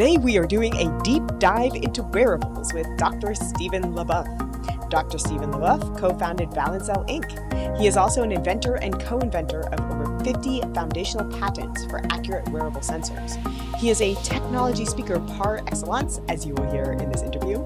Today, 0.00 0.16
we 0.16 0.38
are 0.38 0.46
doing 0.46 0.74
a 0.76 1.02
deep 1.02 1.22
dive 1.38 1.74
into 1.74 2.02
wearables 2.02 2.72
with 2.72 2.86
Dr. 2.96 3.34
Stephen 3.34 3.82
LeBoeuf. 3.92 4.88
Dr. 4.88 5.18
Stephen 5.18 5.52
LeBoeuf 5.52 5.98
co 5.98 6.16
founded 6.18 6.48
Valencell 6.52 7.06
Inc. 7.06 7.78
He 7.78 7.86
is 7.86 7.98
also 7.98 8.22
an 8.22 8.32
inventor 8.32 8.76
and 8.76 8.98
co 8.98 9.18
inventor 9.18 9.60
of 9.60 9.80
over 9.92 10.24
50 10.24 10.62
foundational 10.72 11.30
patents 11.38 11.84
for 11.84 12.00
accurate 12.10 12.48
wearable 12.48 12.80
sensors. 12.80 13.36
He 13.76 13.90
is 13.90 14.00
a 14.00 14.14
technology 14.22 14.86
speaker 14.86 15.20
par 15.20 15.58
excellence, 15.66 16.22
as 16.30 16.46
you 16.46 16.54
will 16.54 16.70
hear 16.72 16.92
in 16.92 17.10
this 17.10 17.20
interview, 17.20 17.59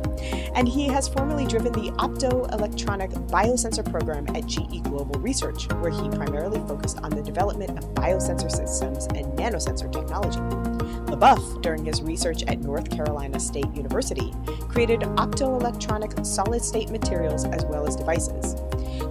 and 0.55 0.69
he 0.69 0.87
has 0.89 1.09
formerly 1.09 1.47
driven 1.47 1.73
the 1.73 1.91
optoelectronic 1.93 3.13
biosensor 3.29 3.89
program 3.91 4.27
at 4.35 4.47
GE 4.47 4.83
Global 4.85 5.19
Research, 5.21 5.71
where 5.75 5.91
he 5.91 6.09
primarily 6.11 6.59
focused 6.69 6.99
on 6.99 7.11
the 7.11 7.23
development 7.23 7.79
of 7.79 7.85
biosensor 7.95 8.51
systems 8.51 9.07
and 9.07 9.27
nanosensor 9.39 9.91
technology. 9.91 10.41
LeBoeuf, 11.11 11.63
during 11.63 11.85
his 11.85 12.03
research 12.03 12.43
at 12.49 12.61
North 12.61 12.91
Carolina 12.91 13.39
State 13.39 13.73
University, 13.75 14.33
created 14.69 15.01
optoelectronic 15.01 16.25
solid 16.27 16.63
state 16.63 16.91
materials 16.91 17.45
as 17.45 17.65
well 17.67 17.87
as 17.87 17.95
devices. 17.95 18.57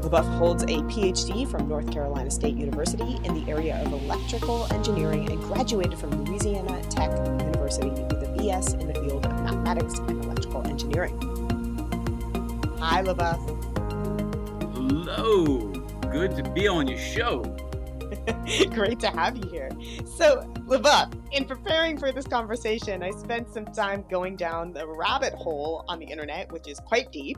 LeBoeuf 0.04 0.38
holds 0.38 0.64
a 0.64 0.68
PhD 0.68 1.50
from 1.50 1.68
North 1.68 1.92
Carolina 1.92 2.30
State 2.30 2.56
University 2.56 3.20
in 3.24 3.34
the 3.34 3.50
area 3.50 3.82
of 3.86 3.94
electrical 3.94 4.68
engineering 4.74 5.30
and 5.32 5.42
graduated 5.44 5.98
from 5.98 6.12
Louisiana 6.26 6.82
Tech 6.90 7.10
University 7.40 7.90
with 7.90 8.24
a 8.24 8.36
BS 8.38 8.80
in 8.80 8.88
the 8.88 8.94
field 8.96 9.26
of 9.26 9.32
mathematics 9.44 10.00
and 10.00 10.23
engineering. 10.94 11.20
Hi, 12.80 13.02
LeBoeuf. 13.02 14.74
Hello. 14.74 15.72
Good 16.12 16.36
to 16.36 16.44
be 16.52 16.68
on 16.68 16.88
your 16.88 17.00
show. 17.00 17.42
Great 18.72 19.00
to 19.00 19.08
have 19.08 19.38
you 19.38 19.50
here. 19.50 19.70
So, 20.18 20.42
LeBoeuf, 20.68 21.14
in 21.32 21.46
preparing 21.46 21.98
for 21.98 22.12
this 22.12 22.28
conversation, 22.28 23.02
I 23.02 23.12
spent 23.12 23.52
some 23.52 23.66
time 23.66 24.06
going 24.10 24.36
down 24.36 24.74
the 24.74 24.88
rabbit 24.88 25.34
hole 25.34 25.84
on 25.88 26.00
the 26.00 26.06
internet, 26.06 26.52
which 26.52 26.68
is 26.68 26.80
quite 26.80 27.12
deep, 27.12 27.38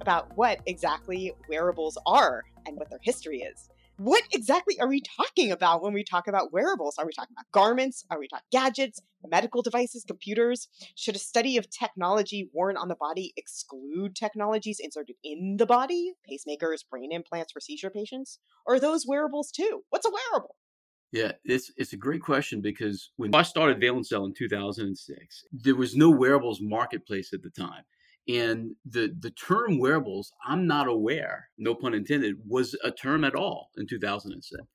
about 0.00 0.34
what 0.36 0.60
exactly 0.66 1.32
wearables 1.48 1.98
are 2.06 2.42
and 2.66 2.76
what 2.76 2.90
their 2.90 3.00
history 3.02 3.42
is 3.42 3.68
what 3.96 4.24
exactly 4.32 4.78
are 4.80 4.88
we 4.88 5.02
talking 5.16 5.52
about 5.52 5.82
when 5.82 5.92
we 5.92 6.02
talk 6.02 6.26
about 6.26 6.52
wearables? 6.52 6.96
Are 6.98 7.06
we 7.06 7.12
talking 7.12 7.34
about 7.34 7.50
garments? 7.52 8.04
Are 8.10 8.18
we 8.18 8.26
talking 8.28 8.44
gadgets, 8.50 9.00
medical 9.24 9.62
devices, 9.62 10.04
computers? 10.04 10.68
Should 10.96 11.16
a 11.16 11.20
study 11.20 11.56
of 11.56 11.70
technology 11.70 12.50
worn 12.52 12.76
on 12.76 12.88
the 12.88 12.96
body 12.96 13.32
exclude 13.36 14.16
technologies 14.16 14.78
inserted 14.80 15.16
in 15.22 15.56
the 15.58 15.66
body, 15.66 16.14
pacemakers, 16.28 16.80
brain 16.90 17.12
implants 17.12 17.52
for 17.52 17.60
seizure 17.60 17.90
patients? 17.90 18.38
Or 18.66 18.74
are 18.74 18.80
those 18.80 19.06
wearables 19.06 19.50
too? 19.50 19.82
What's 19.90 20.06
a 20.06 20.10
wearable? 20.10 20.56
Yeah, 21.12 21.32
it's 21.44 21.70
it's 21.76 21.92
a 21.92 21.96
great 21.96 22.22
question 22.22 22.60
because 22.60 23.10
when 23.16 23.32
I 23.32 23.42
started 23.42 23.80
Valencell 23.80 24.26
in 24.26 24.34
2006, 24.34 25.44
there 25.52 25.76
was 25.76 25.94
no 25.94 26.10
wearables 26.10 26.60
marketplace 26.60 27.32
at 27.32 27.42
the 27.42 27.50
time. 27.50 27.84
And 28.26 28.74
the 28.86 29.14
the 29.20 29.30
term 29.30 29.78
wearables, 29.78 30.32
I'm 30.46 30.66
not 30.66 30.88
aware, 30.88 31.48
no 31.58 31.74
pun 31.74 31.94
intended, 31.94 32.36
was 32.46 32.74
a 32.82 32.90
term 32.90 33.22
at 33.24 33.34
all 33.34 33.70
in 33.76 33.86
2007. 33.86 34.66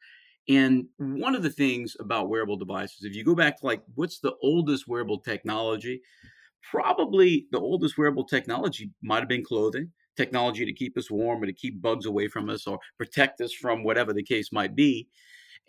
And 0.49 0.85
mm. 0.99 1.19
one 1.19 1.35
of 1.35 1.43
the 1.43 1.49
things 1.49 1.95
about 1.99 2.29
wearable 2.29 2.57
devices, 2.57 3.03
if 3.03 3.15
you 3.15 3.23
go 3.23 3.35
back 3.35 3.59
to 3.59 3.65
like 3.65 3.83
what's 3.95 4.19
the 4.19 4.33
oldest 4.41 4.87
wearable 4.87 5.19
technology, 5.19 6.01
probably 6.69 7.47
the 7.51 7.59
oldest 7.59 7.97
wearable 7.97 8.25
technology 8.25 8.91
might 9.01 9.19
have 9.19 9.29
been 9.29 9.43
clothing, 9.43 9.91
technology 10.17 10.65
to 10.65 10.73
keep 10.73 10.97
us 10.97 11.09
warm 11.09 11.41
or 11.41 11.45
to 11.45 11.53
keep 11.53 11.81
bugs 11.81 12.05
away 12.05 12.27
from 12.27 12.49
us 12.49 12.67
or 12.67 12.79
protect 12.97 13.41
us 13.41 13.53
from 13.53 13.83
whatever 13.83 14.13
the 14.13 14.23
case 14.23 14.51
might 14.51 14.75
be. 14.75 15.07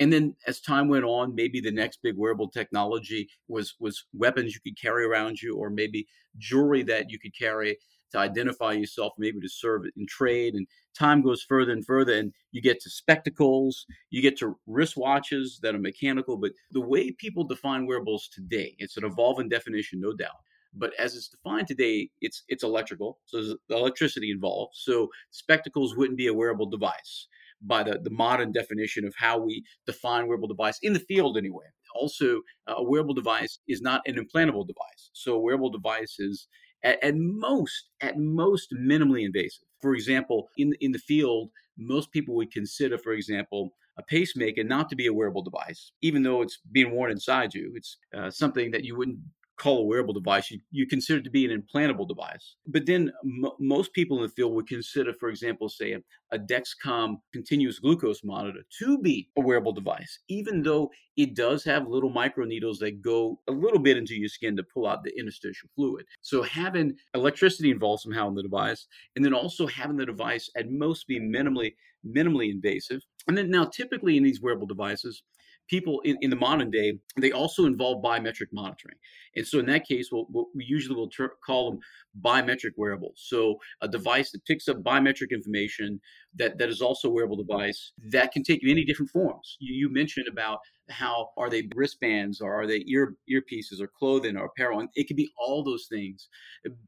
And 0.00 0.10
then 0.10 0.34
as 0.46 0.60
time 0.60 0.88
went 0.88 1.04
on, 1.04 1.34
maybe 1.34 1.60
the 1.60 1.70
next 1.70 2.00
big 2.02 2.16
wearable 2.16 2.48
technology 2.48 3.28
was 3.48 3.74
was 3.78 4.06
weapons 4.14 4.54
you 4.54 4.60
could 4.60 4.80
carry 4.80 5.04
around 5.04 5.40
you, 5.40 5.56
or 5.56 5.70
maybe 5.70 6.08
jewelry 6.38 6.82
that 6.84 7.10
you 7.10 7.18
could 7.18 7.36
carry 7.36 7.76
to 8.12 8.18
identify 8.18 8.72
yourself, 8.72 9.12
maybe 9.18 9.40
to 9.40 9.48
serve 9.48 9.82
in 9.96 10.06
trade. 10.06 10.54
And 10.54 10.66
time 10.98 11.22
goes 11.22 11.42
further 11.42 11.72
and 11.72 11.84
further, 11.86 12.14
and 12.14 12.32
you 12.50 12.62
get 12.62 12.80
to 12.80 12.90
spectacles, 12.90 13.86
you 14.08 14.22
get 14.22 14.38
to 14.38 14.58
wristwatches 14.68 15.60
that 15.62 15.74
are 15.74 15.78
mechanical. 15.78 16.38
But 16.38 16.52
the 16.72 16.80
way 16.80 17.12
people 17.12 17.44
define 17.44 17.86
wearables 17.86 18.28
today, 18.32 18.74
it's 18.78 18.96
an 18.96 19.04
evolving 19.04 19.50
definition, 19.50 20.00
no 20.00 20.14
doubt. 20.14 20.40
But 20.72 20.94
as 20.98 21.14
it's 21.14 21.28
defined 21.28 21.68
today, 21.68 22.10
it's 22.22 22.44
it's 22.48 22.64
electrical, 22.64 23.18
so 23.26 23.42
there's 23.42 23.54
electricity 23.68 24.30
involved. 24.30 24.76
So 24.76 25.10
spectacles 25.30 25.94
wouldn't 25.94 26.18
be 26.18 26.28
a 26.28 26.34
wearable 26.34 26.66
device 26.66 27.26
by 27.62 27.82
the, 27.82 27.98
the 28.02 28.10
modern 28.10 28.52
definition 28.52 29.04
of 29.04 29.14
how 29.16 29.38
we 29.38 29.62
define 29.86 30.26
wearable 30.26 30.48
device 30.48 30.78
in 30.82 30.92
the 30.92 31.00
field 31.00 31.36
anyway. 31.36 31.64
Also, 31.94 32.40
uh, 32.68 32.74
a 32.76 32.82
wearable 32.82 33.14
device 33.14 33.58
is 33.68 33.82
not 33.82 34.00
an 34.06 34.14
implantable 34.14 34.66
device. 34.66 35.10
So 35.12 35.34
a 35.34 35.40
wearable 35.40 35.70
device 35.70 36.16
is 36.18 36.46
at, 36.84 37.02
at 37.02 37.16
most, 37.16 37.90
at 38.00 38.18
most 38.18 38.72
minimally 38.72 39.24
invasive. 39.24 39.64
For 39.80 39.94
example, 39.94 40.48
in, 40.56 40.72
in 40.80 40.92
the 40.92 40.98
field, 40.98 41.50
most 41.76 42.10
people 42.12 42.34
would 42.36 42.52
consider, 42.52 42.98
for 42.98 43.12
example, 43.12 43.70
a 43.98 44.02
pacemaker 44.02 44.64
not 44.64 44.88
to 44.88 44.96
be 44.96 45.06
a 45.06 45.12
wearable 45.12 45.42
device, 45.42 45.92
even 46.00 46.22
though 46.22 46.42
it's 46.42 46.58
being 46.72 46.92
worn 46.92 47.10
inside 47.10 47.54
you. 47.54 47.72
It's 47.74 47.96
uh, 48.16 48.30
something 48.30 48.70
that 48.70 48.84
you 48.84 48.96
wouldn't 48.96 49.18
call 49.60 49.80
a 49.80 49.84
wearable 49.84 50.14
device, 50.14 50.50
you, 50.50 50.58
you 50.70 50.86
consider 50.86 51.20
to 51.20 51.30
be 51.30 51.44
an 51.44 51.62
implantable 51.62 52.08
device. 52.08 52.56
But 52.66 52.86
then 52.86 53.12
m- 53.22 53.50
most 53.60 53.92
people 53.92 54.16
in 54.16 54.22
the 54.22 54.30
field 54.30 54.54
would 54.54 54.66
consider, 54.66 55.12
for 55.12 55.28
example, 55.28 55.68
say 55.68 55.92
a, 55.92 56.00
a 56.32 56.38
Dexcom 56.38 57.16
continuous 57.32 57.78
glucose 57.78 58.24
monitor 58.24 58.60
to 58.78 58.98
be 58.98 59.28
a 59.36 59.40
wearable 59.42 59.72
device, 59.72 60.20
even 60.28 60.62
though 60.62 60.90
it 61.16 61.34
does 61.34 61.62
have 61.64 61.86
little 61.86 62.08
micro 62.08 62.46
needles 62.46 62.78
that 62.78 63.02
go 63.02 63.38
a 63.48 63.52
little 63.52 63.78
bit 63.78 63.98
into 63.98 64.14
your 64.14 64.30
skin 64.30 64.56
to 64.56 64.62
pull 64.62 64.86
out 64.86 65.04
the 65.04 65.12
interstitial 65.18 65.68
fluid. 65.76 66.06
So 66.22 66.42
having 66.42 66.96
electricity 67.14 67.70
involved 67.70 68.02
somehow 68.02 68.28
in 68.28 68.34
the 68.34 68.42
device, 68.42 68.86
and 69.14 69.24
then 69.24 69.34
also 69.34 69.66
having 69.66 69.98
the 69.98 70.06
device 70.06 70.48
at 70.56 70.70
most 70.70 71.06
be 71.06 71.20
minimally 71.20 71.74
minimally 72.06 72.50
invasive. 72.50 73.02
And 73.28 73.36
then 73.36 73.50
now 73.50 73.66
typically 73.66 74.16
in 74.16 74.22
these 74.22 74.40
wearable 74.40 74.66
devices, 74.66 75.22
people 75.70 76.00
in, 76.04 76.18
in 76.20 76.30
the 76.30 76.36
modern 76.36 76.70
day, 76.70 76.98
they 77.16 77.30
also 77.30 77.64
involve 77.64 78.02
biometric 78.02 78.48
monitoring. 78.52 78.96
And 79.36 79.46
so 79.46 79.60
in 79.60 79.66
that 79.66 79.86
case, 79.86 80.08
we'll, 80.10 80.26
we 80.54 80.64
usually 80.64 80.96
will 80.96 81.08
ter- 81.08 81.36
call 81.46 81.70
them 81.70 81.80
biometric 82.20 82.72
wearables. 82.76 83.22
So 83.28 83.58
a 83.80 83.86
device 83.86 84.32
that 84.32 84.44
picks 84.44 84.66
up 84.66 84.82
biometric 84.82 85.30
information 85.30 86.00
that, 86.34 86.58
that 86.58 86.68
is 86.68 86.80
also 86.80 87.08
a 87.08 87.12
wearable 87.12 87.36
device 87.36 87.92
that 88.08 88.32
can 88.32 88.42
take 88.42 88.60
many 88.64 88.84
different 88.84 89.12
forms. 89.12 89.56
You, 89.60 89.74
you 89.74 89.92
mentioned 89.92 90.26
about 90.28 90.58
how 90.88 91.28
are 91.36 91.48
they 91.48 91.68
wristbands 91.76 92.40
or 92.40 92.52
are 92.60 92.66
they 92.66 92.84
ear 92.88 93.14
earpieces 93.30 93.80
or 93.80 93.86
clothing 93.86 94.36
or 94.36 94.46
apparel? 94.46 94.80
And 94.80 94.88
it 94.96 95.06
can 95.06 95.16
be 95.16 95.30
all 95.38 95.62
those 95.62 95.86
things. 95.88 96.28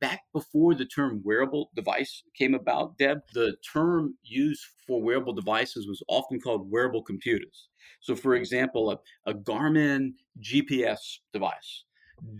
Back 0.00 0.22
before 0.32 0.74
the 0.74 0.86
term 0.86 1.22
wearable 1.24 1.70
device 1.76 2.24
came 2.36 2.54
about, 2.54 2.98
Deb, 2.98 3.18
the 3.32 3.54
term 3.72 4.16
used 4.24 4.64
for 4.86 5.00
wearable 5.00 5.34
devices 5.34 5.86
was 5.86 6.02
often 6.08 6.40
called 6.40 6.70
wearable 6.70 7.04
computers. 7.04 7.68
So, 8.00 8.14
for 8.14 8.34
example, 8.34 8.90
a, 8.90 9.30
a 9.30 9.34
Garmin 9.34 10.14
GPS 10.40 11.18
device 11.32 11.84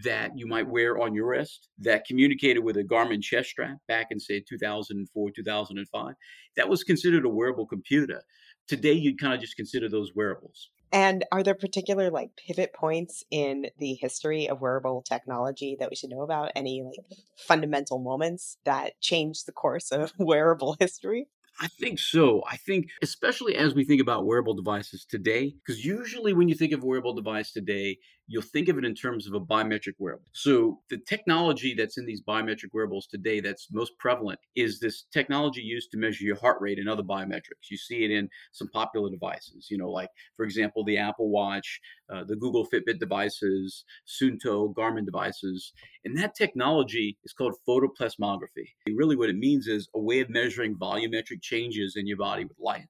that 0.04 0.36
you 0.36 0.46
might 0.46 0.68
wear 0.68 1.00
on 1.00 1.14
your 1.14 1.28
wrist 1.28 1.68
that 1.78 2.04
communicated 2.04 2.60
with 2.60 2.76
a 2.76 2.84
Garmin 2.84 3.22
chest 3.22 3.50
strap 3.50 3.78
back 3.88 4.08
in, 4.10 4.20
say, 4.20 4.44
2004, 4.48 5.30
2005, 5.34 6.14
that 6.56 6.68
was 6.68 6.84
considered 6.84 7.24
a 7.24 7.28
wearable 7.28 7.66
computer. 7.66 8.22
Today, 8.68 8.92
you'd 8.92 9.20
kind 9.20 9.34
of 9.34 9.40
just 9.40 9.56
consider 9.56 9.88
those 9.88 10.12
wearables. 10.14 10.70
And 10.92 11.24
are 11.32 11.42
there 11.42 11.54
particular 11.54 12.10
like 12.10 12.36
pivot 12.36 12.74
points 12.74 13.24
in 13.30 13.68
the 13.78 13.94
history 13.94 14.48
of 14.48 14.60
wearable 14.60 15.02
technology 15.02 15.74
that 15.80 15.88
we 15.88 15.96
should 15.96 16.10
know 16.10 16.20
about? 16.20 16.52
Any 16.54 16.82
like 16.82 16.98
fundamental 17.34 17.98
moments 17.98 18.58
that 18.64 19.00
changed 19.00 19.46
the 19.46 19.52
course 19.52 19.90
of 19.90 20.12
wearable 20.18 20.76
history? 20.78 21.28
I 21.62 21.68
think 21.68 21.98
so. 22.00 22.42
I 22.50 22.56
think, 22.56 22.88
especially 23.02 23.54
as 23.54 23.72
we 23.74 23.84
think 23.84 24.00
about 24.02 24.26
wearable 24.26 24.54
devices 24.54 25.04
today, 25.04 25.54
because 25.64 25.84
usually 25.84 26.32
when 26.32 26.48
you 26.48 26.56
think 26.56 26.72
of 26.72 26.82
wearable 26.82 27.14
device 27.14 27.52
today, 27.52 27.98
you'll 28.26 28.42
think 28.42 28.68
of 28.68 28.78
it 28.78 28.84
in 28.84 28.94
terms 28.94 29.26
of 29.26 29.34
a 29.34 29.40
biometric 29.40 29.94
wearable. 29.98 30.26
So 30.32 30.80
the 30.88 30.98
technology 30.98 31.74
that's 31.76 31.98
in 31.98 32.06
these 32.06 32.22
biometric 32.22 32.70
wearables 32.72 33.06
today 33.06 33.40
that's 33.40 33.68
most 33.72 33.92
prevalent 33.98 34.38
is 34.54 34.78
this 34.78 35.04
technology 35.12 35.60
used 35.60 35.90
to 35.92 35.98
measure 35.98 36.24
your 36.24 36.38
heart 36.38 36.58
rate 36.60 36.78
and 36.78 36.88
other 36.88 37.02
biometrics. 37.02 37.70
You 37.70 37.76
see 37.76 38.04
it 38.04 38.10
in 38.10 38.28
some 38.52 38.68
popular 38.68 39.10
devices, 39.10 39.68
you 39.70 39.78
know, 39.78 39.90
like 39.90 40.08
for 40.36 40.44
example, 40.44 40.84
the 40.84 40.98
Apple 40.98 41.30
Watch, 41.30 41.80
uh, 42.12 42.24
the 42.24 42.36
Google 42.36 42.66
Fitbit 42.72 42.98
devices, 42.98 43.84
Suunto, 44.06 44.72
Garmin 44.74 45.04
devices. 45.04 45.72
And 46.04 46.16
that 46.18 46.34
technology 46.34 47.18
is 47.24 47.32
called 47.32 47.54
photoplethysmography. 47.68 48.68
Really, 48.88 49.16
what 49.16 49.30
it 49.30 49.36
means 49.36 49.66
is 49.66 49.88
a 49.94 50.00
way 50.00 50.20
of 50.20 50.30
measuring 50.30 50.76
volumetric 50.76 51.42
changes 51.42 51.94
in 51.96 52.06
your 52.06 52.18
body 52.18 52.44
with 52.44 52.56
light. 52.60 52.86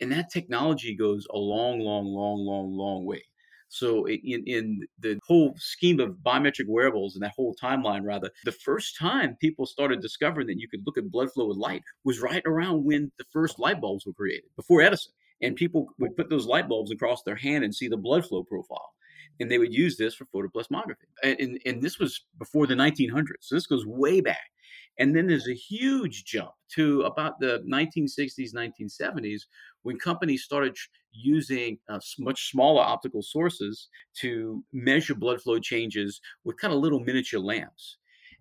And 0.00 0.12
that 0.12 0.30
technology 0.30 0.94
goes 0.94 1.26
a 1.32 1.38
long, 1.38 1.80
long, 1.80 2.04
long, 2.06 2.44
long, 2.44 2.76
long 2.76 3.04
way. 3.06 3.22
So 3.68 4.06
in, 4.06 4.44
in 4.46 4.86
the 5.00 5.18
whole 5.26 5.54
scheme 5.58 6.00
of 6.00 6.16
biometric 6.24 6.66
wearables 6.68 7.14
and 7.14 7.22
that 7.22 7.32
whole 7.36 7.54
timeline, 7.60 8.02
rather, 8.04 8.30
the 8.44 8.52
first 8.52 8.96
time 8.96 9.36
people 9.40 9.66
started 9.66 10.00
discovering 10.00 10.46
that 10.46 10.58
you 10.58 10.68
could 10.68 10.82
look 10.86 10.98
at 10.98 11.10
blood 11.10 11.32
flow 11.32 11.48
with 11.48 11.56
light 11.56 11.82
was 12.04 12.20
right 12.20 12.42
around 12.46 12.84
when 12.84 13.10
the 13.18 13.24
first 13.32 13.58
light 13.58 13.80
bulbs 13.80 14.06
were 14.06 14.12
created, 14.12 14.50
before 14.56 14.82
Edison. 14.82 15.12
And 15.42 15.54
people 15.54 15.88
would 15.98 16.16
put 16.16 16.30
those 16.30 16.46
light 16.46 16.68
bulbs 16.68 16.90
across 16.90 17.22
their 17.22 17.36
hand 17.36 17.64
and 17.64 17.74
see 17.74 17.88
the 17.88 17.96
blood 17.96 18.24
flow 18.24 18.42
profile. 18.42 18.92
And 19.38 19.50
they 19.50 19.58
would 19.58 19.74
use 19.74 19.98
this 19.98 20.14
for 20.14 20.24
photoplethysmography. 20.26 21.08
And, 21.22 21.38
and, 21.38 21.60
and 21.66 21.82
this 21.82 21.98
was 21.98 22.24
before 22.38 22.66
the 22.66 22.74
1900s. 22.74 23.42
So 23.42 23.54
this 23.54 23.66
goes 23.66 23.84
way 23.84 24.22
back. 24.22 24.50
And 24.98 25.14
then 25.14 25.26
there's 25.26 25.48
a 25.48 25.54
huge 25.54 26.24
jump 26.24 26.52
to 26.74 27.02
about 27.02 27.38
the 27.38 27.62
1960s, 27.66 28.54
1970s, 28.54 29.42
when 29.82 29.98
companies 29.98 30.42
started 30.44 30.76
using 31.12 31.78
uh, 31.88 32.00
much 32.18 32.50
smaller 32.50 32.82
optical 32.82 33.22
sources 33.22 33.88
to 34.20 34.62
measure 34.72 35.14
blood 35.14 35.40
flow 35.40 35.58
changes 35.58 36.20
with 36.44 36.58
kind 36.58 36.72
of 36.72 36.80
little 36.80 37.00
miniature 37.00 37.40
lamps. 37.40 37.98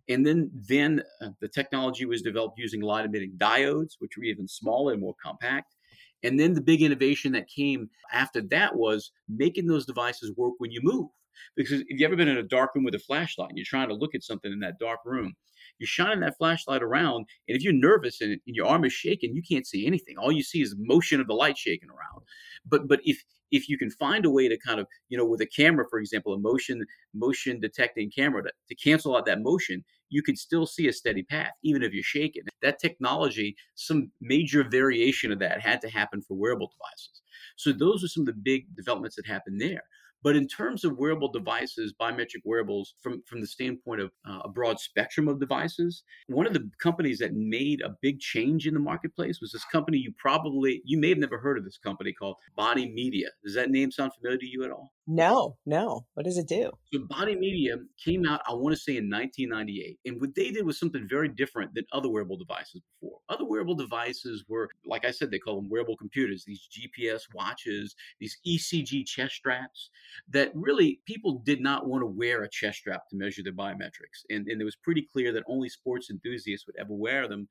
And 0.07 0.25
then, 0.25 0.52
then 0.54 1.02
uh, 1.22 1.30
the 1.42 1.48
technology 1.48 2.06
was 2.06 2.22
developed 2.22 2.60
using 2.60 2.81
light 2.81 3.06
emitting 3.06 3.34
diodes, 3.38 3.94
which 4.00 4.18
were 4.18 4.24
even 4.24 4.48
smaller 4.48 4.94
and 4.94 5.01
more 5.01 5.16
compact. 5.22 5.75
And 6.24 6.40
then 6.40 6.54
the 6.54 6.62
big 6.62 6.81
innovation 6.81 7.31
that 7.34 7.48
came 7.48 7.90
after 8.12 8.42
that 8.42 8.75
was 8.75 9.12
making 9.28 9.68
those 9.68 9.86
devices 9.86 10.31
work 10.36 10.54
when 10.58 10.72
you 10.72 10.80
move. 10.84 11.10
Because 11.56 11.82
if 11.82 11.88
you've 11.90 12.08
ever 12.08 12.16
been 12.16 12.28
in 12.28 12.38
a 12.38 12.44
dark 12.44 12.76
room 12.76 12.84
with 12.84 12.96
a 12.96 13.00
flashlight 13.00 13.50
and 13.50 13.58
you're 13.58 13.66
trying 13.66 13.90
to 13.90 13.96
look 13.96 14.16
at 14.16 14.24
something 14.24 14.52
in 14.52 14.60
that 14.60 14.80
dark 14.80 15.00
room, 15.06 15.34
you're 15.80 15.88
shining 15.88 16.22
that 16.22 16.38
flashlight 16.38 16.84
around, 16.84 17.26
and 17.48 17.58
if 17.58 17.64
you're 17.64 17.74
nervous 17.74 18.22
and, 18.22 18.40
your 18.46 18.68
arm 18.68 18.86
is 18.86 18.94
shaking, 18.94 19.36
you 19.36 19.42
can't 19.42 19.68
see 19.68 19.86
anything. 19.86 20.18
All 20.18 20.32
you 20.32 20.44
see 20.44 20.62
is 20.62 20.76
motion 20.78 21.20
of 21.20 21.28
the 21.28 21.34
light 21.34 21.58
shaking 21.58 21.90
around. 21.90 22.24
But 22.66 22.88
but 22.88 23.02
if 23.04 23.24
if 23.52 23.70
you 23.70 23.78
can 23.78 23.90
find 23.90 24.26
a 24.26 24.30
way 24.30 24.48
to 24.48 24.58
kind 24.58 24.80
of 24.80 24.88
you 25.10 25.18
know 25.18 25.26
with 25.26 25.42
a 25.42 25.46
camera 25.46 25.86
for 25.90 26.00
example 26.00 26.34
a 26.34 26.40
motion 26.40 26.86
motion 27.14 27.60
detecting 27.60 28.10
camera 28.10 28.44
to, 28.44 28.52
to 28.68 28.76
cancel 28.76 29.16
out 29.16 29.26
that 29.26 29.42
motion 29.42 29.84
you 30.10 30.22
can 30.22 30.36
still 30.36 30.66
see 30.66 30.88
a 30.88 30.94
steady 30.94 31.24
path 31.24 31.52
even 31.64 31.84
if 31.84 31.94
you're 31.94 32.04
shaking 32.04 32.44
that 32.62 32.80
technology 32.80 33.56
some 33.76 34.12
major 34.22 34.64
variation 34.64 35.32
of 35.32 35.40
that 35.40 35.62
had 35.62 35.82
to 35.82 35.90
happen 35.90 36.22
for 36.22 36.36
wearable 36.36 36.72
devices 36.72 37.22
so 37.56 37.72
those 37.72 38.04
are 38.04 38.08
some 38.08 38.22
of 38.22 38.28
the 38.28 38.42
big 38.42 38.66
developments 38.76 39.16
that 39.16 39.28
happened 39.28 39.60
there 39.62 39.84
but 40.23 40.35
in 40.35 40.47
terms 40.47 40.83
of 40.83 40.97
wearable 40.97 41.31
devices, 41.31 41.94
biometric 42.00 42.41
wearables, 42.44 42.95
from, 43.01 43.21
from 43.27 43.41
the 43.41 43.47
standpoint 43.47 44.01
of 44.01 44.12
uh, 44.27 44.39
a 44.45 44.50
broad 44.50 44.79
spectrum 44.79 45.27
of 45.27 45.39
devices, 45.39 46.03
one 46.27 46.47
of 46.47 46.53
the 46.53 46.69
companies 46.81 47.19
that 47.19 47.33
made 47.33 47.81
a 47.81 47.95
big 48.01 48.19
change 48.19 48.65
in 48.65 48.73
the 48.73 48.79
marketplace 48.79 49.39
was 49.39 49.51
this 49.51 49.65
company 49.65 49.97
you 49.97 50.12
probably, 50.17 50.81
you 50.83 50.97
may 50.97 51.09
have 51.09 51.19
never 51.19 51.38
heard 51.38 51.57
of 51.57 51.63
this 51.63 51.77
company 51.77 52.12
called 52.12 52.38
Body 52.56 52.91
Media. 52.91 53.29
Does 53.44 53.53
that 53.53 53.69
name 53.69 53.91
sound 53.91 54.13
familiar 54.13 54.39
to 54.39 54.47
you 54.47 54.63
at 54.63 54.71
all? 54.71 54.94
No, 55.07 55.57
no. 55.68 56.07
What 56.16 56.25
does 56.25 56.38
it 56.40 56.48
do? 56.48 56.72
So 56.92 57.00
Body 57.07 57.36
Media 57.36 57.75
came 58.04 58.25
out, 58.25 58.42
I 58.48 58.54
want 58.54 58.75
to 58.75 58.81
say 58.81 58.98
in 58.98 59.10
1998. 59.10 60.00
And 60.06 60.19
what 60.19 60.34
they 60.34 60.50
did 60.50 60.66
was 60.66 60.80
something 60.80 61.07
very 61.07 61.30
different 61.30 61.75
than 61.75 61.86
other 61.92 62.10
wearable 62.10 62.38
devices 62.38 62.81
before. 62.81 63.19
Other 63.30 63.46
wearable 63.46 63.75
devices 63.75 64.46
were, 64.48 64.68
like 64.86 65.06
I 65.06 65.12
said, 65.12 65.30
they 65.30 65.38
call 65.38 65.62
them 65.62 65.69
wearable 65.69 65.96
computers, 65.98 66.44
these 66.46 66.68
GPS 66.72 67.22
watches, 67.36 67.96
these 68.19 68.38
ECG 68.48 69.06
chest 69.06 69.36
straps 69.36 69.92
that 70.30 70.52
really 70.56 71.02
people 71.06 71.42
did 71.46 71.62
not 71.62 71.88
want 71.88 72.01
to 72.01 72.08
wear 72.08 72.42
a 72.42 72.50
chest 72.50 72.80
strap 72.80 73.08
to 73.10 73.16
measure 73.16 73.44
their 73.44 73.54
biometrics. 73.54 74.25
And, 74.31 74.48
and 74.48 74.60
it 74.60 74.66
was 74.66 74.75
pretty 74.75 75.08
clear 75.13 75.31
that 75.34 75.44
only 75.48 75.69
sports 75.69 76.10
enthusiasts 76.10 76.66
would 76.66 76.78
ever 76.80 76.94
wear 76.94 77.28
them. 77.28 77.48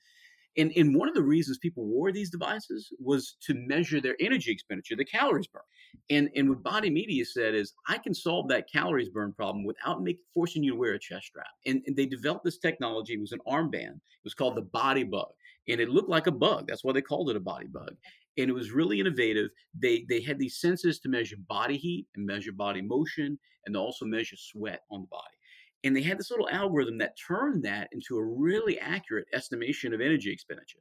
And, 0.57 0.73
and 0.77 0.95
one 0.95 1.09
of 1.09 1.15
the 1.15 1.23
reasons 1.23 1.59
people 1.59 1.85
wore 1.85 2.13
these 2.13 2.31
devices 2.31 2.89
was 2.99 3.37
to 3.43 3.55
measure 3.55 4.01
their 4.01 4.17
energy 4.21 4.53
expenditure, 4.53 4.97
the 4.97 5.05
calories 5.05 5.47
burned. 5.47 5.65
And, 6.11 6.31
and 6.37 6.49
what 6.49 6.63
Body 6.63 6.91
Media 6.91 7.25
said 7.25 7.55
is, 7.55 7.73
I 7.89 7.99
can 7.99 8.15
solve 8.15 8.49
that 8.49 8.71
calories 8.71 9.09
burn 9.09 9.33
problem 9.33 9.65
without 9.65 10.03
make, 10.03 10.19
forcing 10.33 10.63
you 10.63 10.73
to 10.73 10.79
wear 10.79 10.95
a 10.95 10.99
chest 10.99 11.27
strap. 11.27 11.47
And, 11.67 11.83
and 11.87 11.97
they 11.97 12.07
developed 12.07 12.45
this 12.45 12.59
technology. 12.59 13.15
It 13.15 13.21
was 13.21 13.33
an 13.33 13.41
armband. 13.49 13.97
It 13.97 14.25
was 14.25 14.35
called 14.35 14.57
the 14.57 14.63
Body 14.63 15.05
Bug. 15.05 15.29
And 15.69 15.81
it 15.81 15.89
looked 15.89 16.11
like 16.11 16.27
a 16.27 16.33
bug. 16.33 16.67
That's 16.69 16.85
why 16.85 16.93
they 16.93 17.01
called 17.01 17.31
it 17.31 17.37
a 17.37 17.41
body 17.41 17.67
bug 17.67 17.97
and 18.37 18.51
it 18.51 18.53
was 18.53 18.73
really 18.73 19.01
innovative. 19.01 19.51
They 19.79 20.05
they 20.09 20.21
had 20.21 20.39
these 20.39 20.61
sensors 20.61 21.01
to 21.03 21.09
measure 21.09 21.37
body 21.49 21.77
heat 21.77 22.07
and 22.15 22.27
measure 22.27 22.53
body 22.53 22.83
motion, 22.83 23.39
and 23.67 23.77
also 23.77 24.05
measure 24.05 24.37
sweat 24.37 24.83
on 24.91 25.03
the 25.03 25.07
body. 25.09 25.37
And 25.85 25.95
they 25.95 26.03
had 26.03 26.19
this 26.19 26.31
little 26.31 26.49
algorithm 26.51 26.99
that 26.99 27.17
turned 27.17 27.63
that 27.65 27.89
into 27.93 28.17
a 28.17 28.25
really 28.25 28.79
accurate 28.81 29.27
estimation 29.33 29.93
of 29.95 30.01
energy 30.01 30.33
expenditure. 30.33 30.79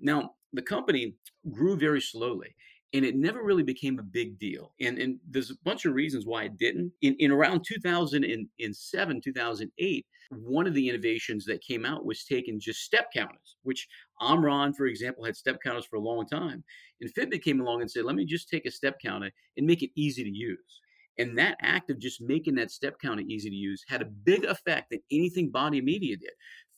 Now, 0.00 0.32
the 0.52 0.62
company 0.62 1.14
grew 1.50 1.76
very 1.76 2.00
slowly 2.00 2.54
and 2.92 3.04
it 3.04 3.16
never 3.16 3.42
really 3.42 3.62
became 3.62 3.98
a 3.98 4.02
big 4.02 4.38
deal. 4.38 4.72
And, 4.80 4.98
and 4.98 5.18
there's 5.28 5.50
a 5.50 5.56
bunch 5.64 5.84
of 5.84 5.94
reasons 5.94 6.24
why 6.24 6.44
it 6.44 6.56
didn't. 6.56 6.92
In, 7.02 7.14
in 7.18 7.30
around 7.30 7.64
2007, 7.66 9.20
2008, 9.22 10.06
one 10.30 10.66
of 10.66 10.74
the 10.74 10.88
innovations 10.88 11.44
that 11.46 11.62
came 11.62 11.84
out 11.84 12.06
was 12.06 12.24
taking 12.24 12.58
just 12.58 12.80
step 12.80 13.12
counters, 13.12 13.56
which 13.62 13.86
Omron, 14.20 14.72
for 14.74 14.86
example, 14.86 15.24
had 15.24 15.36
step 15.36 15.58
counters 15.62 15.84
for 15.84 15.96
a 15.96 16.00
long 16.00 16.26
time. 16.26 16.64
And 17.00 17.12
Fitbit 17.12 17.42
came 17.42 17.60
along 17.60 17.82
and 17.82 17.90
said, 17.90 18.04
let 18.04 18.16
me 18.16 18.24
just 18.24 18.48
take 18.48 18.66
a 18.66 18.70
step 18.70 18.98
counter 19.04 19.30
and 19.56 19.66
make 19.66 19.82
it 19.82 19.90
easy 19.94 20.24
to 20.24 20.30
use. 20.30 20.80
And 21.18 21.38
that 21.38 21.56
act 21.62 21.90
of 21.90 21.98
just 21.98 22.20
making 22.20 22.56
that 22.56 22.70
step 22.70 22.98
counter 23.00 23.22
easy 23.26 23.48
to 23.48 23.56
use 23.56 23.82
had 23.88 24.02
a 24.02 24.06
big 24.06 24.44
effect 24.44 24.90
than 24.90 25.00
anything 25.10 25.50
Body 25.50 25.80
Media 25.80 26.16
did. 26.16 26.30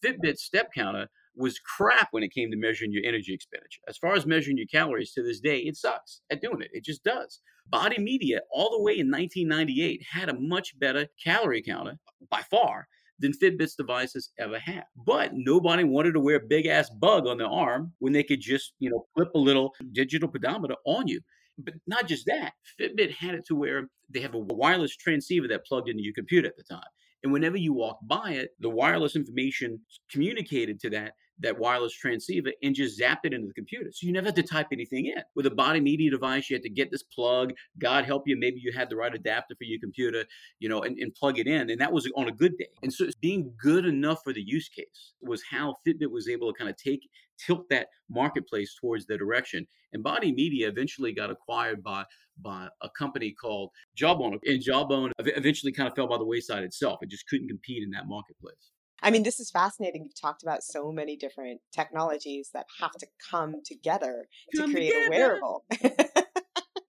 Fitbit's 0.04 0.44
step 0.44 0.68
counter 0.74 1.08
was 1.36 1.60
crap 1.60 2.08
when 2.10 2.22
it 2.22 2.32
came 2.32 2.50
to 2.50 2.56
measuring 2.56 2.92
your 2.92 3.04
energy 3.04 3.32
expenditure. 3.32 3.80
As 3.88 3.96
far 3.96 4.14
as 4.14 4.26
measuring 4.26 4.58
your 4.58 4.66
calories 4.66 5.12
to 5.12 5.22
this 5.22 5.40
day, 5.40 5.58
it 5.58 5.76
sucks 5.76 6.20
at 6.30 6.42
doing 6.42 6.60
it. 6.60 6.70
It 6.72 6.84
just 6.84 7.04
does. 7.04 7.40
Body 7.68 7.98
Media, 7.98 8.40
all 8.52 8.70
the 8.70 8.82
way 8.82 8.98
in 8.98 9.10
1998, 9.10 10.02
had 10.10 10.28
a 10.28 10.38
much 10.38 10.78
better 10.78 11.06
calorie 11.22 11.62
counter 11.62 11.98
by 12.30 12.42
far 12.50 12.88
than 13.20 13.32
Fitbit's 13.32 13.74
devices 13.74 14.30
ever 14.38 14.58
had. 14.58 14.84
But 14.96 15.32
nobody 15.34 15.84
wanted 15.84 16.12
to 16.12 16.20
wear 16.20 16.36
a 16.36 16.46
big 16.46 16.66
ass 16.66 16.90
bug 16.90 17.26
on 17.26 17.38
their 17.38 17.48
arm 17.48 17.92
when 17.98 18.12
they 18.12 18.22
could 18.22 18.40
just, 18.40 18.72
you 18.78 18.90
know, 18.90 19.06
flip 19.14 19.28
a 19.34 19.38
little 19.38 19.74
digital 19.92 20.28
pedometer 20.28 20.76
on 20.86 21.08
you. 21.08 21.20
But 21.58 21.74
not 21.86 22.06
just 22.06 22.26
that, 22.26 22.52
Fitbit 22.80 23.12
had 23.12 23.34
it 23.34 23.44
to 23.46 23.54
where 23.54 23.88
they 24.08 24.20
have 24.20 24.34
a 24.34 24.38
wireless 24.38 24.96
transceiver 24.96 25.48
that 25.48 25.66
plugged 25.66 25.88
into 25.88 26.02
your 26.02 26.14
computer 26.14 26.48
at 26.48 26.56
the 26.56 26.62
time. 26.62 26.88
And 27.24 27.32
whenever 27.32 27.56
you 27.56 27.72
walk 27.72 27.98
by 28.02 28.32
it, 28.32 28.50
the 28.60 28.70
wireless 28.70 29.16
information 29.16 29.80
communicated 30.10 30.78
to 30.80 30.90
that 30.90 31.14
that 31.40 31.58
wireless 31.58 31.92
transceiver 31.92 32.50
and 32.62 32.74
just 32.74 33.00
zapped 33.00 33.24
it 33.24 33.32
into 33.32 33.46
the 33.46 33.54
computer. 33.54 33.90
So 33.92 34.06
you 34.06 34.12
never 34.12 34.26
had 34.26 34.36
to 34.36 34.42
type 34.42 34.68
anything 34.72 35.06
in. 35.06 35.22
With 35.34 35.46
a 35.46 35.50
body 35.50 35.80
media 35.80 36.10
device, 36.10 36.50
you 36.50 36.56
had 36.56 36.62
to 36.64 36.70
get 36.70 36.90
this 36.90 37.02
plug. 37.02 37.52
God 37.78 38.04
help 38.04 38.24
you, 38.26 38.36
maybe 38.36 38.60
you 38.60 38.72
had 38.72 38.90
the 38.90 38.96
right 38.96 39.14
adapter 39.14 39.54
for 39.56 39.64
your 39.64 39.78
computer, 39.80 40.24
you 40.58 40.68
know, 40.68 40.82
and, 40.82 40.98
and 40.98 41.14
plug 41.14 41.38
it 41.38 41.46
in. 41.46 41.70
And 41.70 41.80
that 41.80 41.92
was 41.92 42.10
on 42.16 42.28
a 42.28 42.32
good 42.32 42.56
day. 42.58 42.68
And 42.82 42.92
so 42.92 43.06
being 43.20 43.52
good 43.62 43.86
enough 43.86 44.20
for 44.24 44.32
the 44.32 44.42
use 44.42 44.68
case 44.68 45.12
was 45.20 45.42
how 45.48 45.76
Fitbit 45.86 46.10
was 46.10 46.28
able 46.28 46.52
to 46.52 46.58
kind 46.58 46.70
of 46.70 46.76
take 46.76 47.08
tilt 47.44 47.68
that 47.70 47.88
marketplace 48.10 48.74
towards 48.80 49.06
the 49.06 49.16
direction. 49.16 49.66
And 49.92 50.02
Body 50.02 50.32
Media 50.32 50.68
eventually 50.68 51.12
got 51.12 51.30
acquired 51.30 51.82
by 51.82 52.04
by 52.40 52.68
a 52.82 52.88
company 52.96 53.32
called 53.32 53.70
Jawbone, 53.96 54.38
and 54.44 54.62
Jawbone 54.62 55.10
eventually 55.18 55.72
kind 55.72 55.88
of 55.88 55.96
fell 55.96 56.06
by 56.06 56.18
the 56.18 56.24
wayside 56.24 56.62
itself. 56.62 57.00
It 57.02 57.10
just 57.10 57.26
couldn't 57.26 57.48
compete 57.48 57.82
in 57.82 57.90
that 57.90 58.06
marketplace. 58.06 58.70
I 59.02 59.10
mean, 59.10 59.22
this 59.22 59.38
is 59.38 59.50
fascinating. 59.50 60.04
You've 60.04 60.20
talked 60.20 60.42
about 60.42 60.62
so 60.62 60.90
many 60.90 61.16
different 61.16 61.60
technologies 61.72 62.50
that 62.52 62.66
have 62.80 62.92
to 62.92 63.06
come 63.30 63.54
together 63.64 64.26
come 64.56 64.66
to 64.66 64.72
create 64.72 64.92
together. 64.92 65.06
a 65.06 65.10
wearable. 65.10 65.64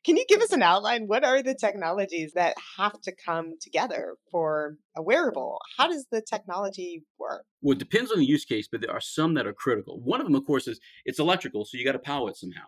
Can 0.10 0.18
you 0.18 0.26
give 0.28 0.42
us 0.42 0.52
an 0.52 0.64
outline? 0.64 1.04
What 1.06 1.24
are 1.24 1.44
the 1.44 1.54
technologies 1.54 2.32
that 2.34 2.56
have 2.80 3.00
to 3.02 3.14
come 3.24 3.54
together 3.62 4.16
for 4.32 4.76
a 4.98 5.04
wearable? 5.04 5.60
How 5.78 5.88
does 5.88 6.08
the 6.12 6.20
technology 6.20 7.04
work? 7.20 7.46
Well, 7.62 7.74
it 7.74 7.78
depends 7.78 8.12
on 8.12 8.18
the 8.18 8.26
use 8.26 8.44
case, 8.44 8.68
but 8.68 8.82
there 8.82 8.92
are 8.92 9.00
some 9.00 9.36
that 9.36 9.46
are 9.46 9.54
critical. 9.54 10.00
One 10.00 10.20
of 10.20 10.26
them, 10.26 10.34
of 10.34 10.48
course, 10.48 10.68
is 10.68 10.80
it's 11.06 11.20
electrical, 11.20 11.64
so 11.64 11.78
you 11.78 11.86
got 11.86 11.92
to 11.92 12.00
power 12.00 12.28
it 12.32 12.38
somehow. 12.38 12.66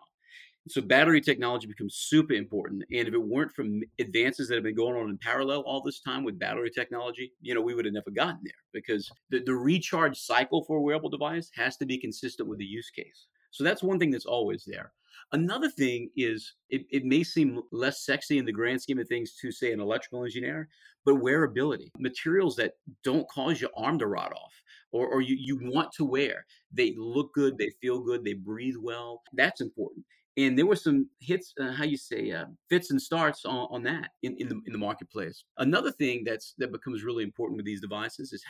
So 0.68 0.82
battery 0.82 1.20
technology 1.20 1.66
becomes 1.66 1.96
super 1.96 2.34
important. 2.34 2.84
And 2.92 3.08
if 3.08 3.12
it 3.12 3.20
weren't 3.20 3.50
for 3.50 3.64
advances 3.98 4.46
that 4.46 4.54
have 4.54 4.62
been 4.62 4.76
going 4.76 4.94
on 4.94 5.10
in 5.10 5.18
parallel 5.18 5.62
all 5.62 5.82
this 5.82 6.00
time 6.00 6.22
with 6.22 6.38
battery 6.38 6.70
technology, 6.70 7.32
you 7.40 7.56
know, 7.56 7.60
we 7.60 7.74
would 7.74 7.86
have 7.86 7.94
never 7.94 8.12
gotten 8.12 8.38
there 8.44 8.54
because 8.72 9.10
the, 9.30 9.42
the 9.44 9.56
recharge 9.56 10.16
cycle 10.16 10.62
for 10.62 10.76
a 10.76 10.80
wearable 10.80 11.10
device 11.10 11.50
has 11.56 11.76
to 11.78 11.86
be 11.86 11.98
consistent 11.98 12.48
with 12.48 12.60
the 12.60 12.64
use 12.64 12.90
case. 12.90 13.26
So 13.50 13.64
that's 13.64 13.82
one 13.82 13.98
thing 13.98 14.12
that's 14.12 14.26
always 14.26 14.62
there. 14.64 14.92
Another 15.32 15.70
thing 15.70 16.10
is 16.16 16.52
it, 16.68 16.82
it 16.90 17.04
may 17.04 17.22
seem 17.22 17.62
less 17.72 18.04
sexy 18.04 18.38
in 18.38 18.44
the 18.44 18.52
grand 18.52 18.82
scheme 18.82 18.98
of 18.98 19.08
things 19.08 19.34
to 19.40 19.50
say 19.50 19.72
an 19.72 19.80
electrical 19.80 20.24
engineer, 20.24 20.68
but 21.04 21.14
wearability, 21.14 21.88
materials 21.98 22.54
that 22.56 22.74
don't 23.02 23.28
cause 23.28 23.60
your 23.60 23.70
arm 23.76 23.98
to 23.98 24.06
rot 24.06 24.32
off 24.32 24.52
or, 24.92 25.08
or 25.08 25.20
you, 25.22 25.36
you 25.38 25.58
want 25.70 25.90
to 25.92 26.04
wear. 26.04 26.44
They 26.72 26.94
look 26.96 27.32
good, 27.34 27.58
they 27.58 27.70
feel 27.80 28.00
good, 28.00 28.24
they 28.24 28.34
breathe 28.34 28.76
well. 28.78 29.22
That's 29.32 29.60
important. 29.60 30.04
And 30.36 30.56
there 30.56 30.66
were 30.66 30.76
some 30.76 31.08
hits, 31.20 31.52
uh, 31.60 31.72
how 31.72 31.84
you 31.84 31.96
say, 31.96 32.30
uh, 32.30 32.46
fits 32.70 32.90
and 32.90 33.00
starts 33.00 33.44
on, 33.44 33.68
on 33.70 33.82
that 33.82 34.10
in, 34.22 34.34
in 34.38 34.48
the 34.48 34.60
in 34.66 34.72
the 34.72 34.78
marketplace. 34.78 35.44
Another 35.58 35.90
thing 35.90 36.24
that's 36.24 36.54
that 36.56 36.72
becomes 36.72 37.04
really 37.04 37.22
important 37.22 37.58
with 37.58 37.66
these 37.66 37.82
devices 37.82 38.32
is 38.32 38.42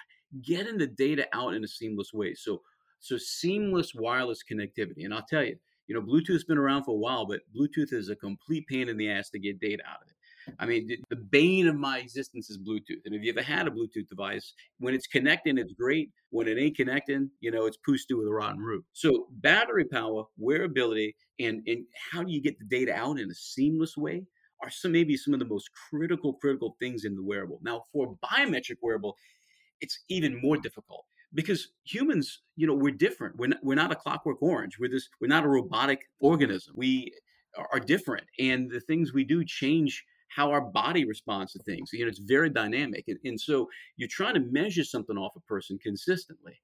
getting 0.43 0.79
the 0.79 0.87
data 0.87 1.27
out 1.33 1.55
in 1.55 1.65
a 1.65 1.69
seamless 1.69 2.13
way. 2.13 2.35
So 2.35 2.63
so 3.01 3.17
seamless 3.17 3.97
wireless 3.97 4.45
connectivity. 4.49 5.05
And 5.05 5.13
I'll 5.13 5.27
tell 5.29 5.43
you, 5.43 5.57
you 5.87 5.95
know, 5.95 6.03
Bluetooth's 6.03 6.45
been 6.45 6.59
around 6.59 6.85
for 6.85 6.93
a 6.93 6.99
while, 6.99 7.27
but 7.27 7.41
Bluetooth 7.57 7.93
is 7.93 8.09
a 8.09 8.17
complete 8.17 8.67
pain 8.67 8.89
in 8.89 8.97
the 8.97 9.11
ass 9.11 9.31
to 9.31 9.39
get 9.39 9.61
data 9.61 9.83
out 9.89 10.03
of 10.03 10.09
it. 10.09 10.15
I 10.59 10.67
mean, 10.67 10.89
the 11.09 11.17
bane 11.17 11.69
of 11.69 11.77
my 11.77 11.99
existence 11.99 12.51
is 12.51 12.59
Bluetooth. 12.59 13.05
And 13.05 13.15
if 13.15 13.23
you 13.23 13.31
ever 13.31 13.43
had 13.43 13.69
a 13.69 13.71
Bluetooth 13.71 14.09
device, 14.09 14.55
when 14.79 14.95
it's 14.95 15.07
connecting, 15.07 15.59
it's 15.59 15.73
great. 15.73 16.11
When 16.31 16.49
it 16.49 16.59
ain't 16.59 16.77
connecting, 16.77 17.31
you 17.41 17.51
know, 17.51 17.67
it's 17.67 17.77
poo 17.77 17.97
stew 17.97 18.19
with 18.19 18.27
a 18.27 18.33
rotten 18.33 18.61
root. 18.61 18.85
So 18.93 19.29
battery 19.31 19.85
power, 19.85 20.25
wearability, 20.41 21.15
and, 21.39 21.63
and 21.67 21.85
how 22.11 22.23
do 22.23 22.33
you 22.33 22.43
get 22.43 22.59
the 22.59 22.65
data 22.65 22.95
out 22.95 23.21
in 23.21 23.31
a 23.31 23.35
seamless 23.35 23.97
way 23.97 24.25
are 24.63 24.71
some 24.71 24.93
maybe 24.93 25.17
some 25.17 25.35
of 25.35 25.41
the 25.41 25.47
most 25.47 25.71
critical, 25.91 26.35
critical 26.35 26.77
things 26.81 27.05
in 27.05 27.15
the 27.15 27.23
wearable. 27.23 27.61
Now, 27.63 27.83
for 27.93 28.17
biometric 28.25 28.77
wearable, 28.81 29.17
it's 29.81 30.05
even 30.09 30.41
more 30.41 30.57
difficult 30.57 31.05
because 31.35 31.69
humans, 31.85 32.41
you 32.57 32.67
know, 32.67 32.75
we're 32.75 32.95
different. 32.95 33.37
We're 33.37 33.49
not, 33.49 33.59
we're 33.63 33.75
not 33.75 33.93
a 33.93 33.97
clockwork 33.97 34.43
orange. 34.43 34.79
We're 34.79 34.91
this. 34.91 35.09
We're 35.21 35.29
not 35.29 35.45
a 35.45 35.49
robotic 35.49 36.01
organism. 36.21 36.75
We 36.77 37.13
are 37.73 37.81
different, 37.81 38.25
and 38.39 38.71
the 38.71 38.81
things 38.81 39.13
we 39.13 39.25
do 39.25 39.45
change 39.45 40.05
how 40.29 40.51
our 40.51 40.63
body 40.63 41.05
responds 41.05 41.53
to 41.53 41.59
things. 41.61 41.91
You 41.93 42.05
know, 42.05 42.09
it's 42.09 42.19
very 42.19 42.49
dynamic, 42.49 43.05
and, 43.09 43.19
and 43.25 43.41
so 43.41 43.69
you're 43.97 44.09
trying 44.11 44.35
to 44.35 44.41
measure 44.41 44.85
something 44.85 45.17
off 45.17 45.37
a 45.37 45.41
person 45.41 45.79
consistently 45.79 46.55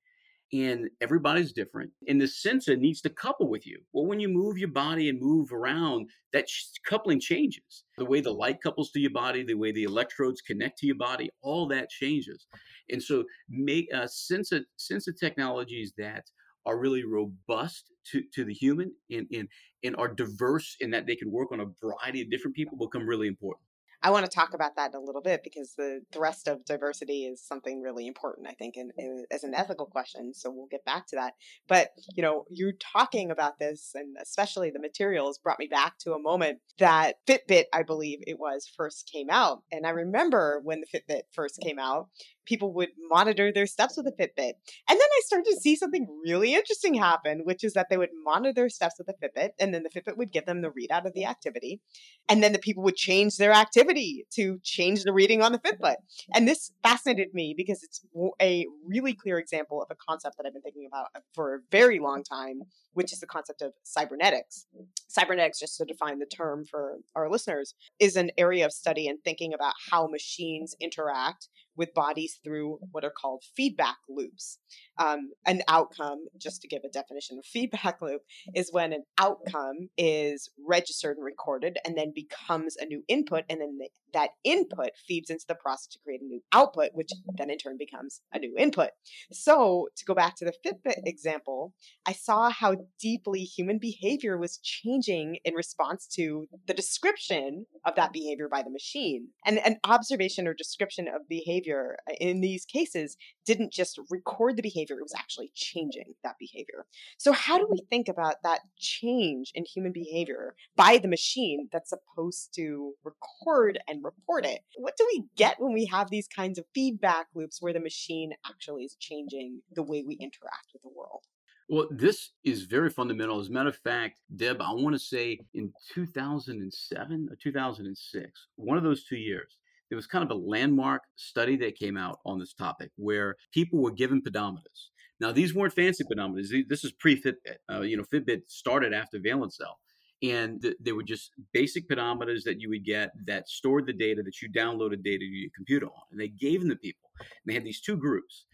and 0.53 0.89
everybody's 1.01 1.53
different 1.53 1.91
and 2.07 2.21
the 2.21 2.27
sensor 2.27 2.75
needs 2.75 3.01
to 3.03 3.11
couple 3.11 3.51
with 3.51 3.67
you. 3.67 3.79
Well 3.93 4.07
when 4.07 4.21
you 4.21 4.29
move 4.29 4.57
your 4.57 4.71
body 4.71 5.09
and 5.09 5.21
move 5.21 5.53
around 5.53 6.09
that 6.33 6.49
sh- 6.49 6.65
coupling 6.87 7.21
changes. 7.21 7.85
The 7.99 8.05
way 8.05 8.21
the 8.21 8.33
light 8.33 8.63
couples 8.63 8.91
to 8.93 9.01
your 9.01 9.11
body 9.11 9.45
the 9.45 9.55
way 9.55 9.73
the 9.73 9.85
electrodes 9.85 10.41
connect 10.41 10.79
to 10.79 10.87
your 10.87 10.97
body 10.97 11.31
all 11.43 11.69
that 11.69 11.91
changes. 11.91 12.47
And 12.91 13.03
so 13.03 13.25
make 13.49 13.89
uh, 13.95 14.07
sensor 14.07 14.61
sensor 14.77 15.13
technologies 15.13 15.93
that 15.99 16.25
are 16.67 16.79
really 16.79 17.05
robust 17.05 17.91
to, 18.13 18.23
to 18.35 18.45
the 18.45 18.55
human 18.55 18.93
and, 19.11 19.27
and 19.33 19.49
and 19.85 19.97
are 19.97 20.09
diverse 20.09 20.77
in 20.81 20.91
that 20.91 21.07
they 21.07 21.17
can 21.17 21.31
work 21.31 21.53
on 21.53 21.61
a 21.61 21.67
variety 21.81 22.23
of 22.23 22.31
different 22.31 22.57
people 22.57 22.79
become 22.79 23.07
really 23.07 23.27
important 23.27 23.68
I 24.03 24.11
want 24.11 24.25
to 24.25 24.31
talk 24.31 24.55
about 24.55 24.77
that 24.77 24.95
in 24.95 24.97
a 24.97 25.05
little 25.05 25.23
bit 25.23 25.43
because 25.43 25.75
the 25.77 26.01
thrust 26.13 26.47
of 26.47 26.65
diversity 26.65 27.25
is 27.25 27.45
something 27.45 27.81
really 27.81 28.07
important, 28.07 28.47
I 28.49 28.53
think, 28.53 28.77
and 28.77 28.93
as 29.33 29.45
an 29.45 29.55
ethical 29.55 29.87
question. 29.87 30.33
So 30.35 30.51
we'll 30.51 30.69
get 30.71 30.85
back 30.85 31.07
to 31.09 31.17
that. 31.17 31.35
But, 31.69 31.91
you 32.15 32.23
know, 32.23 32.45
you 32.51 32.73
talking 32.79 33.31
about 33.31 33.59
this 33.59 33.93
and 33.95 34.17
especially 34.21 34.71
the 34.71 34.81
materials 34.81 35.39
brought 35.39 35.59
me 35.59 35.67
back 35.67 35.99
to 36.01 36.13
a 36.13 36.23
moment 36.23 36.59
that 36.79 37.17
Fitbit, 37.27 37.65
I 37.73 37.83
believe 37.83 38.21
it 38.27 38.39
was, 38.39 38.71
first 38.77 39.11
came 39.13 39.31
out. 39.31 39.63
And 39.73 39.87
I 39.87 39.91
remember 39.91 40.61
when 40.63 40.81
the 40.81 40.99
Fitbit 40.99 41.23
first 41.33 41.61
came 41.61 41.79
out, 41.79 42.09
people 42.49 42.73
would 42.73 42.89
monitor 43.11 43.53
their 43.53 43.67
steps 43.67 43.97
with 43.97 44.07
a 44.07 44.13
Fitbit. 44.13 44.55
And 44.89 44.99
then 44.99 44.99
I 45.01 45.21
started 45.25 45.51
to 45.51 45.61
see 45.61 45.77
something 45.77 46.07
really 46.25 46.55
interesting 46.55 46.95
happen, 46.95 47.43
which 47.45 47.63
is 47.63 47.75
that 47.75 47.89
they 47.91 47.99
would 47.99 48.11
monitor 48.25 48.53
their 48.53 48.69
steps 48.71 48.95
with 48.99 49.09
a 49.09 49.13
Fitbit, 49.13 49.51
and 49.61 49.75
then 49.75 49.83
the 49.83 49.91
Fitbit 49.91 50.17
would 50.17 50.33
give 50.33 50.47
them 50.47 50.63
the 50.63 50.71
readout 50.71 51.05
of 51.05 51.13
the 51.13 51.27
activity. 51.27 51.81
And 52.29 52.43
then 52.43 52.53
the 52.53 52.59
people 52.59 52.83
would 52.85 52.97
change 52.97 53.37
their 53.37 53.53
activity 53.53 54.27
to 54.35 54.59
change 54.63 55.03
the 55.03 55.13
reading 55.13 55.43
on 55.43 55.53
the 55.53 55.59
Fitbit. 55.59 55.97
And 56.35 56.49
this 56.49 56.73
fascinated 56.83 57.35
me 57.35 57.55
because 57.57 57.83
it's 57.83 58.01
a 58.41 58.67
really 58.87 59.15
clear 59.15 59.39
example 59.39 59.83
of 59.83 59.89
a 59.91 59.97
concept 60.09 60.37
that 60.37 60.47
I've 60.47 60.53
been 60.53 60.63
thinking 60.63 60.89
about 60.91 61.09
uh, 61.15 61.21
for 61.35 61.55
a 61.55 61.59
very 61.71 61.99
long 61.99 62.23
time, 62.23 62.63
which 62.95 63.13
is 63.13 63.21
the 63.21 63.27
concept 63.27 63.63
of 63.63 63.73
cybernetics. 63.85 64.67
Cybernetics, 65.09 65.59
just 65.59 65.77
to 65.79 65.85
define 65.85 66.19
the 66.19 66.27
term 66.27 66.65
for 66.65 66.99
our 67.15 67.31
listeners, 67.31 67.75
is 67.99 68.17
an 68.17 68.31
area 68.39 68.65
of 68.65 68.73
study 68.73 69.07
and 69.09 69.19
thinking 69.23 69.53
about 69.53 69.75
how 69.91 70.07
machines 70.07 70.75
interact 70.81 71.49
with 71.79 71.95
bodies 71.95 72.39
through 72.45 72.81
what 72.93 73.05
are 73.05 73.13
called 73.13 73.45
feedback 73.57 73.97
loops. 74.09 74.59
Um, 74.99 75.31
an 75.47 75.63
outcome, 75.69 76.27
just 76.37 76.63
to 76.63 76.69
give 76.69 76.83
a 76.85 76.89
definition 76.89 77.39
of 77.39 77.47
feedback 77.47 77.99
loop, 78.03 78.23
is 78.55 78.73
when 78.73 78.93
an 78.93 79.05
outcome 79.19 79.89
is 79.97 80.51
registered 80.67 81.17
and 81.17 81.25
recorded 81.25 81.79
and 81.85 81.97
then 81.97 82.13
becomes 82.15 82.77
a 82.77 82.85
new 82.85 83.03
input, 83.09 83.45
and 83.49 83.61
then 83.61 83.79
the, 83.79 83.89
that 84.13 84.31
input 84.45 84.91
feeds 85.07 85.31
into 85.31 85.45
the 85.49 85.55
process 85.55 85.89
to 85.89 85.99
create 86.05 86.23
a 86.23 86.25
new 86.25 86.41
output, 86.53 86.91
which 86.95 87.11
then 87.37 87.51
in 87.51 87.59
turn 87.59 87.77
becomes 87.79 88.21
a 88.33 88.39
new 88.39 88.55
input. 88.59 88.91
So, 89.33 89.89
to 89.97 90.05
go 90.05 90.15
back 90.15 90.37
to 90.37 90.45
the 90.45 90.53
Fitbit 90.65 91.03
example, 91.07 91.75
I 92.07 92.13
saw 92.13 92.51
how 92.51 92.77
deeply 93.01 93.41
human 93.41 93.79
behavior 93.79 94.37
was 94.39 94.59
changing 94.59 95.39
in 95.45 95.55
response 95.55 96.07
to 96.15 96.47
the 96.67 96.75
description 96.75 97.67
of 97.85 97.95
that 97.97 98.13
behavior 98.13 98.49
by 98.49 98.63
the 98.63 98.71
machine. 98.71 99.29
And 99.45 99.59
an 99.59 99.77
observation 99.85 100.47
or 100.47 100.55
description 100.55 101.09
of 101.09 101.29
behavior 101.29 101.97
uh, 102.09 102.15
in 102.21 102.41
these 102.41 102.65
cases 102.65 103.17
didn't 103.49 103.73
just 103.73 103.99
record 104.11 104.57
the 104.57 104.63
behavior, 104.63 104.99
it 104.99 105.03
was 105.03 105.15
actually 105.17 105.51
changing 105.55 106.13
that 106.23 106.37
behavior. 106.39 106.85
So, 107.17 107.33
how 107.33 107.57
do 107.57 107.67
we 107.69 107.79
mm-hmm. 107.79 107.89
think 107.89 108.09
about 108.09 108.37
that 108.45 108.61
change 108.79 109.53
in 109.55 109.65
human 109.65 109.91
behavior 109.91 110.55
by 110.77 110.99
the 110.99 111.09
machine 111.09 111.71
that's 111.73 111.89
supposed 111.89 112.53
to 112.57 112.93
record 113.03 113.79
and 113.89 114.05
report 114.05 114.45
it? 114.45 114.61
What 114.77 114.99
do 114.99 115.07
we 115.11 115.25
get 115.35 115.57
when 115.59 115.73
we 115.73 115.87
have 115.87 116.11
these 116.11 116.29
kinds 116.29 116.59
of 116.59 116.67
feedback 116.75 117.29
loops 117.35 117.63
where 117.63 117.73
the 117.73 117.81
machine 117.81 118.33
actually 118.47 118.85
is 118.85 118.97
changing 119.01 119.63
the 119.75 119.83
way 119.83 120.05
we 120.07 120.17
interact 120.17 120.69
with 120.75 120.83
the 120.83 120.91
world? 120.95 121.23
Well, 121.71 121.89
this 121.91 122.33
is 122.45 122.63
very 122.65 122.91
fundamental. 122.91 123.41
As 123.41 123.49
a 123.49 123.53
matter 123.53 123.71
of 123.71 123.77
fact, 123.77 124.21
Deb, 124.37 124.61
I 124.61 124.73
want 124.73 124.95
to 124.95 124.99
say 124.99 125.39
in 125.55 125.73
2007 125.95 127.29
or 127.31 127.37
2006, 127.37 128.47
one 128.57 128.77
of 128.77 128.85
those 128.85 129.05
two 129.05 129.17
years, 129.17 129.57
there 129.89 129.97
was 129.97 130.07
kind 130.07 130.25
of 130.25 130.31
a 130.31 130.41
landmark 130.41 131.03
study 131.17 131.57
that 131.57 131.79
came 131.79 131.97
out 131.97 132.19
on 132.25 132.39
this 132.39 132.53
topic 132.53 132.91
where 132.97 133.37
people 133.53 133.81
were 133.81 133.91
given 133.91 134.23
pedometers. 134.23 134.89
Now, 135.21 135.33
these 135.33 135.55
weren't 135.55 135.75
fancy 135.75 136.05
pedometers. 136.05 136.69
This 136.69 136.85
is 136.85 136.93
pre 136.93 137.21
Fitbit. 137.21 137.57
Uh, 137.71 137.81
you 137.81 137.97
know, 137.97 138.05
Fitbit 138.13 138.43
started 138.47 138.93
after 138.93 139.19
Valencell. 139.19 139.75
And 140.21 140.61
th- 140.61 140.75
they 140.81 140.93
were 140.93 141.05
just 141.05 141.31
basic 141.53 141.89
pedometers 141.89 142.43
that 142.45 142.61
you 142.61 142.69
would 142.71 142.85
get 142.85 143.11
that 143.27 143.49
stored 143.49 143.87
the 143.87 143.93
data 143.93 144.23
that 144.25 144.43
you 144.43 144.51
downloaded 144.51 145.05
data 145.05 145.21
to 145.21 145.25
your 145.25 145.51
computer 145.55 145.87
on. 145.87 146.03
And 146.11 146.21
they 146.21 146.29
gave 146.29 146.61
them 146.61 146.71
to 146.71 146.77
people. 146.77 147.11
And 147.21 147.29
they 147.47 147.55
had 147.55 147.65
these 147.65 147.81
two 147.81 147.97
groups. 147.97 148.47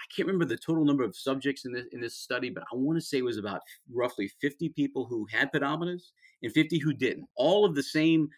I 0.00 0.06
can't 0.14 0.26
remember 0.26 0.46
the 0.46 0.56
total 0.56 0.84
number 0.84 1.04
of 1.04 1.14
subjects 1.14 1.66
in 1.66 1.72
this 1.72 1.84
in 1.92 2.00
this 2.00 2.16
study, 2.16 2.48
but 2.48 2.62
I 2.72 2.76
want 2.76 2.96
to 2.96 3.04
say 3.04 3.18
it 3.18 3.24
was 3.24 3.36
about 3.36 3.60
roughly 3.92 4.30
50 4.40 4.70
people 4.70 5.04
who 5.04 5.26
had 5.30 5.52
pedometers 5.52 6.12
and 6.42 6.52
50 6.52 6.78
who 6.78 6.94
didn't. 6.94 7.26
All 7.36 7.66
of 7.66 7.74
the 7.74 7.82
same 7.82 8.28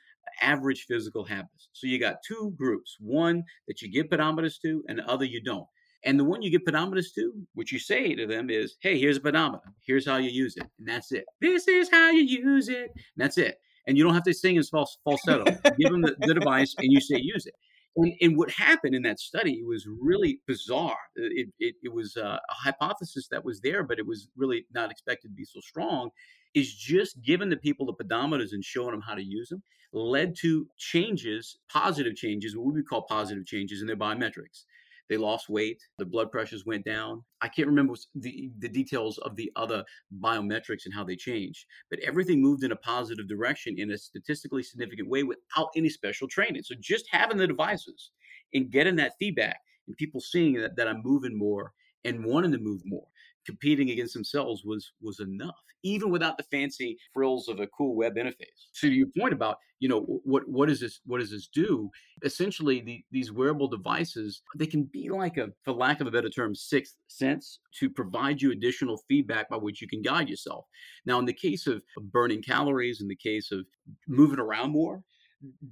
average 0.41 0.87
physical 0.89 1.25
habits. 1.25 1.69
So 1.73 1.87
you 1.87 1.99
got 1.99 2.17
two 2.27 2.55
groups 2.57 2.97
one 3.01 3.43
that 3.69 3.83
you 3.83 3.91
give 3.91 4.07
pedometers 4.07 4.61
to, 4.63 4.85
and 4.89 4.99
the 4.99 5.09
other 5.09 5.25
you 5.25 5.43
don't. 5.43 5.67
And 6.05 6.19
the 6.19 6.25
one 6.25 6.43
you 6.43 6.51
give 6.51 6.63
pedometers 6.63 7.15
to, 7.15 7.33
what 7.55 7.71
you 7.71 7.79
say 7.79 8.15
to 8.15 8.27
them 8.27 8.51
is, 8.51 8.77
hey, 8.81 8.99
here's 8.99 9.19
a 9.19 9.21
pedometer. 9.21 9.73
Here's 9.87 10.07
how 10.07 10.17
you 10.17 10.31
use 10.31 10.57
it. 10.57 10.65
And 10.79 10.89
that's 10.89 11.13
it. 11.13 11.25
This 11.41 11.69
is 11.69 11.89
how 11.91 12.11
you 12.11 12.23
use 12.23 12.69
it. 12.69 12.91
And 12.95 13.19
that's 13.19 13.39
it. 13.39 13.59
And 13.87 13.97
you 13.97 14.05
don't 14.05 14.15
have 14.15 14.25
to 14.25 14.35
sing 14.35 14.57
in 14.57 14.63
false, 14.65 14.99
falsetto. 15.05 15.45
give 15.79 15.91
them 15.91 16.03
the, 16.03 16.17
the, 16.21 16.35
device 16.35 16.75
and 16.79 16.93
you 16.93 17.01
say, 17.01 17.19
use 17.21 17.47
it. 17.47 17.55
And, 17.95 18.13
and, 18.23 18.39
what 18.39 18.51
happened 18.51 18.95
in 18.95 19.03
that 19.03 19.21
study 19.21 19.63
was 19.63 19.87
really 19.87 20.41
bizarre. 20.47 20.97
Uh, 21.19 21.29
it, 21.31 21.49
it, 21.59 21.75
it 21.83 21.93
was 21.93 22.17
a, 22.17 22.41
a 22.49 22.55
hypothesis 22.55 23.29
that 23.31 23.45
was 23.45 23.61
there, 23.61 23.83
but 23.83 23.99
it 23.99 24.07
was 24.07 24.29
really 24.35 24.65
not 24.73 24.91
expected 24.91 25.29
to 25.29 25.35
be 25.35 25.45
so 25.45 25.61
strong 25.61 26.09
is 26.55 26.75
just 26.75 27.21
giving 27.23 27.51
the 27.51 27.57
people 27.57 27.87
the 27.87 28.05
pedometers 28.05 28.53
and 28.53 28.65
showing 28.65 28.93
them 28.93 29.03
how 29.03 29.15
to 29.15 29.23
use 29.23 29.49
them 29.49 29.63
led 29.93 30.35
to 30.41 30.67
changes, 30.79 31.59
positive 31.71 32.15
changes, 32.15 32.57
what 32.57 32.67
we 32.67 32.73
would 32.73 32.89
call 32.89 33.03
positive 33.03 33.47
changes 33.47 33.81
in 33.81 33.87
their 33.87 33.97
biometrics. 33.97 34.65
They 35.13 35.19
lost 35.19 35.51
weight, 35.51 35.79
the 35.99 36.07
blood 36.07 36.31
pressures 36.31 36.65
went 36.65 36.87
down. 36.87 37.23
I 37.43 37.49
can't 37.49 37.69
remember 37.69 37.93
the, 38.15 38.51
the 38.61 38.69
details 38.71 39.19
of 39.19 39.37
the 39.37 39.53
other 39.57 39.85
biometrics 40.21 40.87
and 40.87 40.95
how 40.95 41.05
they 41.05 41.17
changed, 41.17 41.67
but 41.91 41.99
everything 41.99 42.41
moved 42.41 42.65
in 42.65 42.73
a 42.73 42.77
positive 42.77 43.29
direction 43.29 43.75
in 43.77 43.91
a 43.91 43.99
statistically 43.99 44.63
significant 44.63 45.11
way 45.11 45.23
without 45.23 45.69
any 45.77 45.91
special 45.91 46.29
training. 46.29 46.63
So 46.63 46.75
just 46.81 47.05
having 47.11 47.37
the 47.37 47.47
devices 47.47 48.13
and 48.55 48.71
getting 48.71 48.97
that 48.97 49.13
feedback 49.19 49.59
and 49.87 49.95
people 49.99 50.19
seeing 50.19 50.55
that, 50.55 50.77
that 50.77 50.89
I'm 50.89 51.03
moving 51.05 51.37
more 51.37 51.75
and 52.05 52.25
wanting 52.25 52.53
to 52.53 52.59
move 52.59 52.81
more 52.87 53.07
competing 53.47 53.91
against 53.91 54.15
themselves 54.15 54.65
was 54.65 54.93
was 55.01 55.21
enough 55.21 55.57
even 55.83 56.11
without 56.11 56.37
the 56.37 56.45
fancy 56.45 56.99
frills 57.13 57.49
of 57.49 57.61
a 57.61 57.67
cool 57.69 57.97
web 57.97 58.15
interface. 58.15 58.69
So 58.73 58.89
to 58.89 58.95
your 58.95 59.09
point 59.19 59.33
about 59.33 59.59
you 59.81 59.89
know 59.89 60.03
what 60.25 60.49
what 60.49 60.69
does 60.69 60.81
this 60.81 61.01
what 61.05 61.19
does 61.19 61.31
this 61.31 61.49
do? 61.49 61.91
Essentially 62.25 62.81
the, 62.81 63.05
these 63.11 63.33
wearable 63.33 63.69
devices 63.69 64.43
they 64.57 64.67
can 64.67 64.85
be 64.85 65.09
like 65.09 65.39
a 65.39 65.49
for 65.65 65.73
lack 65.73 66.01
of 66.01 66.07
a 66.07 66.11
better 66.11 66.31
term 66.31 66.55
sixth 66.55 66.97
sense 67.09 67.59
to 67.81 67.91
provide 67.91 68.41
you 68.41 68.53
additional 68.53 69.03
feedback 69.09 69.49
by 69.49 69.57
which 69.57 69.83
you 69.83 69.89
can 69.89 70.03
guide 70.03 70.29
yourself. 70.29 70.67
Now 71.05 71.19
in 71.19 71.25
the 71.25 71.33
case 71.33 71.67
of 71.67 71.83
burning 72.13 72.43
calories 72.43 73.01
in 73.01 73.09
the 73.09 73.17
case 73.17 73.51
of 73.51 73.67
moving 74.07 74.39
around 74.39 74.71
more 74.71 75.03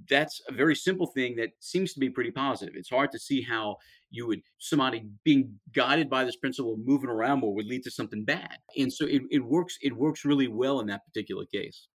that's 0.08 0.40
a 0.48 0.52
very 0.52 0.74
simple 0.74 1.06
thing 1.06 1.36
that 1.36 1.50
seems 1.60 1.92
to 1.92 2.00
be 2.00 2.10
pretty 2.10 2.30
positive. 2.30 2.74
It's 2.76 2.90
hard 2.90 3.12
to 3.12 3.18
see 3.18 3.42
how 3.42 3.76
you 4.10 4.26
would 4.26 4.40
somebody 4.58 5.04
being 5.24 5.58
guided 5.72 6.10
by 6.10 6.24
this 6.24 6.36
principle 6.36 6.76
moving 6.84 7.10
around 7.10 7.40
more 7.40 7.54
would 7.54 7.66
lead 7.66 7.84
to 7.84 7.90
something 7.90 8.24
bad. 8.24 8.58
And 8.76 8.92
so 8.92 9.06
it, 9.06 9.22
it 9.30 9.44
works 9.44 9.78
it 9.82 9.96
works 9.96 10.24
really 10.24 10.48
well 10.48 10.80
in 10.80 10.86
that 10.88 11.04
particular 11.04 11.44
case 11.46 11.86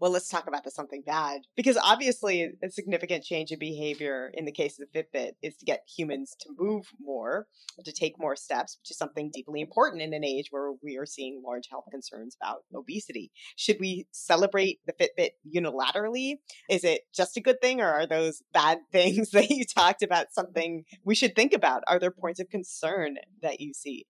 well, 0.00 0.10
let's 0.10 0.28
talk 0.28 0.46
about 0.46 0.64
the 0.64 0.70
something 0.70 1.02
bad. 1.04 1.42
Because 1.56 1.76
obviously, 1.76 2.52
a 2.62 2.70
significant 2.70 3.24
change 3.24 3.50
in 3.50 3.58
behavior 3.58 4.30
in 4.34 4.44
the 4.44 4.52
case 4.52 4.78
of 4.78 4.86
the 4.92 4.98
Fitbit 4.98 5.32
is 5.42 5.56
to 5.56 5.64
get 5.64 5.82
humans 5.96 6.36
to 6.40 6.50
move 6.56 6.86
more, 7.00 7.46
to 7.84 7.92
take 7.92 8.18
more 8.18 8.36
steps, 8.36 8.78
which 8.80 8.90
is 8.90 8.98
something 8.98 9.30
deeply 9.32 9.60
important 9.60 10.02
in 10.02 10.14
an 10.14 10.24
age 10.24 10.48
where 10.50 10.72
we 10.82 10.96
are 10.96 11.06
seeing 11.06 11.42
large 11.44 11.68
health 11.70 11.86
concerns 11.90 12.36
about 12.40 12.60
obesity. 12.74 13.30
Should 13.56 13.78
we 13.80 14.06
celebrate 14.12 14.78
the 14.86 14.92
Fitbit 14.92 15.30
unilaterally? 15.54 16.36
Is 16.70 16.84
it 16.84 17.02
just 17.14 17.36
a 17.36 17.40
good 17.40 17.60
thing, 17.60 17.80
or 17.80 17.88
are 17.88 18.06
those 18.06 18.42
bad 18.52 18.78
things 18.92 19.30
that 19.30 19.50
you 19.50 19.64
talked 19.64 20.02
about 20.02 20.32
something 20.32 20.84
we 21.04 21.14
should 21.14 21.34
think 21.34 21.52
about? 21.52 21.82
Are 21.88 21.98
there 21.98 22.10
points 22.10 22.40
of 22.40 22.48
concern 22.48 23.16
that 23.42 23.60
you 23.60 23.74
see? 23.74 24.06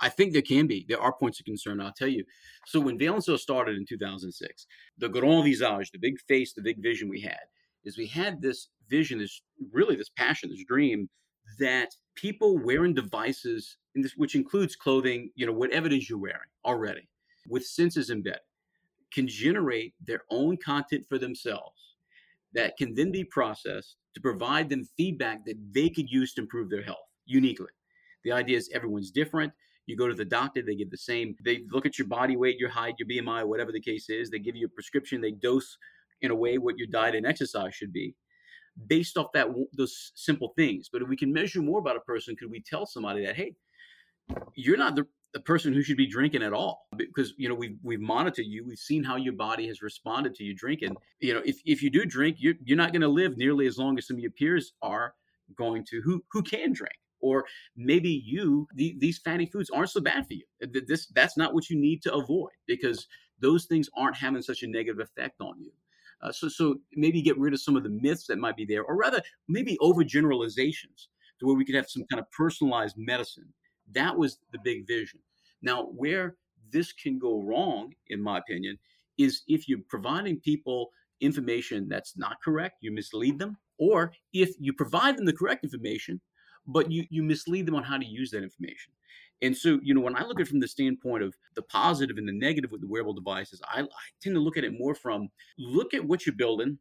I 0.00 0.08
think 0.08 0.32
there 0.32 0.42
can 0.42 0.66
be. 0.66 0.84
There 0.88 1.00
are 1.00 1.12
points 1.12 1.40
of 1.40 1.46
concern. 1.46 1.80
I'll 1.80 1.92
tell 1.92 2.08
you. 2.08 2.24
So 2.66 2.80
when 2.80 2.98
Valencell 2.98 3.38
started 3.38 3.76
in 3.76 3.86
2006, 3.86 4.66
the 4.98 5.08
grand 5.08 5.44
visage, 5.44 5.90
the 5.90 5.98
big 5.98 6.20
face, 6.28 6.52
the 6.52 6.62
big 6.62 6.82
vision 6.82 7.08
we 7.08 7.20
had, 7.20 7.40
is 7.84 7.96
we 7.96 8.06
had 8.06 8.42
this 8.42 8.68
vision, 8.88 9.18
this 9.18 9.40
really 9.72 9.96
this 9.96 10.10
passion, 10.10 10.50
this 10.50 10.64
dream 10.64 11.08
that 11.58 11.94
people 12.16 12.58
wearing 12.58 12.94
devices, 12.94 13.78
this, 13.94 14.12
which 14.16 14.34
includes 14.34 14.76
clothing, 14.76 15.30
you 15.34 15.46
know, 15.46 15.52
whatever 15.52 15.86
it 15.86 15.92
is 15.92 16.10
you're 16.10 16.18
wearing 16.18 16.50
already, 16.64 17.08
with 17.48 17.64
senses 17.64 18.10
embedded, 18.10 18.40
can 19.12 19.28
generate 19.28 19.94
their 20.04 20.22
own 20.30 20.56
content 20.56 21.06
for 21.08 21.18
themselves 21.18 21.94
that 22.52 22.76
can 22.76 22.94
then 22.94 23.12
be 23.12 23.24
processed 23.24 23.96
to 24.14 24.20
provide 24.20 24.68
them 24.68 24.84
feedback 24.96 25.44
that 25.44 25.56
they 25.72 25.88
could 25.88 26.10
use 26.10 26.34
to 26.34 26.40
improve 26.40 26.70
their 26.70 26.82
health 26.82 27.06
uniquely. 27.26 27.66
The 28.24 28.32
idea 28.32 28.56
is 28.56 28.70
everyone's 28.74 29.10
different. 29.10 29.52
You 29.86 29.96
go 29.96 30.08
to 30.08 30.14
the 30.14 30.24
doctor, 30.24 30.62
they 30.62 30.74
give 30.74 30.90
the 30.90 30.96
same. 30.96 31.36
They 31.44 31.62
look 31.70 31.86
at 31.86 31.98
your 31.98 32.08
body 32.08 32.36
weight, 32.36 32.58
your 32.58 32.70
height, 32.70 32.96
your 32.98 33.08
BMI, 33.08 33.46
whatever 33.46 33.72
the 33.72 33.80
case 33.80 34.10
is. 34.10 34.30
They 34.30 34.40
give 34.40 34.56
you 34.56 34.66
a 34.66 34.68
prescription. 34.70 35.20
They 35.20 35.30
dose 35.30 35.78
in 36.22 36.30
a 36.30 36.34
way 36.34 36.58
what 36.58 36.76
your 36.76 36.88
diet 36.88 37.14
and 37.14 37.26
exercise 37.26 37.74
should 37.74 37.92
be 37.92 38.14
based 38.88 39.16
off 39.16 39.32
that 39.32 39.48
those 39.72 40.12
simple 40.14 40.52
things. 40.56 40.88
But 40.92 41.02
if 41.02 41.08
we 41.08 41.16
can 41.16 41.32
measure 41.32 41.62
more 41.62 41.78
about 41.78 41.96
a 41.96 42.00
person, 42.00 42.36
could 42.36 42.50
we 42.50 42.60
tell 42.60 42.86
somebody 42.86 43.24
that 43.24 43.36
hey, 43.36 43.54
you're 44.54 44.76
not 44.76 44.96
the, 44.96 45.06
the 45.32 45.40
person 45.40 45.72
who 45.72 45.82
should 45.82 45.96
be 45.96 46.06
drinking 46.06 46.42
at 46.42 46.52
all 46.52 46.86
because 46.96 47.34
you 47.36 47.48
know 47.48 47.54
we've 47.54 47.78
we've 47.82 48.00
monitored 48.00 48.46
you, 48.46 48.64
we've 48.66 48.78
seen 48.78 49.02
how 49.02 49.16
your 49.16 49.34
body 49.34 49.66
has 49.68 49.82
responded 49.82 50.34
to 50.34 50.44
you 50.44 50.54
drinking. 50.54 50.96
You 51.20 51.34
know, 51.34 51.42
if 51.44 51.60
if 51.64 51.82
you 51.82 51.90
do 51.90 52.04
drink, 52.04 52.36
you're 52.38 52.54
you're 52.64 52.76
not 52.76 52.92
going 52.92 53.02
to 53.02 53.08
live 53.08 53.36
nearly 53.36 53.66
as 53.66 53.78
long 53.78 53.98
as 53.98 54.06
some 54.06 54.16
of 54.16 54.20
your 54.20 54.32
peers 54.32 54.72
are 54.82 55.14
going 55.56 55.84
to 55.90 56.00
who 56.02 56.24
who 56.32 56.42
can 56.42 56.72
drink 56.72 56.96
or 57.20 57.44
maybe 57.76 58.22
you 58.24 58.66
the, 58.74 58.96
these 58.98 59.18
fatty 59.18 59.46
foods 59.46 59.70
aren't 59.70 59.90
so 59.90 60.00
bad 60.00 60.26
for 60.26 60.34
you. 60.34 60.44
This 60.86 61.06
that's 61.14 61.36
not 61.36 61.54
what 61.54 61.70
you 61.70 61.78
need 61.78 62.02
to 62.02 62.14
avoid 62.14 62.52
because 62.66 63.06
those 63.40 63.66
things 63.66 63.88
aren't 63.96 64.16
having 64.16 64.42
such 64.42 64.62
a 64.62 64.66
negative 64.66 65.00
effect 65.00 65.40
on 65.40 65.60
you. 65.60 65.72
Uh, 66.22 66.32
so 66.32 66.48
so 66.48 66.76
maybe 66.94 67.20
get 67.22 67.38
rid 67.38 67.52
of 67.52 67.60
some 67.60 67.76
of 67.76 67.82
the 67.82 67.90
myths 67.90 68.26
that 68.26 68.38
might 68.38 68.56
be 68.56 68.64
there 68.64 68.82
or 68.84 68.96
rather 68.96 69.20
maybe 69.48 69.76
overgeneralizations 69.80 71.08
to 71.38 71.46
where 71.46 71.56
we 71.56 71.64
could 71.64 71.74
have 71.74 71.90
some 71.90 72.04
kind 72.10 72.20
of 72.20 72.30
personalized 72.30 72.96
medicine. 72.96 73.52
That 73.92 74.16
was 74.16 74.38
the 74.52 74.58
big 74.64 74.86
vision. 74.86 75.20
Now 75.62 75.84
where 75.84 76.36
this 76.72 76.92
can 76.92 77.18
go 77.18 77.40
wrong 77.40 77.94
in 78.08 78.22
my 78.22 78.38
opinion 78.38 78.78
is 79.18 79.42
if 79.48 79.68
you're 79.68 79.80
providing 79.88 80.40
people 80.40 80.90
information 81.20 81.88
that's 81.88 82.16
not 82.16 82.36
correct 82.44 82.76
you 82.82 82.92
mislead 82.92 83.38
them 83.38 83.56
or 83.78 84.12
if 84.32 84.50
you 84.58 84.72
provide 84.72 85.16
them 85.16 85.24
the 85.24 85.32
correct 85.32 85.64
information 85.64 86.20
but 86.66 86.90
you 86.90 87.04
you 87.10 87.22
mislead 87.22 87.66
them 87.66 87.74
on 87.74 87.82
how 87.82 87.98
to 87.98 88.04
use 88.04 88.30
that 88.30 88.42
information. 88.42 88.92
And 89.42 89.56
so, 89.56 89.78
you 89.82 89.92
know, 89.92 90.00
when 90.00 90.16
I 90.16 90.22
look 90.22 90.40
at 90.40 90.46
it 90.46 90.48
from 90.48 90.60
the 90.60 90.68
standpoint 90.68 91.22
of 91.22 91.34
the 91.54 91.62
positive 91.62 92.16
and 92.16 92.26
the 92.26 92.32
negative 92.32 92.70
with 92.70 92.80
the 92.80 92.86
wearable 92.86 93.12
devices, 93.12 93.60
I, 93.68 93.82
I 93.82 93.86
tend 94.22 94.34
to 94.34 94.40
look 94.40 94.56
at 94.56 94.64
it 94.64 94.78
more 94.78 94.94
from 94.94 95.28
look 95.58 95.92
at 95.92 96.02
what 96.04 96.24
you're 96.24 96.34
building 96.34 96.78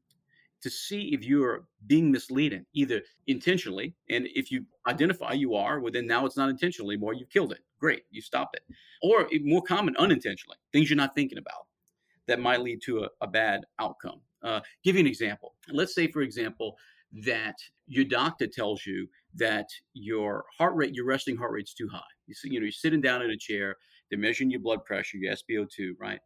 to 0.62 0.70
see 0.70 1.14
if 1.14 1.24
you're 1.24 1.66
being 1.86 2.12
misleading, 2.12 2.66
either 2.74 3.02
intentionally, 3.28 3.94
and 4.10 4.28
if 4.34 4.52
you 4.52 4.66
identify 4.88 5.34
you 5.34 5.54
are, 5.54 5.80
well, 5.80 5.92
then 5.92 6.08
now 6.08 6.26
it's 6.26 6.38
not 6.38 6.50
intentionally 6.50 6.96
anymore. 6.96 7.14
you've 7.14 7.30
killed 7.30 7.52
it. 7.52 7.60
Great, 7.80 8.04
you 8.10 8.22
stopped 8.22 8.56
it. 8.56 8.64
Or 9.04 9.28
more 9.44 9.62
common, 9.62 9.96
unintentionally, 9.98 10.58
things 10.72 10.90
you're 10.90 10.98
not 10.98 11.14
thinking 11.14 11.38
about 11.38 11.68
that 12.28 12.40
might 12.40 12.62
lead 12.62 12.82
to 12.86 13.04
a, 13.04 13.10
a 13.22 13.28
bad 13.28 13.62
outcome. 13.80 14.22
Uh, 14.42 14.62
give 14.84 14.96
you 14.96 15.02
an 15.02 15.08
example. 15.08 15.54
Let's 15.70 15.94
say, 15.94 16.08
for 16.08 16.22
example, 16.22 16.78
that 17.14 17.56
your 17.88 18.06
doctor 18.06 18.48
tells 18.48 18.86
you 18.86 19.08
that 19.36 19.68
your 19.94 20.46
heart 20.58 20.76
rate, 20.76 20.94
your 20.94 21.06
resting 21.06 21.36
heart 21.36 21.52
rate's 21.52 21.74
too 21.74 21.90
high. 21.92 22.02
You 22.28 22.34
see, 22.34 22.50
you 22.50 22.60
know, 22.60 22.64
you're 22.64 22.72
sitting 22.72 23.02
down 23.02 23.22
in 23.22 23.32
a 23.32 23.38
chair, 23.38 23.76
they're 24.10 24.20
measuring 24.20 24.50
your 24.50 24.62
blood 24.62 24.84
pressure, 24.86 25.18
your 25.18 25.34
SpO2, 25.34 25.94
right? 26.00 26.20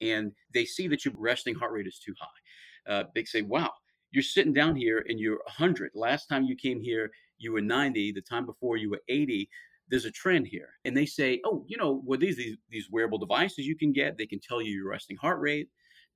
And 0.00 0.32
they 0.52 0.64
see 0.64 0.88
that 0.88 1.04
your 1.04 1.14
resting 1.16 1.54
heart 1.54 1.72
rate 1.72 1.86
is 1.86 1.98
too 1.98 2.14
high. 2.20 2.92
Uh, 2.92 3.04
they 3.14 3.24
say, 3.24 3.42
wow, 3.42 3.70
you're 4.12 4.22
sitting 4.22 4.52
down 4.52 4.76
here 4.76 5.04
and 5.08 5.18
you're 5.18 5.40
100. 5.44 5.92
Last 5.94 6.26
time 6.26 6.44
you 6.44 6.56
came 6.56 6.80
here, 6.80 7.10
you 7.38 7.52
were 7.52 7.60
90. 7.60 8.12
The 8.12 8.20
time 8.20 8.46
before, 8.46 8.76
you 8.76 8.90
were 8.90 9.02
80. 9.08 9.48
There's 9.88 10.04
a 10.04 10.10
trend 10.10 10.46
here. 10.46 10.68
And 10.84 10.96
they 10.96 11.06
say, 11.06 11.40
oh, 11.44 11.64
you 11.66 11.76
know, 11.76 12.02
well, 12.04 12.18
these, 12.18 12.36
these, 12.36 12.56
these 12.70 12.88
wearable 12.90 13.18
devices 13.18 13.66
you 13.66 13.76
can 13.76 13.92
get, 13.92 14.16
they 14.16 14.26
can 14.26 14.40
tell 14.40 14.62
you 14.62 14.72
your 14.72 14.90
resting 14.90 15.16
heart 15.16 15.40
rate 15.40 15.68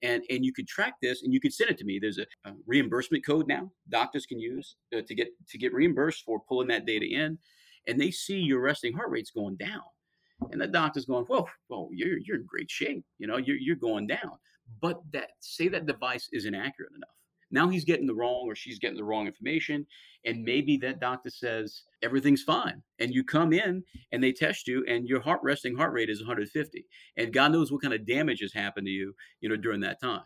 and 0.03 0.23
and 0.31 0.45
you 0.45 0.53
could 0.53 0.69
track 0.69 0.95
this 1.03 1.23
and 1.23 1.33
you 1.33 1.41
could 1.41 1.53
send 1.53 1.71
it 1.71 1.79
to 1.79 1.85
me. 1.85 1.99
There's 1.99 2.19
a, 2.19 2.27
a 2.45 2.53
reimbursement 2.67 3.25
code 3.25 3.49
now 3.49 3.71
doctors 3.89 4.27
can 4.27 4.39
use 4.39 4.77
uh, 4.97 5.03
to 5.07 5.15
get 5.15 5.29
to 5.49 5.59
get 5.59 5.73
reimbursed 5.73 6.25
for 6.25 6.41
pulling 6.49 6.69
that 6.69 6.87
data 6.87 7.07
in 7.07 7.39
and 7.87 8.01
they 8.01 8.11
see 8.11 8.39
your 8.39 8.61
resting 8.61 8.93
heart 8.93 9.11
rate's 9.11 9.31
going 9.31 9.57
down. 9.57 9.83
And 10.53 10.61
the 10.61 10.69
doctor's 10.69 11.07
going 11.07 11.25
whoa 11.25 11.49
whoa 11.69 11.89
you're 11.93 12.19
you're 12.19 12.37
in 12.37 12.47
great 12.47 12.71
shape. 12.71 13.05
You 13.19 13.27
know 13.27 13.39
you're, 13.39 13.57
you're 13.57 13.77
going 13.77 14.07
down. 14.07 14.39
But 14.81 15.01
that 15.13 15.31
say 15.41 15.69
that 15.69 15.87
device 15.87 16.29
isn't 16.33 16.55
accurate 16.55 16.93
enough 16.95 17.18
now 17.51 17.69
he's 17.69 17.85
getting 17.85 18.07
the 18.07 18.15
wrong 18.15 18.45
or 18.47 18.55
she's 18.55 18.79
getting 18.79 18.97
the 18.97 19.05
wrong 19.05 19.27
information. 19.27 19.87
And 20.25 20.43
maybe 20.43 20.77
that 20.79 21.01
doctor 21.01 21.31
says 21.31 21.83
everything's 22.03 22.43
fine. 22.43 22.83
And 22.99 23.15
you 23.15 23.25
come 23.25 23.53
in 23.53 23.83
and 24.13 24.23
they 24.23 24.33
test 24.33 24.67
you 24.67 24.85
and 24.89 25.09
your 25.09 25.21
heart 25.21 25.41
resting 25.43 25.77
heart 25.77 25.93
rate 25.93 26.11
is 26.11 26.21
150. 26.21 26.85
And 27.17 27.33
God 27.33 27.53
knows 27.53 27.73
what 27.73 27.83
kind 27.83 27.95
of 27.95 28.07
damage 28.07 28.41
has 28.41 28.53
happened 28.53 28.87
to 28.87 28.93
you, 28.93 29.15
you 29.41 29.49
know, 29.49 29.57
during 29.57 29.81
that 29.81 30.01
time. 30.01 30.25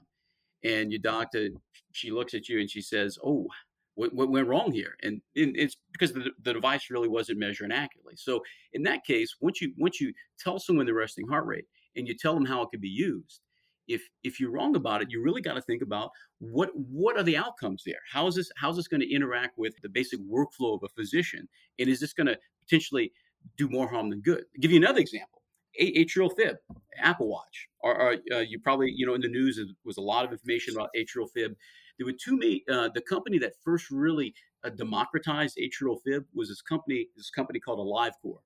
And 0.64 0.90
your 0.90 1.00
doctor, 1.00 1.48
she 1.92 2.10
looks 2.10 2.34
at 2.34 2.48
you 2.48 2.60
and 2.60 2.70
she 2.70 2.80
says, 2.80 3.18
Oh, 3.22 3.46
what, 3.94 4.14
what 4.14 4.30
went 4.30 4.48
wrong 4.48 4.72
here? 4.72 4.96
And, 5.02 5.20
it's 5.34 5.76
because 5.92 6.12
the, 6.12 6.30
the 6.42 6.54
device 6.54 6.90
really 6.90 7.08
wasn't 7.08 7.38
measuring 7.38 7.72
accurately. 7.72 8.14
So 8.16 8.42
in 8.72 8.82
that 8.84 9.04
case, 9.04 9.36
once 9.40 9.60
you 9.60 9.72
once 9.76 10.00
you 10.00 10.12
tell 10.38 10.58
someone 10.58 10.86
the 10.86 10.94
resting 10.94 11.28
heart 11.28 11.46
rate 11.46 11.66
and 11.96 12.08
you 12.08 12.16
tell 12.16 12.34
them 12.34 12.46
how 12.46 12.62
it 12.62 12.70
can 12.70 12.80
be 12.80 12.88
used, 12.88 13.40
if 13.88 14.02
if 14.22 14.40
you're 14.40 14.50
wrong 14.50 14.76
about 14.76 15.02
it, 15.02 15.10
you 15.10 15.22
really 15.22 15.42
got 15.42 15.54
to 15.54 15.62
think 15.62 15.82
about 15.82 16.10
what 16.38 16.70
what 16.74 17.16
are 17.16 17.22
the 17.22 17.36
outcomes 17.36 17.82
there? 17.84 18.00
How 18.10 18.26
is 18.26 18.34
this 18.34 18.50
how 18.56 18.70
is 18.70 18.76
this 18.76 18.88
going 18.88 19.00
to 19.00 19.14
interact 19.14 19.58
with 19.58 19.74
the 19.82 19.88
basic 19.88 20.20
workflow 20.20 20.74
of 20.74 20.82
a 20.84 20.88
physician? 20.88 21.48
And 21.78 21.88
is 21.88 22.00
this 22.00 22.12
going 22.12 22.28
to 22.28 22.38
potentially 22.62 23.12
do 23.56 23.68
more 23.68 23.88
harm 23.88 24.10
than 24.10 24.20
good? 24.20 24.38
I'll 24.40 24.60
give 24.60 24.70
you 24.70 24.78
another 24.78 25.00
example: 25.00 25.42
atrial 25.80 26.34
fib, 26.34 26.56
Apple 26.98 27.28
Watch. 27.28 27.68
Or, 27.80 28.16
uh, 28.32 28.38
you 28.38 28.60
probably 28.60 28.92
you 28.94 29.06
know 29.06 29.14
in 29.14 29.20
the 29.20 29.28
news 29.28 29.60
was 29.84 29.96
a 29.96 30.02
lot 30.02 30.24
of 30.24 30.32
information 30.32 30.74
about 30.74 30.90
atrial 30.96 31.28
fib. 31.32 31.54
There 31.98 32.06
were 32.06 32.12
two 32.12 32.36
main. 32.36 32.60
Uh, 32.70 32.88
the 32.94 33.02
company 33.02 33.38
that 33.38 33.52
first 33.64 33.90
really 33.90 34.34
uh, 34.64 34.70
democratized 34.70 35.58
atrial 35.58 35.98
fib 36.04 36.24
was 36.34 36.48
this 36.48 36.62
company. 36.62 37.08
This 37.16 37.30
company 37.30 37.60
called 37.60 37.80
AliveCor, 37.80 38.38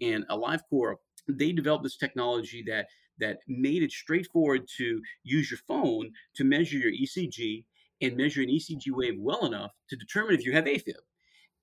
and 0.00 0.26
AliveCor 0.28 0.96
they 1.28 1.52
developed 1.52 1.84
this 1.84 1.96
technology 1.96 2.64
that 2.66 2.86
that 3.20 3.38
made 3.46 3.82
it 3.82 3.92
straightforward 3.92 4.66
to 4.78 5.00
use 5.22 5.50
your 5.50 5.60
phone 5.68 6.10
to 6.36 6.44
measure 6.44 6.78
your 6.78 6.92
ECG 6.92 7.64
and 8.00 8.16
measure 8.16 8.42
an 8.42 8.48
ECG 8.48 8.84
wave 8.88 9.16
well 9.18 9.46
enough 9.46 9.72
to 9.88 9.96
determine 9.96 10.34
if 10.34 10.44
you 10.44 10.52
have 10.52 10.64
AFib. 10.64 10.94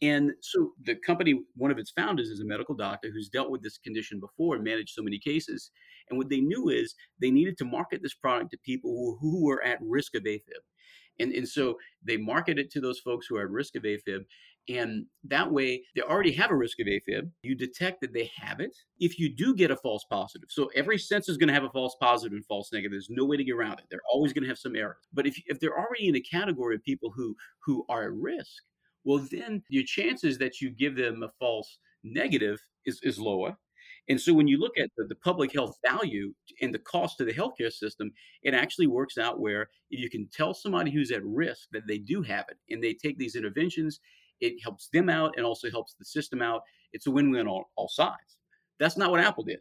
And 0.02 0.34
so 0.42 0.74
the 0.84 0.96
company, 0.96 1.42
one 1.56 1.72
of 1.72 1.80
its 1.80 1.92
founders 1.92 2.30
is 2.30 2.40
a 2.40 2.46
medical 2.46 2.76
doctor 2.76 3.10
who's 3.12 3.30
dealt 3.30 3.50
with 3.50 3.64
this 3.64 3.80
condition 3.80 4.20
before 4.20 4.56
and 4.56 4.64
managed 4.64 4.92
so 4.92 5.02
many 5.02 5.18
cases. 5.18 5.72
And 6.10 6.20
what 6.20 6.30
they 6.30 6.40
knew 6.40 6.70
is 6.70 6.94
they 7.20 7.32
needed 7.32 7.58
to 7.58 7.66
market 7.66 8.02
this 8.04 8.14
product 8.14 8.52
to 8.52 8.58
people 8.64 8.92
who, 8.92 9.18
who 9.20 9.46
were 9.46 9.64
at 9.64 9.80
risk 9.82 10.16
of 10.16 10.24
AFib. 10.24 10.62
And, 11.20 11.32
and 11.34 11.50
so 11.50 11.78
they 12.04 12.18
market 12.18 12.60
it 12.60 12.70
to 12.72 12.82
those 12.82 13.00
folks 13.00 13.26
who 13.28 13.38
are 13.38 13.44
at 13.44 13.50
risk 13.50 13.76
of 13.76 13.84
AFib. 13.84 14.26
And 14.70 15.06
that 15.24 15.50
way, 15.50 15.84
they 15.96 16.02
already 16.02 16.34
have 16.34 16.52
a 16.52 16.56
risk 16.56 16.80
of 16.80 16.88
AFib. 16.88 17.30
You 17.42 17.56
detect 17.56 18.02
that 18.02 18.14
they 18.14 18.30
have 18.36 18.60
it. 18.60 18.76
If 19.00 19.18
you 19.18 19.34
do 19.34 19.56
get 19.56 19.72
a 19.72 19.78
false 19.78 20.04
positive, 20.10 20.50
so 20.50 20.70
every 20.76 20.98
sensor 20.98 21.32
is 21.32 21.38
going 21.38 21.48
to 21.48 21.54
have 21.54 21.64
a 21.64 21.70
false 21.70 21.96
positive 22.02 22.36
and 22.36 22.46
false 22.46 22.74
negative. 22.74 22.92
There's 22.92 23.10
no 23.10 23.24
way 23.24 23.38
to 23.38 23.44
get 23.46 23.56
around 23.56 23.80
it. 23.80 23.86
They're 23.90 24.00
always 24.12 24.34
going 24.34 24.44
to 24.44 24.50
have 24.50 24.58
some 24.58 24.76
error. 24.76 24.98
But 25.14 25.26
if, 25.26 25.42
if 25.46 25.60
they're 25.60 25.78
already 25.78 26.10
in 26.10 26.18
a 26.18 26.22
category 26.22 26.76
of 26.76 26.84
people 26.84 27.12
who, 27.16 27.36
who 27.66 27.86
are 27.88 28.04
at 28.04 28.14
risk, 28.14 28.64
well, 29.06 29.26
then 29.32 29.64
your 29.70 29.86
chances 29.86 30.38
that 30.40 30.60
you 30.60 30.70
give 30.70 30.98
them 30.98 31.24
a 31.24 31.30
false 31.40 31.78
negative 32.04 32.60
is, 32.86 33.00
is 33.04 33.18
lower. 33.18 33.58
And 34.10 34.20
so 34.20 34.34
when 34.34 34.48
you 34.48 34.58
look 34.58 34.78
at 34.78 34.90
the, 34.98 35.06
the, 35.06 35.16
public 35.16 35.54
health 35.54 35.78
value 35.86 36.34
and 36.62 36.74
the 36.74 36.80
cost 36.80 37.18
to 37.18 37.26
the 37.26 37.34
healthcare 37.34 37.72
system, 37.72 38.12
it 38.44 38.54
actually 38.54 38.88
works 38.88 39.18
out 39.18 39.40
where 39.40 39.64
if 39.92 40.00
you 40.00 40.10
can 40.10 40.30
tell 40.32 40.54
somebody 40.54 40.92
who's 40.92 41.12
at 41.12 41.26
risk 41.26 41.68
that 41.72 41.88
they 41.88 41.98
do 41.98 42.22
have 42.22 42.46
it 42.50 42.58
and 42.74 42.82
they 42.82 42.94
take 42.94 43.18
these 43.18 43.36
interventions, 43.36 44.00
it 44.42 44.62
helps 44.64 44.90
them 44.90 45.10
out 45.10 45.34
and 45.38 45.46
also 45.46 45.70
helps 45.70 45.96
the 45.98 46.06
system 46.06 46.42
out. 46.42 46.62
It's 46.94 47.08
a 47.08 47.12
win-win 47.12 47.42
on 47.42 47.48
all, 47.48 47.66
all 47.76 47.90
sides. 47.90 48.38
That's 48.80 48.98
not 48.98 49.12
what 49.12 49.20
Apple 49.20 49.44
did. 49.44 49.60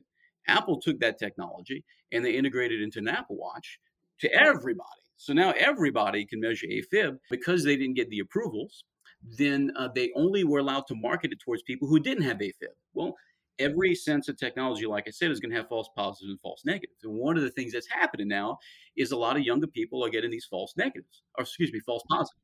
Apple 0.49 0.81
took 0.81 1.01
that 1.01 1.19
technology 1.19 1.85
and 2.13 2.25
they 2.25 2.33
integrated 2.33 2.81
it 2.81 2.85
into 2.85 2.99
an 2.99 3.09
Apple 3.09 3.37
Watch 3.37 3.79
to 4.21 4.33
everybody. 4.33 4.83
So 5.17 5.33
now 5.33 5.53
everybody 5.59 6.25
can 6.25 6.41
measure 6.41 6.67
AFib 6.67 7.19
because 7.31 7.65
they 7.65 7.77
didn't 7.77 7.97
get 7.97 8.11
the 8.11 8.21
approvals. 8.21 8.85
Then 9.39 9.73
uh, 9.77 9.89
they 9.95 10.11
only 10.15 10.45
were 10.45 10.59
allowed 10.59 10.87
to 10.89 10.95
market 10.95 11.33
it 11.33 11.41
towards 11.45 11.63
people 11.63 11.89
who 11.89 11.99
didn't 11.99 12.25
have 12.25 12.39
AFib. 12.39 12.75
Well, 12.95 13.15
every 13.59 13.95
sense 13.95 14.29
of 14.29 14.37
technology, 14.37 14.87
like 14.87 15.05
I 15.07 15.11
said, 15.11 15.31
is 15.31 15.41
going 15.41 15.51
to 15.51 15.57
have 15.57 15.69
false 15.69 15.89
positives 15.97 16.31
and 16.31 16.41
false 16.41 16.63
negatives. 16.65 17.03
And 17.03 17.15
one 17.15 17.37
of 17.37 17.43
the 17.43 17.51
things 17.51 17.73
that's 17.73 17.89
happening 17.89 18.29
now 18.29 18.59
is 18.97 19.13
a 19.13 19.17
lot 19.17 19.37
of 19.37 19.43
younger 19.43 19.67
people 19.67 20.05
are 20.05 20.11
getting 20.11 20.31
these 20.31 20.47
false 20.49 20.75
negatives, 20.77 21.23
or 21.39 21.43
excuse 21.43 21.73
me, 21.73 21.81
false 21.81 22.03
positives. 22.11 22.41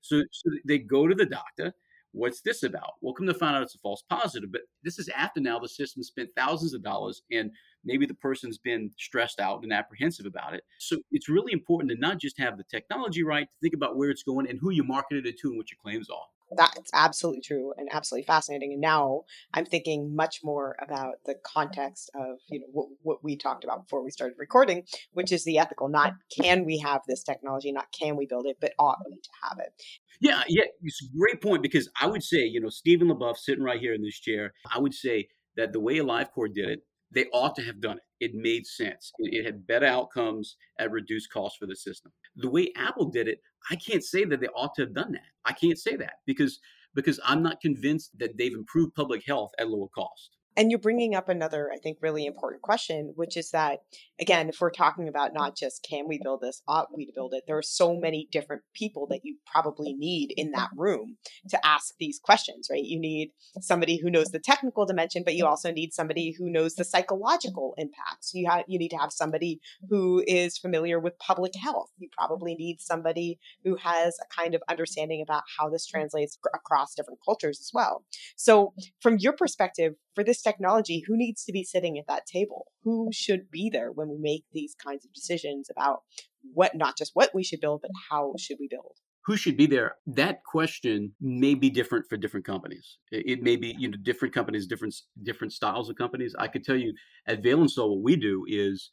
So, 0.00 0.22
so 0.30 0.50
they 0.64 0.78
go 0.78 1.06
to 1.06 1.14
the 1.14 1.26
doctor. 1.26 1.74
What's 2.12 2.40
this 2.40 2.62
about? 2.62 2.94
Well, 3.00 3.14
come 3.14 3.26
to 3.26 3.34
find 3.34 3.56
out 3.56 3.62
it's 3.62 3.74
a 3.74 3.78
false 3.78 4.02
positive. 4.08 4.50
But 4.50 4.62
this 4.82 4.98
is 4.98 5.08
after 5.10 5.40
now 5.40 5.58
the 5.58 5.68
system 5.68 6.02
spent 6.02 6.30
thousands 6.36 6.74
of 6.74 6.82
dollars 6.82 7.22
and 7.30 7.50
maybe 7.88 8.06
the 8.06 8.14
person's 8.14 8.58
been 8.58 8.90
stressed 8.98 9.40
out 9.40 9.62
and 9.62 9.72
apprehensive 9.72 10.26
about 10.26 10.54
it. 10.54 10.62
So 10.78 10.98
it's 11.10 11.28
really 11.28 11.52
important 11.52 11.90
to 11.90 11.98
not 11.98 12.20
just 12.20 12.38
have 12.38 12.56
the 12.56 12.64
technology 12.64 13.24
right, 13.24 13.46
to 13.46 13.56
think 13.60 13.74
about 13.74 13.96
where 13.96 14.10
it's 14.10 14.22
going 14.22 14.48
and 14.48 14.58
who 14.60 14.70
you 14.70 14.84
marketed 14.84 15.26
it 15.26 15.38
to 15.40 15.48
and 15.48 15.56
what 15.56 15.70
your 15.70 15.78
claims 15.82 16.08
are. 16.10 16.26
That's 16.56 16.90
absolutely 16.94 17.42
true 17.42 17.74
and 17.76 17.88
absolutely 17.92 18.26
fascinating. 18.26 18.72
And 18.72 18.80
now 18.80 19.24
I'm 19.52 19.66
thinking 19.66 20.14
much 20.14 20.40
more 20.42 20.76
about 20.80 21.16
the 21.26 21.34
context 21.44 22.10
of 22.14 22.38
you 22.48 22.60
know 22.60 22.66
what, 22.72 22.88
what 23.02 23.24
we 23.24 23.36
talked 23.36 23.64
about 23.64 23.82
before 23.82 24.02
we 24.02 24.10
started 24.10 24.36
recording, 24.38 24.84
which 25.12 25.30
is 25.30 25.44
the 25.44 25.58
ethical. 25.58 25.88
Not 25.88 26.14
can 26.34 26.64
we 26.64 26.78
have 26.78 27.02
this 27.06 27.22
technology, 27.22 27.70
not 27.72 27.88
can 27.92 28.16
we 28.16 28.26
build 28.26 28.46
it, 28.46 28.56
but 28.60 28.72
ought 28.78 28.98
we 29.06 29.16
to 29.16 29.30
have 29.42 29.58
it. 29.58 29.74
Yeah, 30.20 30.42
yeah, 30.48 30.64
it's 30.82 31.02
a 31.02 31.18
great 31.18 31.42
point 31.42 31.62
because 31.62 31.88
I 32.00 32.06
would 32.06 32.22
say 32.22 32.38
you 32.38 32.60
know 32.60 32.70
Stephen 32.70 33.08
LeBoeuf 33.08 33.36
sitting 33.36 33.64
right 33.64 33.80
here 33.80 33.92
in 33.92 34.02
this 34.02 34.18
chair. 34.18 34.54
I 34.74 34.78
would 34.78 34.94
say 34.94 35.28
that 35.56 35.72
the 35.72 35.80
way 35.80 35.96
AliveCor 35.96 36.54
did 36.54 36.70
it, 36.70 36.80
they 37.10 37.26
ought 37.32 37.54
to 37.56 37.62
have 37.62 37.80
done 37.80 37.98
it. 37.98 38.24
It 38.24 38.34
made 38.34 38.66
sense. 38.66 39.12
It, 39.18 39.44
had 39.44 39.66
better 39.66 39.86
outcomes 39.86 40.56
at 40.78 40.90
reduced 40.90 41.32
cost 41.32 41.56
for 41.58 41.66
the 41.66 41.76
system. 41.76 42.12
The 42.36 42.50
way 42.50 42.72
Apple 42.76 43.06
did 43.06 43.28
it, 43.28 43.40
I 43.70 43.76
can't 43.76 44.04
say 44.04 44.24
that 44.24 44.40
they 44.40 44.48
ought 44.48 44.74
to 44.74 44.82
have 44.82 44.94
done 44.94 45.12
that. 45.12 45.22
I 45.44 45.52
can't 45.52 45.78
say 45.78 45.96
that 45.96 46.14
because 46.26 46.58
because 46.94 47.20
I'm 47.24 47.42
not 47.42 47.60
convinced 47.60 48.18
that 48.18 48.36
they've 48.36 48.54
improved 48.54 48.94
public 48.94 49.24
health 49.24 49.52
at 49.58 49.68
lower 49.68 49.88
cost. 49.94 50.37
And 50.58 50.72
you're 50.72 50.80
bringing 50.80 51.14
up 51.14 51.28
another, 51.28 51.70
I 51.72 51.78
think, 51.78 51.98
really 52.02 52.26
important 52.26 52.62
question, 52.62 53.12
which 53.14 53.36
is 53.36 53.52
that, 53.52 53.78
again, 54.20 54.48
if 54.48 54.60
we're 54.60 54.72
talking 54.72 55.06
about 55.06 55.32
not 55.32 55.56
just 55.56 55.86
can 55.88 56.08
we 56.08 56.18
build 56.20 56.40
this, 56.40 56.62
ought 56.66 56.88
we 56.92 57.06
to 57.06 57.12
build 57.14 57.32
it, 57.32 57.44
there 57.46 57.56
are 57.56 57.62
so 57.62 57.94
many 57.94 58.26
different 58.32 58.62
people 58.74 59.06
that 59.10 59.20
you 59.22 59.36
probably 59.46 59.94
need 59.94 60.34
in 60.36 60.50
that 60.50 60.70
room 60.76 61.16
to 61.50 61.64
ask 61.64 61.94
these 62.00 62.18
questions, 62.18 62.66
right? 62.68 62.82
You 62.82 62.98
need 62.98 63.30
somebody 63.60 64.00
who 64.02 64.10
knows 64.10 64.32
the 64.32 64.40
technical 64.40 64.84
dimension, 64.84 65.22
but 65.24 65.36
you 65.36 65.46
also 65.46 65.70
need 65.70 65.94
somebody 65.94 66.34
who 66.36 66.50
knows 66.50 66.74
the 66.74 66.84
psychological 66.84 67.74
impacts. 67.78 68.34
You 68.34 68.50
have 68.50 68.64
you 68.66 68.80
need 68.80 68.90
to 68.90 68.98
have 68.98 69.12
somebody 69.12 69.60
who 69.88 70.24
is 70.26 70.58
familiar 70.58 70.98
with 70.98 71.20
public 71.20 71.52
health. 71.54 71.90
You 71.98 72.08
probably 72.18 72.56
need 72.56 72.80
somebody 72.80 73.38
who 73.64 73.76
has 73.76 74.16
a 74.20 74.34
kind 74.34 74.56
of 74.56 74.62
understanding 74.68 75.22
about 75.22 75.44
how 75.56 75.68
this 75.68 75.86
translates 75.86 76.36
across 76.52 76.96
different 76.96 77.20
cultures 77.24 77.60
as 77.60 77.70
well. 77.72 78.02
So, 78.34 78.74
from 79.00 79.18
your 79.18 79.34
perspective, 79.34 79.94
for 80.18 80.24
this 80.24 80.42
technology, 80.42 81.04
who 81.06 81.16
needs 81.16 81.44
to 81.44 81.52
be 81.52 81.62
sitting 81.62 81.96
at 81.96 82.08
that 82.08 82.26
table? 82.26 82.72
Who 82.82 83.10
should 83.12 83.52
be 83.52 83.70
there 83.72 83.92
when 83.92 84.08
we 84.08 84.18
make 84.18 84.42
these 84.52 84.74
kinds 84.74 85.04
of 85.04 85.12
decisions 85.12 85.68
about 85.70 86.00
what, 86.54 86.74
not 86.74 86.98
just 86.98 87.12
what 87.14 87.30
we 87.32 87.44
should 87.44 87.60
build, 87.60 87.82
but 87.82 87.92
how 88.10 88.32
should 88.36 88.56
we 88.58 88.66
build? 88.68 88.96
who 89.26 89.36
should 89.36 89.58
be 89.58 89.66
there? 89.66 89.96
That 90.06 90.42
question 90.42 91.12
may 91.20 91.54
be 91.54 91.68
different 91.68 92.06
for 92.08 92.16
different 92.16 92.46
companies. 92.46 92.96
It 93.12 93.42
may 93.42 93.56
be 93.56 93.76
you 93.78 93.90
know 93.90 93.98
different 94.02 94.32
companies 94.32 94.66
different 94.66 94.94
different 95.22 95.52
styles 95.52 95.90
of 95.90 95.96
companies. 95.96 96.34
I 96.38 96.48
could 96.48 96.64
tell 96.64 96.76
you 96.76 96.94
at 97.26 97.42
Valencell 97.42 97.90
what 97.90 98.02
we 98.02 98.16
do 98.16 98.46
is 98.48 98.90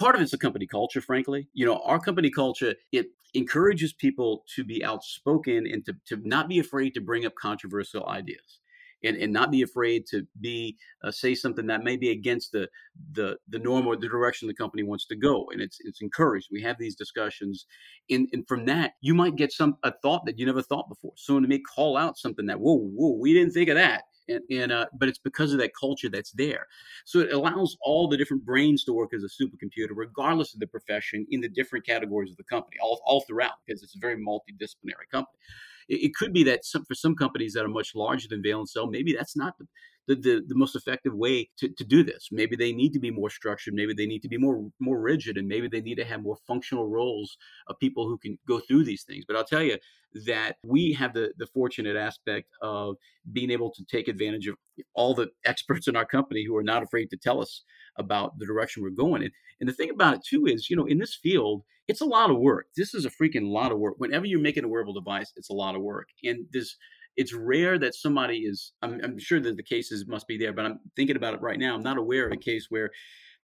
part 0.00 0.16
of 0.16 0.20
it's 0.20 0.32
a 0.32 0.38
company 0.38 0.66
culture 0.66 1.00
frankly. 1.00 1.46
You 1.52 1.66
know 1.66 1.80
our 1.84 2.00
company 2.00 2.32
culture 2.32 2.74
it 2.90 3.06
encourages 3.32 3.92
people 3.92 4.42
to 4.56 4.64
be 4.64 4.84
outspoken 4.84 5.68
and 5.72 5.84
to, 5.86 5.94
to 6.08 6.16
not 6.28 6.48
be 6.48 6.58
afraid 6.58 6.94
to 6.94 7.00
bring 7.00 7.24
up 7.24 7.34
controversial 7.40 8.08
ideas 8.08 8.58
and, 9.06 9.16
and 9.16 9.32
not 9.32 9.50
be 9.50 9.62
afraid 9.62 10.06
to 10.06 10.26
be 10.40 10.76
uh, 11.04 11.10
say 11.10 11.34
something 11.34 11.66
that 11.66 11.84
may 11.84 11.96
be 11.96 12.10
against 12.10 12.52
the 12.52 12.68
the 13.12 13.36
the 13.48 13.58
norm 13.58 13.86
or 13.86 13.96
the 13.96 14.08
direction 14.08 14.48
the 14.48 14.54
company 14.54 14.82
wants 14.82 15.06
to 15.06 15.16
go 15.16 15.48
and 15.52 15.60
it's 15.60 15.78
it's 15.84 16.02
encouraged. 16.02 16.48
We 16.50 16.62
have 16.62 16.78
these 16.78 16.96
discussions 16.96 17.66
and, 18.10 18.28
and 18.32 18.46
from 18.46 18.64
that 18.66 18.92
you 19.00 19.14
might 19.14 19.36
get 19.36 19.52
some 19.52 19.76
a 19.82 19.92
thought 20.02 20.24
that 20.26 20.38
you 20.38 20.46
never 20.46 20.62
thought 20.62 20.88
before. 20.88 21.12
Someone 21.16 21.48
may 21.48 21.60
call 21.60 21.96
out 21.96 22.18
something 22.18 22.46
that 22.46 22.60
whoa 22.60 22.78
whoa 22.78 23.16
we 23.18 23.32
didn't 23.32 23.52
think 23.52 23.68
of 23.68 23.76
that 23.76 24.04
and, 24.28 24.42
and 24.50 24.72
uh, 24.72 24.86
but 24.98 25.08
it's 25.08 25.18
because 25.18 25.52
of 25.52 25.58
that 25.58 25.72
culture 25.78 26.08
that's 26.08 26.32
there. 26.32 26.66
So 27.04 27.20
it 27.20 27.32
allows 27.32 27.76
all 27.80 28.08
the 28.08 28.16
different 28.16 28.44
brains 28.44 28.84
to 28.84 28.92
work 28.92 29.12
as 29.14 29.24
a 29.24 29.42
supercomputer 29.42 29.90
regardless 29.94 30.54
of 30.54 30.60
the 30.60 30.66
profession 30.66 31.26
in 31.30 31.40
the 31.40 31.48
different 31.48 31.86
categories 31.86 32.30
of 32.30 32.36
the 32.36 32.44
company 32.44 32.76
all, 32.82 33.00
all 33.06 33.22
throughout 33.22 33.54
because 33.64 33.82
it's 33.82 33.96
a 33.96 34.00
very 34.00 34.16
multidisciplinary 34.16 35.08
company 35.10 35.38
it, 35.88 35.94
it 35.94 36.14
could 36.14 36.32
be 36.32 36.42
that 36.44 36.64
some, 36.64 36.84
for 36.84 36.94
some 36.94 37.14
companies 37.14 37.52
that 37.54 37.64
are 37.64 37.68
much 37.68 37.94
larger 37.94 38.28
than 38.28 38.42
Valencell, 38.42 38.90
maybe 38.90 39.12
that's 39.12 39.36
not 39.36 39.56
the, 39.58 39.66
the, 40.06 40.14
the, 40.14 40.42
the, 40.46 40.54
most 40.54 40.76
effective 40.76 41.14
way 41.14 41.50
to, 41.58 41.68
to 41.68 41.84
do 41.84 42.02
this. 42.02 42.28
Maybe 42.30 42.56
they 42.56 42.72
need 42.72 42.92
to 42.92 43.00
be 43.00 43.10
more 43.10 43.30
structured. 43.30 43.74
Maybe 43.74 43.92
they 43.92 44.06
need 44.06 44.22
to 44.22 44.28
be 44.28 44.38
more 44.38 44.70
more 44.80 45.00
rigid, 45.00 45.36
and 45.36 45.48
maybe 45.48 45.68
they 45.68 45.80
need 45.80 45.96
to 45.96 46.04
have 46.04 46.22
more 46.22 46.36
functional 46.46 46.88
roles 46.88 47.36
of 47.68 47.78
people 47.78 48.08
who 48.08 48.18
can 48.18 48.38
go 48.46 48.60
through 48.60 48.84
these 48.84 49.02
things. 49.02 49.24
But 49.26 49.36
I'll 49.36 49.44
tell 49.44 49.62
you 49.62 49.78
that 50.26 50.56
we 50.64 50.92
have 50.92 51.12
the 51.14 51.32
the 51.36 51.46
fortunate 51.46 51.96
aspect 51.96 52.48
of 52.62 52.96
being 53.32 53.50
able 53.50 53.70
to 53.72 53.84
take 53.84 54.08
advantage 54.08 54.46
of 54.46 54.56
all 54.94 55.14
the 55.14 55.28
experts 55.44 55.88
in 55.88 55.96
our 55.96 56.06
company 56.06 56.44
who 56.44 56.56
are 56.56 56.62
not 56.62 56.82
afraid 56.82 57.10
to 57.10 57.16
tell 57.16 57.40
us 57.40 57.62
about 57.98 58.38
the 58.38 58.46
direction 58.46 58.82
we're 58.82 58.90
going 58.90 59.22
in. 59.22 59.30
And 59.60 59.68
the 59.68 59.74
thing 59.74 59.90
about 59.90 60.14
it 60.14 60.24
too 60.24 60.46
is, 60.46 60.68
you 60.68 60.76
know, 60.76 60.86
in 60.86 60.98
this 60.98 61.14
field, 61.14 61.62
it's 61.88 62.00
a 62.00 62.06
lot 62.06 62.30
of 62.30 62.38
work. 62.38 62.66
This 62.76 62.94
is 62.94 63.04
a 63.04 63.10
freaking 63.10 63.50
lot 63.50 63.72
of 63.72 63.78
work. 63.78 63.94
Whenever 63.98 64.26
you're 64.26 64.40
making 64.40 64.64
a 64.64 64.68
wearable 64.68 64.92
device, 64.92 65.32
it's 65.36 65.50
a 65.50 65.54
lot 65.54 65.74
of 65.74 65.82
work. 65.82 66.08
And 66.24 66.46
this 66.52 66.76
it's 67.16 67.32
rare 67.32 67.78
that 67.78 67.94
somebody 67.94 68.40
is 68.40 68.72
I'm, 68.82 69.00
I'm 69.02 69.18
sure 69.18 69.40
that 69.40 69.56
the 69.56 69.62
cases 69.62 70.06
must 70.06 70.26
be 70.26 70.38
there, 70.38 70.52
but 70.52 70.66
I'm 70.66 70.80
thinking 70.96 71.16
about 71.16 71.34
it 71.34 71.40
right 71.40 71.58
now. 71.58 71.74
I'm 71.74 71.82
not 71.82 71.98
aware 71.98 72.26
of 72.26 72.32
a 72.32 72.36
case 72.36 72.66
where 72.68 72.90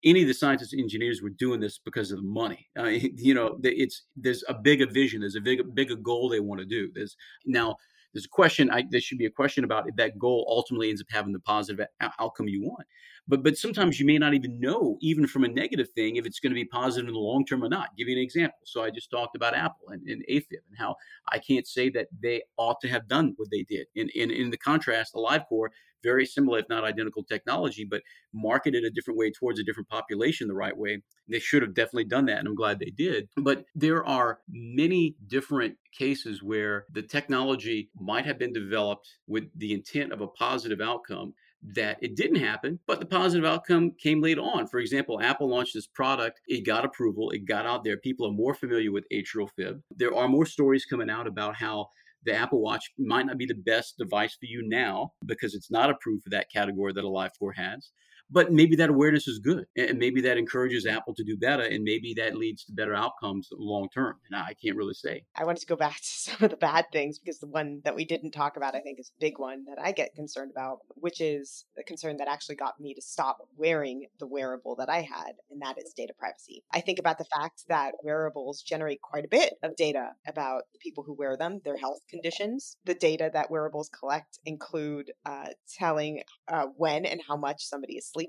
any 0.04 0.22
of 0.22 0.28
the 0.28 0.34
scientists 0.34 0.74
and 0.74 0.82
engineers 0.82 1.22
were 1.22 1.30
doing 1.30 1.60
this 1.60 1.78
because 1.78 2.12
of 2.12 2.18
the 2.18 2.24
money. 2.24 2.68
Uh, 2.78 2.84
you 3.18 3.34
know, 3.34 3.60
it's 3.64 4.04
there's 4.16 4.44
a 4.48 4.54
bigger 4.54 4.88
vision, 4.88 5.22
there's 5.22 5.36
a 5.36 5.42
bigger 5.42 5.64
bigger 5.64 5.96
goal 5.96 6.30
they 6.30 6.40
want 6.40 6.60
to 6.60 6.66
do. 6.66 6.90
There's 6.94 7.16
now 7.46 7.76
there's 8.14 8.26
a 8.26 8.30
question. 8.30 8.70
I, 8.70 8.84
there 8.90 9.02
should 9.02 9.18
be 9.18 9.26
a 9.26 9.32
question 9.32 9.64
about 9.64 9.88
if 9.88 9.96
that 9.96 10.20
goal 10.20 10.46
ultimately 10.50 10.90
ends 10.90 11.02
up 11.02 11.08
having 11.10 11.34
the 11.34 11.40
positive 11.40 11.86
outcome 12.20 12.48
you 12.48 12.64
want. 12.64 12.86
But 13.32 13.44
but 13.44 13.58
sometimes 13.58 13.98
you 13.98 14.06
may 14.06 14.18
not 14.18 14.34
even 14.34 14.60
know, 14.60 14.98
even 15.00 15.26
from 15.26 15.46
a 15.46 15.48
negative 15.48 15.88
thing, 15.96 16.18
if 16.18 16.26
it's 16.26 16.42
going 16.42 16.52
to 16.52 16.62
be 16.64 16.66
positive 16.66 17.08
in 17.08 17.14
the 17.14 17.20
long 17.20 17.46
term 17.46 17.64
or 17.64 17.70
not. 17.70 17.88
I'll 17.88 17.96
give 17.98 18.10
you 18.10 18.18
an 18.18 18.22
example. 18.22 18.60
So 18.66 18.84
I 18.84 18.90
just 18.90 19.10
talked 19.10 19.38
about 19.38 19.56
Apple 19.56 19.88
and, 19.88 20.06
and 20.06 20.22
AFib 20.30 20.60
and 20.68 20.78
how 20.78 20.98
I 21.30 21.40
can't 21.40 21.66
say 21.66 21.90
that 21.92 22.10
they 22.22 22.44
ought 22.58 22.82
to 22.82 22.90
have 22.90 23.08
done 23.08 23.34
what 23.38 23.48
they 23.50 23.64
did. 23.64 23.88
In 23.96 24.10
in, 24.10 24.32
in 24.32 24.50
the 24.50 24.58
contrast, 24.58 25.14
AliveCor 25.14 25.70
very 26.04 26.26
similar, 26.26 26.60
if 26.60 26.70
not 26.70 26.84
identical 26.84 27.24
technology, 27.24 27.86
but 27.86 28.02
marketed 28.34 28.84
a 28.84 28.90
different 28.90 29.18
way 29.20 29.32
towards 29.32 29.60
a 29.60 29.64
different 29.64 29.88
population 29.88 30.48
the 30.48 30.54
right 30.54 30.76
way. 30.76 31.02
They 31.30 31.40
should 31.40 31.62
have 31.62 31.74
definitely 31.74 32.06
done 32.06 32.26
that, 32.26 32.40
and 32.40 32.48
I'm 32.48 32.56
glad 32.56 32.80
they 32.80 32.90
did. 32.90 33.30
But 33.38 33.66
there 33.76 34.06
are 34.06 34.40
many 34.50 35.16
different 35.28 35.78
cases 35.98 36.42
where 36.42 36.86
the 36.92 37.04
technology 37.04 37.90
might 38.00 38.26
have 38.26 38.40
been 38.40 38.54
developed 38.54 39.08
with 39.28 39.46
the 39.56 39.74
intent 39.74 40.12
of 40.12 40.22
a 40.22 40.28
positive 40.28 40.82
outcome 40.82 41.34
that 41.64 41.98
it 42.02 42.16
didn't 42.16 42.38
happen, 42.38 42.80
but 42.88 43.00
the 43.00 43.06
positive 43.06 43.46
outcome 43.46 43.92
came 44.00 44.22
later 44.22 44.42
on. 44.42 44.68
For 44.68 44.80
example, 44.80 45.22
Apple 45.22 45.50
launched 45.50 45.74
this 45.76 45.88
product, 45.88 46.42
it 46.48 46.66
got 46.66 46.86
approval, 46.86 47.30
it 47.32 47.46
got 47.46 47.66
out 47.66 47.84
there. 47.84 47.98
People 47.98 48.28
are 48.28 48.32
more 48.32 48.56
familiar 48.56 48.92
with 48.92 49.06
atrial 49.14 49.50
fib. 49.56 49.82
There 49.96 50.16
are 50.16 50.28
more 50.28 50.46
stories 50.46 50.86
coming 50.86 51.10
out 51.10 51.28
about 51.28 51.56
how 51.56 51.90
the 52.24 52.34
Apple 52.34 52.62
Watch 52.62 52.92
might 52.98 53.26
not 53.26 53.38
be 53.38 53.46
the 53.46 53.54
best 53.54 53.98
device 53.98 54.36
for 54.40 54.46
you 54.46 54.68
now 54.68 55.14
because 55.26 55.54
it's 55.54 55.72
not 55.72 55.90
approved 55.90 56.24
for 56.24 56.30
that 56.32 56.52
category 56.52 56.94
that 56.94 57.04
AliveCor 57.04 57.56
has. 57.56 57.92
But 58.32 58.52
maybe 58.52 58.76
that 58.76 58.90
awareness 58.90 59.28
is 59.28 59.40
good 59.40 59.66
and 59.76 59.98
maybe 59.98 60.22
that 60.22 60.38
encourages 60.38 60.86
apple 60.86 61.14
to 61.14 61.24
do 61.24 61.38
better 61.38 61.64
and 61.64 61.84
maybe 61.84 62.14
that 62.14 62.36
leads 62.36 62.64
to 62.66 62.74
better 62.74 62.96
outcomes 62.96 63.50
long 63.54 63.88
term 63.94 64.16
and 64.30 64.42
i 64.42 64.54
can't 64.64 64.78
really 64.78 64.94
say. 64.94 65.24
I 65.36 65.46
wanted 65.46 65.62
to 65.62 65.68
go 65.68 65.76
back 65.76 65.98
to 66.02 66.04
some 66.04 66.38
of 66.42 66.50
the 66.50 66.58
bad 66.58 66.86
things 66.92 67.20
because 67.20 67.40
the 67.40 67.48
one 67.48 67.82
that 67.84 67.96
we 67.96 68.06
didn't 68.06 68.32
talk 68.32 68.58
about 68.58 68.76
i 68.76 68.80
think 68.80 69.00
is 69.00 69.12
a 69.16 69.22
big 69.22 69.40
one 69.40 69.66
that 69.66 69.82
i 69.82 69.92
get 69.92 70.16
concerned 70.16 70.52
about 70.52 70.80
which 70.96 71.22
is 71.22 71.66
the 71.76 71.84
concern 71.84 72.18
that 72.18 72.28
actually 72.28 72.56
got 72.56 72.80
me 72.80 72.94
to 72.94 73.02
stop 73.02 73.38
wearing 73.56 74.08
the 74.20 74.28
wearable 74.28 74.76
that 74.76 74.90
i 74.90 75.02
had 75.02 75.34
and 75.50 75.62
that 75.62 75.78
is 75.78 75.94
data 75.94 76.14
privacy. 76.18 76.64
I 76.74 76.82
think 76.82 77.00
about 77.00 77.18
the 77.18 77.26
fact 77.26 77.64
that 77.68 77.94
wearables 78.04 78.62
generate 78.62 79.02
quite 79.02 79.26
a 79.26 79.30
bit 79.30 79.54
of 79.64 79.76
data 79.76 80.12
about 80.28 80.64
the 80.74 80.80
people 80.80 81.04
who 81.04 81.14
wear 81.14 81.38
them 81.38 81.62
their 81.64 81.78
health 81.78 82.00
conditions. 82.10 82.78
The 82.86 82.94
data 82.94 83.30
that 83.34 83.52
wearables 83.52 83.90
collect 83.90 84.40
include 84.46 85.12
uh, 85.26 85.50
telling 85.78 86.24
uh, 86.48 86.68
when 86.78 87.06
and 87.06 87.22
how 87.28 87.38
much 87.38 87.66
somebody 87.66 87.98
is 87.98 88.10
sleeping, 88.10 88.21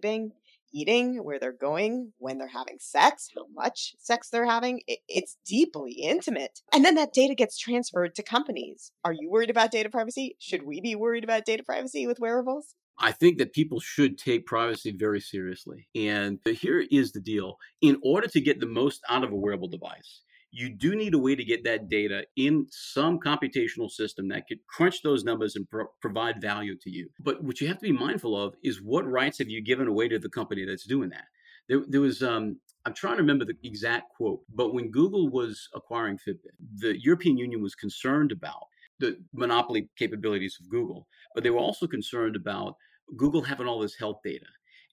eating, 0.72 1.22
where 1.22 1.38
they're 1.38 1.52
going, 1.52 2.12
when 2.18 2.38
they're 2.38 2.48
having 2.48 2.78
sex, 2.80 3.28
how 3.36 3.46
much 3.54 3.94
sex 3.98 4.28
they're 4.30 4.46
having. 4.46 4.80
it's 4.86 5.36
deeply 5.46 5.92
intimate. 5.92 6.60
And 6.72 6.84
then 6.84 6.94
that 6.96 7.12
data 7.12 7.34
gets 7.34 7.58
transferred 7.58 8.14
to 8.14 8.22
companies. 8.22 8.92
Are 9.04 9.12
you 9.12 9.30
worried 9.30 9.50
about 9.50 9.70
data 9.70 9.90
privacy? 9.90 10.36
Should 10.38 10.64
we 10.64 10.80
be 10.80 10.94
worried 10.94 11.24
about 11.24 11.44
data 11.44 11.62
privacy 11.62 12.06
with 12.06 12.20
wearables? 12.20 12.74
I 12.98 13.12
think 13.12 13.38
that 13.38 13.52
people 13.52 13.80
should 13.80 14.18
take 14.18 14.46
privacy 14.46 14.92
very 14.96 15.20
seriously. 15.20 15.88
And 15.94 16.38
uh, 16.46 16.50
here 16.50 16.84
is 16.90 17.12
the 17.12 17.20
deal 17.20 17.56
in 17.80 17.98
order 18.04 18.28
to 18.28 18.40
get 18.40 18.60
the 18.60 18.66
most 18.66 19.00
out 19.08 19.24
of 19.24 19.32
a 19.32 19.36
wearable 19.36 19.68
device, 19.68 20.22
you 20.54 20.68
do 20.68 20.94
need 20.94 21.14
a 21.14 21.18
way 21.18 21.34
to 21.34 21.44
get 21.44 21.64
that 21.64 21.88
data 21.88 22.26
in 22.36 22.66
some 22.70 23.18
computational 23.18 23.90
system 23.90 24.28
that 24.28 24.46
could 24.46 24.58
crunch 24.66 25.02
those 25.02 25.24
numbers 25.24 25.56
and 25.56 25.68
pro- 25.68 25.86
provide 26.02 26.42
value 26.42 26.76
to 26.76 26.90
you. 26.90 27.08
But 27.20 27.42
what 27.42 27.60
you 27.60 27.68
have 27.68 27.78
to 27.78 27.86
be 27.86 27.92
mindful 27.92 28.40
of 28.40 28.54
is 28.62 28.82
what 28.82 29.10
rights 29.10 29.38
have 29.38 29.48
you 29.48 29.62
given 29.62 29.88
away 29.88 30.08
to 30.08 30.18
the 30.18 30.28
company 30.28 30.66
that's 30.66 30.84
doing 30.84 31.08
that? 31.08 31.24
There, 31.68 31.80
there 31.88 32.02
was, 32.02 32.22
um, 32.22 32.58
I'm 32.84 32.92
trying 32.92 33.16
to 33.16 33.22
remember 33.22 33.46
the 33.46 33.56
exact 33.64 34.10
quote, 34.14 34.40
but 34.54 34.74
when 34.74 34.90
Google 34.90 35.30
was 35.30 35.68
acquiring 35.74 36.18
Fitbit, 36.18 36.52
the 36.76 37.00
European 37.02 37.38
Union 37.38 37.62
was 37.62 37.74
concerned 37.74 38.30
about 38.30 38.66
the 39.00 39.16
monopoly 39.32 39.88
capabilities 39.98 40.58
of 40.60 40.68
Google, 40.68 41.08
but 41.34 41.42
they 41.42 41.50
were 41.50 41.58
also 41.58 41.86
concerned 41.86 42.36
about 42.36 42.76
Google 43.16 43.42
having 43.42 43.66
all 43.66 43.80
this 43.80 43.96
health 43.96 44.18
data. 44.22 44.46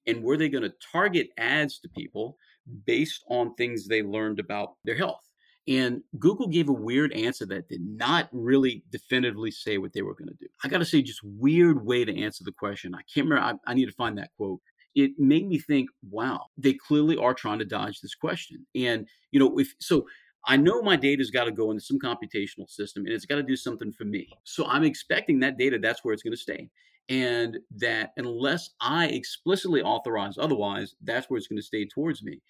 And 0.07 0.23
were 0.23 0.37
they 0.37 0.47
going 0.47 0.63
to 0.63 0.73
target 0.91 1.29
ads 1.37 1.79
to 1.79 1.89
people 1.89 2.37
based 2.85 3.23
on 3.29 3.55
things 3.55 3.87
they 3.87 4.01
learned 4.01 4.39
about 4.39 4.75
their 4.85 4.95
health? 4.95 5.28
And 5.69 6.01
Google 6.17 6.47
gave 6.47 6.67
a 6.67 6.73
weird 6.73 7.13
answer 7.13 7.45
that 7.45 7.69
did 7.69 7.81
not 7.85 8.27
really 8.31 8.83
definitively 8.91 9.51
say 9.51 9.77
what 9.77 9.93
they 9.93 10.01
were 10.01 10.15
going 10.15 10.29
to 10.29 10.33
do. 10.33 10.47
I 10.63 10.67
got 10.67 10.79
to 10.79 10.85
say, 10.85 11.03
just 11.03 11.21
weird 11.23 11.85
way 11.85 12.03
to 12.03 12.21
answer 12.21 12.43
the 12.43 12.51
question. 12.51 12.95
I 12.95 13.03
can't 13.13 13.29
remember. 13.29 13.59
I, 13.67 13.71
I, 13.71 13.75
need 13.75 13.85
to 13.85 13.91
find 13.91 14.17
that 14.17 14.31
quote. 14.35 14.61
It 14.95 15.11
made 15.19 15.47
me 15.47 15.59
think, 15.59 15.91
wow, 16.09 16.47
they 16.57 16.73
clearly 16.73 17.17
are 17.17 17.35
trying 17.35 17.59
to 17.59 17.65
dodge 17.65 18.01
this 18.01 18.15
question. 18.15 18.65
And, 18.73 19.07
you 19.29 19.39
know, 19.39 19.59
if 19.59 19.75
so, 19.79 20.07
I 20.43 20.57
know 20.57 20.81
my 20.81 20.95
data's 20.95 21.29
got 21.29 21.43
to 21.43 21.51
go 21.51 21.69
into 21.69 21.83
some 21.83 21.99
computational 21.99 22.67
system 22.67 23.05
and 23.05 23.13
it's 23.13 23.25
got 23.25 23.35
to 23.35 23.43
do 23.43 23.55
something 23.55 23.91
for 23.91 24.05
me. 24.05 24.27
So 24.45 24.65
I'm 24.65 24.83
expecting 24.83 25.39
that 25.41 25.59
data, 25.59 25.77
that's 25.79 26.03
where 26.03 26.15
it's 26.15 26.23
going 26.23 26.33
to 26.33 26.37
stay. 26.37 26.67
And 27.09 27.57
that 27.77 28.13
unless 28.17 28.71
I 28.81 29.07
explicitly 29.07 29.83
authorize 29.83 30.37
otherwise, 30.39 30.95
that's 31.03 31.29
where 31.29 31.37
it's 31.37 31.47
going 31.47 31.57
to 31.57 31.65
stay 31.65 31.85
towards 31.85 32.23
me. 32.23 32.41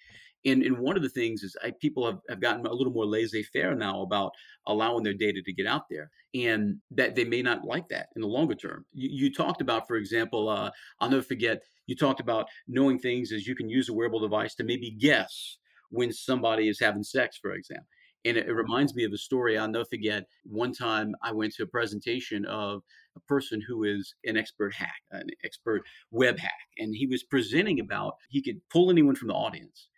And, 0.46 0.64
and 0.64 0.78
one 0.78 0.96
of 0.96 1.04
the 1.04 1.10
things 1.10 1.44
is 1.44 1.56
I, 1.64 1.74
people 1.82 2.06
have, 2.06 2.20
have 2.30 2.40
gotten 2.40 2.66
a 2.66 2.74
little 2.74 2.94
more 2.94 3.06
laissez 3.06 3.44
faire 3.44 3.76
now 3.76 4.02
about 4.02 4.32
allowing 4.68 5.04
their 5.04 5.14
data 5.14 5.42
to 5.44 5.54
get 5.54 5.68
out 5.68 5.84
there 5.90 6.10
and 6.34 6.78
that 6.92 7.16
they 7.16 7.26
may 7.26 7.42
not 7.42 7.66
like 7.66 7.90
that 7.90 8.08
in 8.16 8.22
the 8.22 8.28
longer 8.28 8.56
term. 8.56 8.86
You, 8.94 9.10
you 9.12 9.34
talked 9.34 9.62
about, 9.62 9.88
for 9.88 9.98
example, 9.98 10.48
uh, 10.48 10.72
I'll 11.02 11.10
never 11.10 11.24
forget, 11.24 11.62
you 11.88 11.96
talked 11.96 12.22
about 12.22 12.48
knowing 12.68 13.00
things 13.00 13.34
as 13.34 13.48
you 13.48 13.56
can 13.56 13.70
use 13.70 13.90
a 13.90 13.94
wearable 13.94 14.20
device 14.20 14.56
to 14.56 14.64
maybe 14.64 14.92
guess 14.92 15.58
when 15.90 16.14
somebody 16.14 16.70
is 16.70 16.80
having 16.80 17.04
sex, 17.04 17.38
for 17.42 17.52
example. 17.52 17.88
And 18.26 18.38
it, 18.38 18.48
it 18.48 18.54
reminds 18.54 18.96
me 18.96 19.04
of 19.04 19.12
a 19.12 19.18
story 19.18 19.58
I'll 19.58 19.68
never 19.68 19.86
forget. 19.86 20.24
One 20.44 20.74
time 20.74 21.16
I 21.22 21.34
went 21.34 21.54
to 21.56 21.64
a 21.64 21.68
presentation 21.68 22.46
of 22.46 22.82
a 23.18 23.20
person 23.22 23.62
who 23.68 23.84
is 23.84 24.14
an 24.24 24.38
expert 24.38 24.74
hack, 24.74 25.02
an 25.12 25.28
expert 25.44 25.82
web 26.12 26.38
hack, 26.38 26.52
and 26.78 26.96
he 26.96 27.08
was 27.08 27.24
presenting 27.24 27.82
about 27.82 28.14
he 28.30 28.42
could 28.42 28.62
pull 28.70 28.90
anyone 28.90 29.16
from 29.16 29.28
the 29.28 29.34
audience 29.34 29.89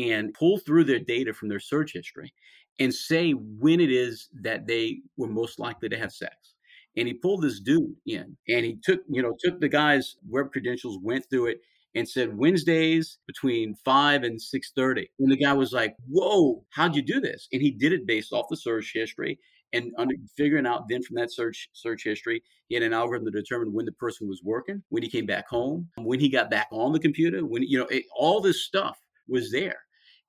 and 0.00 0.34
pull 0.34 0.58
through 0.58 0.84
their 0.84 0.98
data 0.98 1.32
from 1.32 1.48
their 1.48 1.60
search 1.60 1.92
history 1.92 2.32
and 2.78 2.94
say 2.94 3.32
when 3.32 3.80
it 3.80 3.90
is 3.90 4.28
that 4.42 4.66
they 4.66 5.00
were 5.16 5.28
most 5.28 5.58
likely 5.58 5.88
to 5.88 5.98
have 5.98 6.12
sex. 6.12 6.54
And 6.96 7.06
he 7.06 7.14
pulled 7.14 7.42
this 7.42 7.60
dude 7.60 7.94
in 8.06 8.36
and 8.48 8.64
he 8.64 8.78
took, 8.82 9.00
you 9.08 9.22
know, 9.22 9.36
took 9.38 9.60
the 9.60 9.68
guy's 9.68 10.16
web 10.28 10.50
credentials, 10.52 10.98
went 11.02 11.24
through 11.30 11.46
it 11.46 11.60
and 11.94 12.08
said 12.08 12.36
Wednesdays 12.36 13.18
between 13.26 13.74
5 13.84 14.22
and 14.22 14.40
6:30. 14.40 15.10
And 15.18 15.30
the 15.30 15.36
guy 15.36 15.52
was 15.52 15.72
like, 15.72 15.96
"Whoa, 16.08 16.64
how'd 16.70 16.96
you 16.96 17.02
do 17.02 17.20
this?" 17.20 17.48
And 17.52 17.62
he 17.62 17.70
did 17.70 17.92
it 17.92 18.06
based 18.06 18.32
off 18.32 18.46
the 18.48 18.56
search 18.56 18.92
history 18.94 19.38
and 19.72 19.92
under, 19.98 20.14
figuring 20.36 20.66
out 20.66 20.88
then 20.88 21.02
from 21.02 21.16
that 21.16 21.32
search 21.32 21.68
search 21.72 22.04
history, 22.04 22.42
he 22.68 22.74
had 22.74 22.82
an 22.82 22.92
algorithm 22.92 23.26
to 23.26 23.30
determine 23.30 23.72
when 23.72 23.86
the 23.86 23.92
person 23.92 24.28
was 24.28 24.42
working, 24.42 24.82
when 24.88 25.02
he 25.02 25.08
came 25.08 25.26
back 25.26 25.48
home, 25.48 25.88
when 25.96 26.20
he 26.20 26.28
got 26.28 26.50
back 26.50 26.68
on 26.72 26.92
the 26.92 26.98
computer, 26.98 27.46
when 27.46 27.62
you 27.62 27.78
know, 27.78 27.86
it, 27.86 28.04
all 28.16 28.40
this 28.40 28.62
stuff 28.62 28.98
was 29.28 29.50
there. 29.52 29.80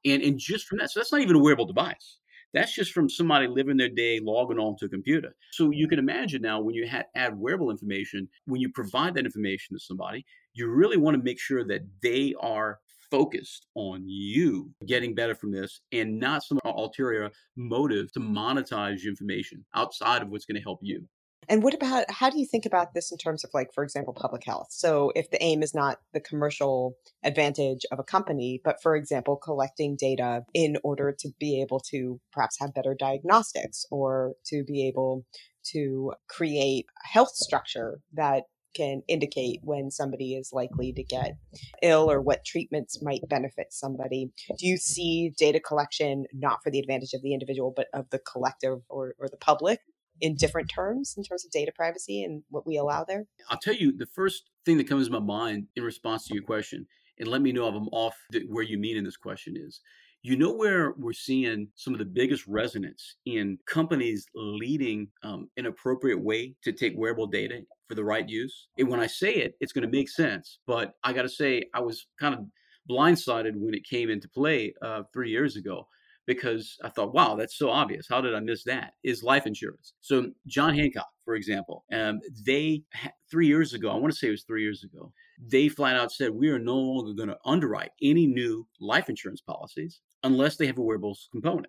And, 0.05 0.21
and 0.21 0.39
just 0.39 0.67
from 0.67 0.79
that, 0.79 0.91
so 0.91 0.99
that's 0.99 1.11
not 1.11 1.21
even 1.21 1.35
a 1.35 1.39
wearable 1.39 1.65
device. 1.65 2.17
That's 2.53 2.73
just 2.73 2.91
from 2.91 3.09
somebody 3.09 3.47
living 3.47 3.77
their 3.77 3.89
day 3.89 4.19
logging 4.21 4.59
on 4.59 4.75
to 4.79 4.85
a 4.85 4.89
computer. 4.89 5.35
So 5.51 5.71
you 5.71 5.87
can 5.87 5.99
imagine 5.99 6.41
now 6.41 6.59
when 6.59 6.75
you 6.75 6.87
ha- 6.87 7.03
add 7.15 7.37
wearable 7.39 7.71
information, 7.71 8.27
when 8.45 8.59
you 8.59 8.69
provide 8.69 9.13
that 9.15 9.25
information 9.25 9.75
to 9.75 9.79
somebody, 9.79 10.25
you 10.53 10.69
really 10.69 10.97
want 10.97 11.15
to 11.15 11.23
make 11.23 11.39
sure 11.39 11.65
that 11.65 11.81
they 12.03 12.33
are 12.41 12.79
focused 13.09 13.67
on 13.75 14.03
you 14.05 14.69
getting 14.85 15.13
better 15.13 15.35
from 15.35 15.51
this 15.51 15.81
and 15.91 16.19
not 16.19 16.43
some 16.43 16.59
ulterior 16.65 17.29
motive 17.55 18.11
to 18.13 18.19
monetize 18.19 19.05
information 19.05 19.63
outside 19.75 20.21
of 20.21 20.29
what's 20.29 20.45
going 20.45 20.55
to 20.55 20.61
help 20.61 20.79
you. 20.81 21.05
And 21.49 21.63
what 21.63 21.73
about 21.73 22.10
how 22.10 22.30
do 22.30 22.39
you 22.39 22.45
think 22.45 22.65
about 22.65 22.93
this 22.93 23.12
in 23.12 23.17
terms 23.17 23.43
of 23.43 23.51
like, 23.54 23.73
for 23.73 23.84
example, 23.84 24.13
public 24.13 24.43
health? 24.45 24.67
So 24.69 25.12
if 25.15 25.30
the 25.32 25.41
aim 25.43 25.63
is 25.63 25.73
not 25.73 25.99
the 26.13 26.19
commercial 26.19 26.95
advantage 27.23 27.86
of 27.91 27.99
a 27.99 28.04
company, 28.04 28.62
but 28.63 28.82
for 28.82 28.95
example, 28.95 29.36
collecting 29.36 29.95
data 29.95 30.45
in 30.54 30.77
order 30.84 31.12
to 31.19 31.30
be 31.39 31.62
able 31.62 31.80
to 31.91 32.19
perhaps 32.32 32.58
have 32.60 32.73
better 32.73 32.95
diagnostics 32.97 33.86
or 33.91 34.34
to 34.45 34.63
be 34.63 34.88
able 34.88 35.25
to 35.71 36.13
create 36.27 36.86
a 37.04 37.08
health 37.08 37.36
structure 37.36 37.99
that 38.13 38.43
can 38.73 39.01
indicate 39.08 39.60
when 39.63 39.91
somebody 39.91 40.36
is 40.36 40.51
likely 40.54 40.93
to 40.93 41.04
get 41.04 41.34
ill 41.82 42.10
or 42.10 42.21
what 42.21 42.45
treatments 42.45 43.01
might 43.01 43.27
benefit 43.27 43.67
somebody. 43.71 44.32
Do 44.58 44.65
you 44.65 44.77
see 44.77 45.34
data 45.38 45.60
collection 45.60 46.25
not 46.34 46.60
for 46.63 46.71
the 46.71 46.80
advantage 46.80 47.13
of 47.13 47.21
the 47.21 47.34
individual, 47.34 47.73
but 47.75 47.88
of 47.93 48.10
the 48.12 48.19
collective 48.19 48.80
or, 48.89 49.15
or 49.19 49.27
the 49.30 49.38
public 49.38 49.80
in 50.21 50.36
different 50.36 50.69
terms 50.69 51.15
in 51.17 51.23
terms 51.23 51.43
of 51.43 51.51
data 51.51 51.71
privacy 51.75 52.23
and 52.23 52.43
what 52.49 52.65
we 52.65 52.77
allow 52.77 53.03
there? 53.03 53.25
I'll 53.49 53.60
tell 53.60 53.73
you 53.73 53.95
the 53.95 54.05
first 54.05 54.49
thing 54.65 54.77
that 54.77 54.88
comes 54.88 55.07
to 55.07 55.13
my 55.13 55.19
mind 55.19 55.67
in 55.75 55.84
response 55.84 56.27
to 56.27 56.34
your 56.34 56.43
question, 56.43 56.86
and 57.19 57.27
let 57.27 57.41
me 57.41 57.51
know 57.51 57.67
if 57.67 57.75
I'm 57.75 57.89
off 57.89 58.15
where 58.47 58.63
you 58.63 58.77
mean 58.77 58.97
in 58.97 59.03
this 59.03 59.17
question 59.17 59.55
is. 59.57 59.81
You 60.23 60.38
know 60.38 60.53
where 60.53 60.93
we're 60.97 61.13
seeing 61.13 61.69
some 61.75 61.93
of 61.93 61.99
the 61.99 62.05
biggest 62.05 62.45
resonance 62.45 63.15
in 63.25 63.57
companies 63.65 64.27
leading 64.36 65.07
um, 65.23 65.49
an 65.57 65.65
appropriate 65.65 66.21
way 66.23 66.53
to 66.63 66.71
take 66.71 66.93
wearable 66.95 67.25
data 67.25 67.62
for 67.88 67.95
the 67.95 68.03
right 68.03 68.29
use. 68.29 68.67
And 68.77 68.88
when 68.88 68.99
I 68.99 69.07
say 69.07 69.34
it, 69.34 69.55
it's 69.60 69.73
going 69.73 69.89
to 69.89 69.97
make 69.97 70.10
sense. 70.10 70.60
But 70.67 70.93
I 71.03 71.12
got 71.12 71.23
to 71.23 71.29
say, 71.29 71.63
I 71.73 71.79
was 71.79 72.05
kind 72.19 72.36
of 72.36 72.41
blindsided 72.88 73.53
when 73.55 73.73
it 73.73 73.84
came 73.84 74.12
into 74.12 74.29
play 74.29 74.75
uh, 74.84 75.03
three 75.12 75.31
years 75.31 75.55
ago 75.55 75.88
because 76.36 76.78
I 76.84 76.89
thought, 76.89 77.13
wow, 77.13 77.36
that's 77.36 77.58
so 77.58 77.70
obvious. 77.70 78.08
How 78.10 78.22
did 78.22 78.36
I 78.36 78.39
miss 78.39 78.63
that? 78.63 78.94
Is 79.04 79.24
life 79.24 79.46
insurance. 79.46 79.94
So, 80.02 80.32
John 80.48 80.76
Hancock, 80.76 81.10
for 81.26 81.36
example, 81.36 81.86
um, 81.91 82.20
they, 82.46 82.84
three 83.30 83.48
years 83.48 83.74
ago, 83.74 83.91
I 83.91 83.96
want 83.96 84.12
to 84.13 84.17
say 84.17 84.28
it 84.28 84.32
was 84.32 84.44
three 84.44 84.63
years 84.63 84.84
ago, 84.84 85.12
they 85.48 85.70
flat 85.70 85.96
out 85.96 86.12
said, 86.12 86.32
we 86.32 86.50
are 86.50 86.60
no 86.60 86.76
longer 86.76 87.13
going 87.13 87.30
to 87.30 87.38
underwrite 87.46 87.91
any 88.02 88.28
new 88.28 88.67
life 88.80 89.10
insurance 89.10 89.41
policies 89.41 90.02
unless 90.24 90.58
they 90.58 90.67
have 90.67 90.78
a 90.78 90.82
wearables 90.82 91.30
component. 91.32 91.67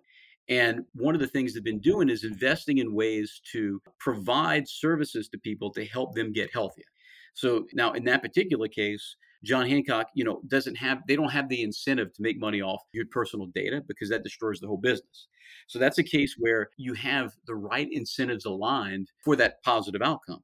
And 0.49 0.85
one 0.93 1.15
of 1.15 1.21
the 1.21 1.27
things 1.27 1.53
they've 1.53 1.63
been 1.63 1.79
doing 1.79 2.09
is 2.09 2.23
investing 2.23 2.79
in 2.79 2.93
ways 2.93 3.41
to 3.53 3.81
provide 3.99 4.67
services 4.67 5.29
to 5.29 5.37
people 5.37 5.71
to 5.71 5.85
help 5.85 6.13
them 6.13 6.33
get 6.33 6.51
healthier. 6.51 6.85
So 7.33 7.65
now 7.73 7.93
in 7.93 8.03
that 8.05 8.21
particular 8.21 8.67
case, 8.67 9.15
John 9.43 9.67
Hancock, 9.67 10.07
you 10.13 10.23
know, 10.23 10.41
doesn't 10.47 10.75
have 10.75 11.01
they 11.07 11.15
don't 11.15 11.31
have 11.31 11.49
the 11.49 11.63
incentive 11.63 12.13
to 12.13 12.21
make 12.21 12.39
money 12.39 12.61
off 12.61 12.81
your 12.93 13.05
personal 13.11 13.47
data 13.47 13.83
because 13.87 14.09
that 14.09 14.23
destroys 14.23 14.59
the 14.59 14.67
whole 14.67 14.77
business. 14.77 15.27
So 15.67 15.79
that's 15.79 15.97
a 15.97 16.03
case 16.03 16.35
where 16.37 16.69
you 16.77 16.93
have 16.93 17.33
the 17.45 17.55
right 17.55 17.87
incentives 17.91 18.45
aligned 18.45 19.09
for 19.23 19.35
that 19.37 19.61
positive 19.63 20.01
outcome. 20.01 20.41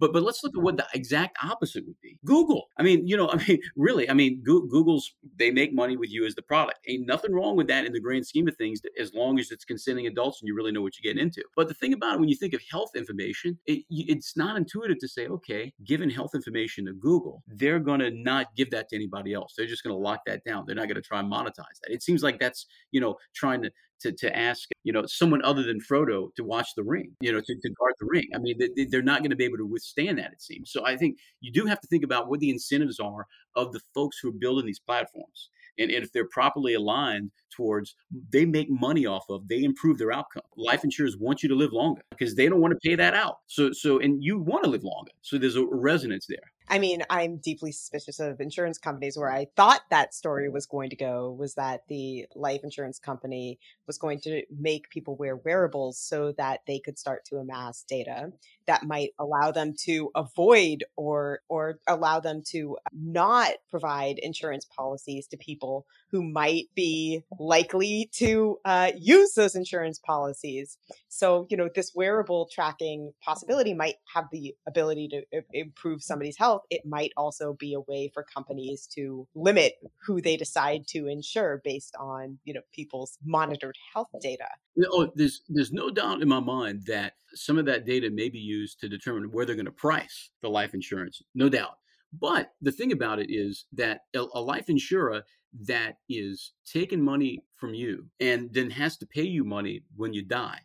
But 0.00 0.12
but 0.12 0.22
let's 0.22 0.42
look 0.42 0.56
at 0.56 0.62
what 0.62 0.76
the 0.76 0.86
exact 0.94 1.36
opposite 1.42 1.86
would 1.86 2.00
be. 2.02 2.18
Google. 2.24 2.66
I 2.78 2.82
mean, 2.82 3.06
you 3.06 3.16
know, 3.16 3.30
I 3.32 3.36
mean, 3.46 3.60
really, 3.76 4.08
I 4.08 4.14
mean, 4.14 4.42
Google's 4.42 5.14
they 5.38 5.50
make 5.50 5.72
money 5.72 5.96
with 5.96 6.10
you 6.10 6.26
as 6.26 6.34
the 6.34 6.42
product. 6.42 6.80
Ain't 6.88 7.06
nothing 7.06 7.32
wrong 7.32 7.56
with 7.56 7.68
that 7.68 7.84
in 7.84 7.92
the 7.92 8.00
grand 8.00 8.26
scheme 8.26 8.48
of 8.48 8.56
things, 8.56 8.80
as 8.98 9.14
long 9.14 9.38
as 9.38 9.50
it's 9.50 9.64
consenting 9.64 10.06
adults 10.06 10.40
and 10.40 10.48
you 10.48 10.54
really 10.54 10.72
know 10.72 10.82
what 10.82 10.94
you're 10.98 11.12
getting 11.12 11.24
into. 11.24 11.42
But 11.56 11.68
the 11.68 11.74
thing 11.74 11.92
about 11.92 12.14
it, 12.14 12.20
when 12.20 12.28
you 12.28 12.36
think 12.36 12.54
of 12.54 12.62
health 12.70 12.90
information, 12.96 13.58
it, 13.66 13.84
it's 13.90 14.36
not 14.36 14.56
intuitive 14.56 14.98
to 15.00 15.08
say, 15.08 15.26
okay, 15.26 15.72
giving 15.84 16.10
health 16.10 16.34
information 16.34 16.86
to 16.86 16.92
Google, 16.92 17.42
they're 17.46 17.78
going 17.78 18.00
to 18.00 18.10
not 18.10 18.54
give 18.56 18.70
that 18.70 18.88
to 18.90 18.96
anybody 18.96 19.32
else. 19.32 19.54
They're 19.56 19.66
just 19.66 19.82
going 19.82 19.94
to 19.94 19.98
lock 20.00 20.20
that 20.26 20.44
down. 20.44 20.64
They're 20.66 20.76
not 20.76 20.88
going 20.88 20.96
to 20.96 21.02
try 21.02 21.20
and 21.20 21.30
monetize 21.30 21.80
that. 21.82 21.90
It 21.90 22.02
seems 22.02 22.22
like 22.22 22.38
that's 22.38 22.66
you 22.90 23.00
know 23.00 23.16
trying 23.34 23.62
to 23.62 23.70
to, 24.00 24.12
to 24.12 24.36
ask 24.36 24.68
you 24.82 24.92
know 24.92 25.04
someone 25.06 25.42
other 25.44 25.62
than 25.62 25.80
Frodo 25.80 26.34
to 26.36 26.44
watch 26.44 26.68
the 26.76 26.84
ring, 26.84 27.12
you 27.20 27.32
know, 27.32 27.40
to, 27.40 27.54
to 27.54 27.70
guard 27.70 27.94
the 27.98 28.06
ring. 28.06 28.28
I 28.34 28.38
mean, 28.38 28.58
they, 28.58 28.84
they're 28.84 29.02
not 29.02 29.20
going 29.20 29.30
to 29.30 29.36
be 29.36 29.44
able 29.44 29.58
to 29.58 29.66
withstand 29.66 30.18
that. 30.18 30.32
It 30.32 30.42
seems. 30.42 30.72
So 30.72 30.84
I 30.86 30.96
think 30.96 31.18
you 31.40 31.52
do 31.52 31.66
have 31.66 31.80
to 31.80 31.88
think 31.88 32.04
about 32.04 32.28
what 32.28 32.40
the 32.40 32.50
incentives 32.50 33.00
are 33.00 33.26
of 33.56 33.72
the 33.72 33.80
folks 33.94 34.18
who 34.18 34.28
are 34.28 34.32
building 34.32 34.66
these 34.66 34.80
platforms. 34.80 35.50
And, 35.78 35.90
and 35.90 36.04
if 36.04 36.12
they're 36.12 36.28
properly 36.28 36.74
aligned 36.74 37.32
towards 37.54 37.96
they 38.30 38.44
make 38.44 38.70
money 38.70 39.06
off 39.06 39.24
of 39.28 39.46
they 39.48 39.62
improve 39.62 39.98
their 39.98 40.12
outcome 40.12 40.42
life 40.56 40.84
insurers 40.84 41.16
want 41.18 41.42
you 41.42 41.48
to 41.48 41.54
live 41.54 41.72
longer 41.72 42.02
because 42.10 42.34
they 42.34 42.48
don't 42.48 42.60
want 42.60 42.72
to 42.72 42.88
pay 42.88 42.94
that 42.94 43.14
out 43.14 43.38
so 43.46 43.72
so 43.72 43.98
and 44.00 44.22
you 44.22 44.38
want 44.38 44.64
to 44.64 44.70
live 44.70 44.84
longer 44.84 45.12
so 45.22 45.38
there's 45.38 45.56
a 45.56 45.64
resonance 45.64 46.26
there 46.28 46.52
I 46.68 46.78
mean, 46.78 47.02
I'm 47.10 47.36
deeply 47.36 47.72
suspicious 47.72 48.20
of 48.20 48.40
insurance 48.40 48.78
companies 48.78 49.18
where 49.18 49.30
I 49.30 49.48
thought 49.54 49.82
that 49.90 50.14
story 50.14 50.48
was 50.48 50.66
going 50.66 50.90
to 50.90 50.96
go 50.96 51.30
was 51.38 51.54
that 51.54 51.82
the 51.88 52.26
life 52.34 52.62
insurance 52.64 52.98
company 52.98 53.58
was 53.86 53.98
going 53.98 54.20
to 54.22 54.42
make 54.50 54.88
people 54.88 55.14
wear 55.16 55.36
wearables 55.36 55.98
so 55.98 56.32
that 56.38 56.60
they 56.66 56.78
could 56.78 56.98
start 56.98 57.26
to 57.26 57.36
amass 57.36 57.84
data 57.86 58.32
that 58.66 58.82
might 58.82 59.10
allow 59.18 59.50
them 59.50 59.74
to 59.84 60.10
avoid 60.14 60.84
or 60.96 61.40
or 61.48 61.78
allow 61.86 62.20
them 62.20 62.42
to 62.50 62.78
not 62.92 63.52
provide 63.70 64.18
insurance 64.18 64.64
policies 64.64 65.26
to 65.26 65.36
people 65.36 65.86
who 66.10 66.22
might 66.22 66.66
be 66.74 67.24
likely 67.38 68.08
to 68.12 68.58
uh, 68.64 68.92
use 68.96 69.34
those 69.34 69.54
insurance 69.54 69.98
policies. 69.98 70.78
So, 71.08 71.46
you 71.50 71.56
know, 71.56 71.68
this 71.74 71.92
wearable 71.94 72.48
tracking 72.52 73.12
possibility 73.22 73.74
might 73.74 73.96
have 74.14 74.26
the 74.30 74.54
ability 74.66 75.08
to 75.08 75.42
improve 75.52 76.02
somebody's 76.02 76.38
health. 76.38 76.53
It 76.70 76.86
might 76.86 77.12
also 77.16 77.54
be 77.54 77.74
a 77.74 77.80
way 77.80 78.10
for 78.12 78.22
companies 78.22 78.86
to 78.94 79.26
limit 79.34 79.74
who 80.06 80.20
they 80.20 80.36
decide 80.36 80.86
to 80.88 81.06
insure 81.06 81.60
based 81.64 81.94
on, 81.98 82.38
you 82.44 82.54
know, 82.54 82.62
people's 82.72 83.18
monitored 83.24 83.76
health 83.92 84.08
data. 84.20 84.46
Oh, 84.90 85.10
there's 85.14 85.42
there's 85.48 85.72
no 85.72 85.90
doubt 85.90 86.22
in 86.22 86.28
my 86.28 86.40
mind 86.40 86.84
that 86.86 87.14
some 87.34 87.58
of 87.58 87.66
that 87.66 87.86
data 87.86 88.10
may 88.10 88.28
be 88.28 88.38
used 88.38 88.80
to 88.80 88.88
determine 88.88 89.30
where 89.30 89.44
they're 89.44 89.54
going 89.54 89.64
to 89.66 89.72
price 89.72 90.30
the 90.42 90.50
life 90.50 90.74
insurance. 90.74 91.22
No 91.34 91.48
doubt. 91.48 91.78
But 92.20 92.52
the 92.62 92.72
thing 92.72 92.92
about 92.92 93.18
it 93.18 93.26
is 93.30 93.66
that 93.72 94.02
a, 94.14 94.22
life 94.22 94.68
insurer 94.68 95.22
that 95.66 95.98
is 96.08 96.52
taking 96.64 97.02
money 97.02 97.42
from 97.56 97.74
you 97.74 98.06
and 98.20 98.52
then 98.52 98.70
has 98.70 98.96
to 98.98 99.06
pay 99.06 99.22
you 99.22 99.44
money 99.44 99.82
when 99.96 100.12
you 100.12 100.22
die, 100.22 100.60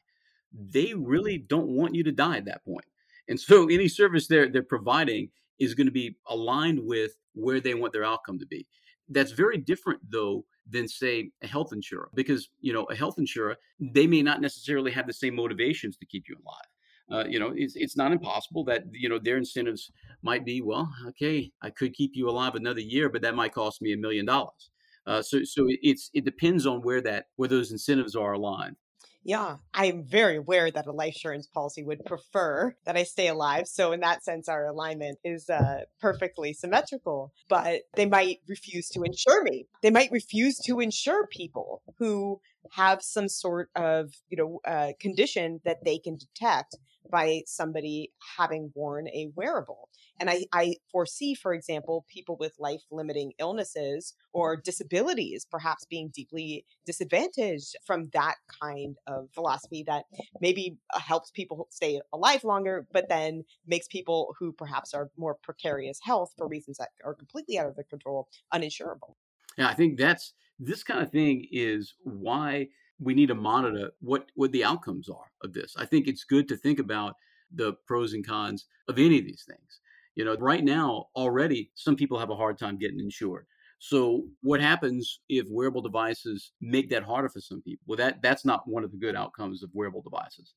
they 0.54 0.94
really 0.94 1.38
don't 1.38 1.70
want 1.70 1.96
you 1.96 2.04
to 2.04 2.12
die 2.12 2.38
at 2.38 2.46
that 2.46 2.64
point. 2.66 2.86
And 3.28 3.40
so 3.40 3.68
any 3.68 3.88
service 3.88 4.28
they're 4.28 4.50
they're 4.50 4.64
providing 4.64 5.30
is 5.60 5.74
going 5.74 5.88
to 5.88 5.92
be 5.92 6.16
aligned 6.28 6.80
with 6.82 7.12
where 7.34 7.60
they 7.60 7.74
want 7.74 7.94
their 7.94 8.06
outcome 8.06 8.40
to 8.40 8.46
be. 8.46 8.66
That's 9.10 9.32
very 9.32 9.58
different 9.58 10.00
though 10.10 10.46
than 10.70 10.88
say 10.88 11.32
a 11.42 11.48
health 11.48 11.74
insurer 11.74 12.10
because 12.14 12.50
you 12.62 12.74
know 12.74 12.84
a 12.86 12.96
health 12.96 13.16
insurer 13.18 13.56
they 13.80 14.06
may 14.06 14.22
not 14.22 14.40
necessarily 14.40 14.92
have 14.92 15.08
the 15.08 15.14
same 15.14 15.36
motivations 15.36 15.98
to 15.98 16.06
keep 16.06 16.26
you 16.30 16.36
alive 16.46 16.70
uh, 17.12 17.26
you 17.28 17.40
know, 17.40 17.52
it's, 17.56 17.76
it's 17.76 17.98
not 17.98 18.12
impossible 18.12 18.64
that, 18.66 18.84
you 18.92 19.10
know, 19.10 19.18
their 19.18 19.38
incentives 19.38 19.92
might 20.22 20.46
be, 20.46 20.62
well, 20.62 20.90
okay, 21.08 21.52
I 21.62 21.72
could 21.72 21.94
keep 21.94 22.12
you 22.14 22.30
alive 22.30 22.56
another 22.56 22.82
year, 22.82 23.10
but 23.10 23.22
that 23.24 23.36
might 23.36 23.54
cost 23.54 23.82
me 23.82 23.94
a 23.94 23.98
million 23.98 24.26
dollars. 24.26 24.70
Uh, 25.08 25.22
so, 25.22 25.44
so 25.44 25.66
it's, 25.68 26.12
it 26.14 26.24
depends 26.24 26.68
on 26.68 26.82
where 26.82 27.02
that, 27.02 27.26
where 27.38 27.50
those 27.50 27.72
incentives 27.72 28.16
are 28.16 28.34
aligned. 28.34 28.76
Yeah, 29.24 29.58
I'm 29.74 30.06
very 30.06 30.38
aware 30.38 30.72
that 30.72 30.88
a 30.88 30.92
life 30.92 31.14
insurance 31.16 31.46
policy 31.46 31.84
would 31.84 32.06
prefer 32.06 32.74
that 32.86 32.96
I 32.96 33.04
stay 33.04 33.28
alive. 33.28 33.68
So, 33.68 33.92
in 33.92 34.00
that 34.00 34.24
sense, 34.24 34.48
our 34.48 34.66
alignment 34.68 35.20
is 35.26 35.50
uh, 35.50 35.82
perfectly 36.00 36.54
symmetrical. 36.54 37.34
But 37.50 37.82
they 37.96 38.06
might 38.06 38.38
refuse 38.48 38.88
to 38.90 39.04
insure 39.04 39.44
me. 39.44 39.66
They 39.82 39.92
might 39.92 40.12
refuse 40.12 40.58
to 40.60 40.80
insure 40.80 41.28
people 41.28 41.84
who 41.98 42.40
have 42.72 43.02
some 43.04 43.28
sort 43.28 43.70
of, 43.76 44.14
you 44.30 44.38
know, 44.38 44.60
uh, 44.66 44.94
condition 45.00 45.60
that 45.66 45.84
they 45.84 45.98
can 46.00 46.18
detect 46.18 46.78
by 47.10 47.42
somebody 47.46 48.12
having 48.38 48.72
worn 48.76 49.08
a 49.10 49.30
wearable. 49.36 49.90
And 50.20 50.30
I, 50.30 50.46
I 50.54 50.76
foresee, 50.92 51.34
for 51.34 51.54
example, 51.54 52.06
people 52.12 52.38
with 52.40 52.54
life 52.60 52.82
limiting 52.92 53.34
illnesses 53.40 54.16
or 54.34 54.56
disabilities 54.56 55.46
perhaps 55.50 55.86
being 55.90 56.12
deeply 56.14 56.66
disadvantaged 56.86 57.76
from 57.86 58.10
that 58.14 58.36
kind 58.62 58.98
of 59.08 59.30
philosophy 59.34 59.84
that 59.88 60.06
maybe 60.42 60.78
uh, 60.94 61.00
helps 61.00 61.32
people 61.32 61.68
stay 61.72 62.02
alive 62.14 62.44
longer, 62.44 62.88
but 62.92 63.10
then 63.10 63.44
makes 63.66 63.88
people 63.88 64.36
who 64.40 64.52
perhaps 64.52 64.94
are 64.94 65.10
more 65.18 65.38
precarious 65.42 66.00
health 66.04 66.34
for 66.38 66.48
reasons 66.48 66.78
that 66.78 66.90
are 67.06 67.14
completely 67.14 67.58
out 67.58 67.68
of 67.68 67.76
their 67.76 67.86
control 67.86 68.28
uninsurable. 68.54 69.16
Yeah, 69.58 69.68
I 69.68 69.74
think 69.74 69.98
that's 69.98 70.34
this 70.60 70.84
kind 70.84 71.02
of 71.02 71.12
thing 71.12 71.48
is 71.52 71.94
why 72.04 72.68
we 73.00 73.14
need 73.14 73.28
to 73.28 73.36
monitor 73.36 73.92
what 74.00 74.28
what 74.36 74.52
the 74.52 74.64
outcomes 74.64 75.10
are 75.10 75.32
of 75.44 75.54
this. 75.54 75.76
I 75.78 75.86
think 75.86 76.08
it's 76.08 76.24
good 76.24 76.48
to 76.50 76.58
think 76.58 76.80
about 76.80 77.16
the 77.54 77.74
pros 77.88 78.14
and 78.14 78.26
cons 78.26 78.66
of 78.88 79.00
any 79.00 79.20
of 79.20 79.26
these 79.26 79.46
things. 79.48 79.80
You 80.16 80.26
know, 80.26 80.36
right 80.36 80.64
now 80.64 81.08
already 81.16 81.72
some 81.76 81.96
people 81.96 82.20
have 82.20 82.30
a 82.30 82.36
hard 82.36 82.58
time 82.58 82.78
getting 82.78 83.00
insured. 83.00 83.46
So 83.80 84.26
what 84.42 84.60
happens 84.60 85.22
if 85.30 85.48
wearable 85.50 85.82
devices 85.82 86.52
make 86.60 86.90
that 86.90 87.04
harder 87.04 87.30
for 87.30 87.40
some 87.40 87.62
people? 87.62 87.84
Well, 87.88 87.98
that 87.98 88.22
that's 88.22 88.44
not 88.44 88.68
one 88.68 88.84
of 88.84 88.92
the 88.92 88.98
good 88.98 89.16
outcomes 89.16 89.64
of 89.64 89.70
wearable 89.74 90.02
devices. 90.02 90.54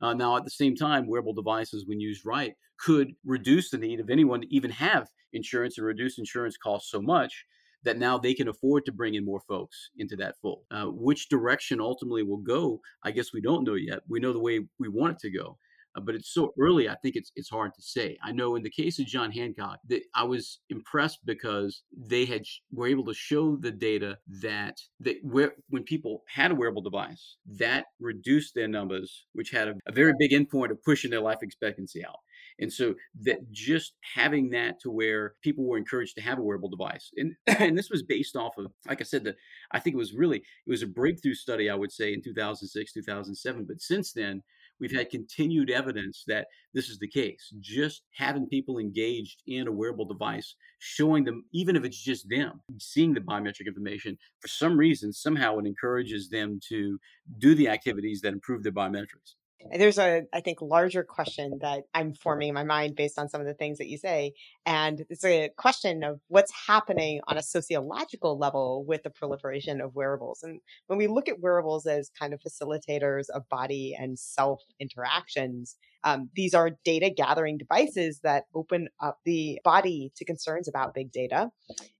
Uh, 0.00 0.12
now, 0.12 0.36
at 0.36 0.44
the 0.44 0.50
same 0.50 0.74
time, 0.74 1.06
wearable 1.06 1.32
devices, 1.32 1.86
when 1.86 2.00
used 2.00 2.26
right, 2.26 2.54
could 2.78 3.14
reduce 3.24 3.70
the 3.70 3.78
need 3.78 4.00
of 4.00 4.10
anyone 4.10 4.40
to 4.40 4.54
even 4.54 4.70
have 4.70 5.08
insurance 5.32 5.78
and 5.78 5.86
reduce 5.86 6.18
insurance 6.18 6.56
costs 6.56 6.90
so 6.90 7.00
much 7.00 7.46
that 7.84 7.98
now 7.98 8.18
they 8.18 8.34
can 8.34 8.48
afford 8.48 8.84
to 8.84 8.92
bring 8.92 9.14
in 9.14 9.24
more 9.24 9.42
folks 9.46 9.90
into 9.96 10.16
that 10.16 10.36
fold. 10.42 10.64
Uh, 10.70 10.86
which 10.86 11.28
direction 11.28 11.80
ultimately 11.80 12.22
will 12.22 12.38
go, 12.38 12.80
I 13.02 13.10
guess 13.10 13.32
we 13.32 13.40
don't 13.40 13.64
know 13.64 13.74
yet. 13.74 14.00
We 14.08 14.20
know 14.20 14.32
the 14.32 14.40
way 14.40 14.60
we 14.78 14.88
want 14.88 15.12
it 15.12 15.18
to 15.20 15.30
go. 15.30 15.58
Uh, 15.96 16.00
but 16.00 16.14
it's 16.14 16.32
so 16.32 16.52
early. 16.60 16.88
I 16.88 16.96
think 16.96 17.14
it's 17.16 17.30
it's 17.36 17.50
hard 17.50 17.72
to 17.74 17.82
say. 17.82 18.18
I 18.22 18.32
know 18.32 18.56
in 18.56 18.62
the 18.62 18.70
case 18.70 18.98
of 18.98 19.06
John 19.06 19.30
Hancock, 19.30 19.78
that 19.88 20.02
I 20.14 20.24
was 20.24 20.60
impressed 20.68 21.20
because 21.24 21.82
they 21.96 22.24
had 22.24 22.42
were 22.72 22.88
able 22.88 23.04
to 23.04 23.14
show 23.14 23.56
the 23.56 23.70
data 23.70 24.18
that 24.40 24.78
that 25.00 25.16
where 25.22 25.54
when 25.68 25.84
people 25.84 26.22
had 26.28 26.50
a 26.50 26.54
wearable 26.54 26.82
device, 26.82 27.36
that 27.58 27.84
reduced 28.00 28.54
their 28.54 28.68
numbers, 28.68 29.26
which 29.34 29.50
had 29.50 29.68
a, 29.68 29.74
a 29.86 29.92
very 29.92 30.12
big 30.18 30.32
endpoint 30.32 30.70
of 30.70 30.82
pushing 30.82 31.10
their 31.10 31.20
life 31.20 31.38
expectancy 31.42 32.04
out. 32.04 32.18
And 32.60 32.72
so 32.72 32.94
that 33.22 33.50
just 33.50 33.94
having 34.14 34.50
that 34.50 34.80
to 34.80 34.90
where 34.90 35.34
people 35.42 35.64
were 35.64 35.76
encouraged 35.76 36.14
to 36.16 36.22
have 36.22 36.38
a 36.38 36.42
wearable 36.42 36.68
device. 36.68 37.10
And 37.16 37.34
and 37.46 37.76
this 37.76 37.90
was 37.90 38.02
based 38.02 38.36
off 38.36 38.56
of, 38.58 38.66
like 38.88 39.00
I 39.00 39.04
said, 39.04 39.24
that 39.24 39.36
I 39.72 39.80
think 39.80 39.94
it 39.94 39.98
was 39.98 40.14
really 40.14 40.38
it 40.38 40.70
was 40.70 40.82
a 40.82 40.86
breakthrough 40.86 41.34
study, 41.34 41.68
I 41.68 41.74
would 41.74 41.92
say, 41.92 42.12
in 42.12 42.22
2006, 42.22 42.92
2007. 42.92 43.64
But 43.64 43.80
since 43.80 44.12
then, 44.12 44.42
we've 44.80 44.92
had 44.92 45.10
continued 45.10 45.70
evidence 45.70 46.24
that 46.26 46.46
this 46.72 46.88
is 46.88 46.98
the 46.98 47.08
case. 47.08 47.52
Just 47.60 48.02
having 48.12 48.46
people 48.46 48.78
engaged 48.78 49.42
in 49.46 49.68
a 49.68 49.72
wearable 49.72 50.04
device, 50.04 50.54
showing 50.78 51.24
them, 51.24 51.44
even 51.52 51.76
if 51.76 51.84
it's 51.84 52.02
just 52.02 52.28
them, 52.28 52.60
seeing 52.78 53.14
the 53.14 53.20
biometric 53.20 53.66
information, 53.66 54.16
for 54.40 54.48
some 54.48 54.76
reason, 54.76 55.12
somehow 55.12 55.58
it 55.58 55.66
encourages 55.66 56.28
them 56.28 56.60
to 56.68 56.98
do 57.38 57.54
the 57.54 57.68
activities 57.68 58.20
that 58.20 58.32
improve 58.32 58.62
their 58.62 58.72
biometrics. 58.72 59.34
There's 59.72 59.98
a, 59.98 60.22
I 60.32 60.40
think, 60.40 60.60
larger 60.60 61.02
question 61.02 61.58
that 61.60 61.84
I'm 61.94 62.14
forming 62.14 62.48
in 62.48 62.54
my 62.54 62.64
mind 62.64 62.96
based 62.96 63.18
on 63.18 63.28
some 63.28 63.40
of 63.40 63.46
the 63.46 63.54
things 63.54 63.78
that 63.78 63.88
you 63.88 63.98
say. 63.98 64.32
And 64.66 65.04
it's 65.08 65.24
a 65.24 65.50
question 65.56 66.04
of 66.04 66.20
what's 66.28 66.52
happening 66.66 67.20
on 67.28 67.38
a 67.38 67.42
sociological 67.42 68.38
level 68.38 68.84
with 68.86 69.02
the 69.02 69.10
proliferation 69.10 69.80
of 69.80 69.94
wearables. 69.94 70.40
And 70.42 70.60
when 70.86 70.98
we 70.98 71.06
look 71.06 71.28
at 71.28 71.40
wearables 71.40 71.86
as 71.86 72.10
kind 72.18 72.34
of 72.34 72.40
facilitators 72.40 73.30
of 73.30 73.48
body 73.48 73.96
and 73.98 74.18
self 74.18 74.62
interactions, 74.78 75.76
um, 76.04 76.28
these 76.36 76.54
are 76.54 76.70
data 76.84 77.10
gathering 77.10 77.56
devices 77.56 78.20
that 78.22 78.44
open 78.54 78.88
up 79.00 79.18
the 79.24 79.58
body 79.64 80.12
to 80.16 80.24
concerns 80.24 80.68
about 80.68 80.94
big 80.94 81.10
data 81.10 81.50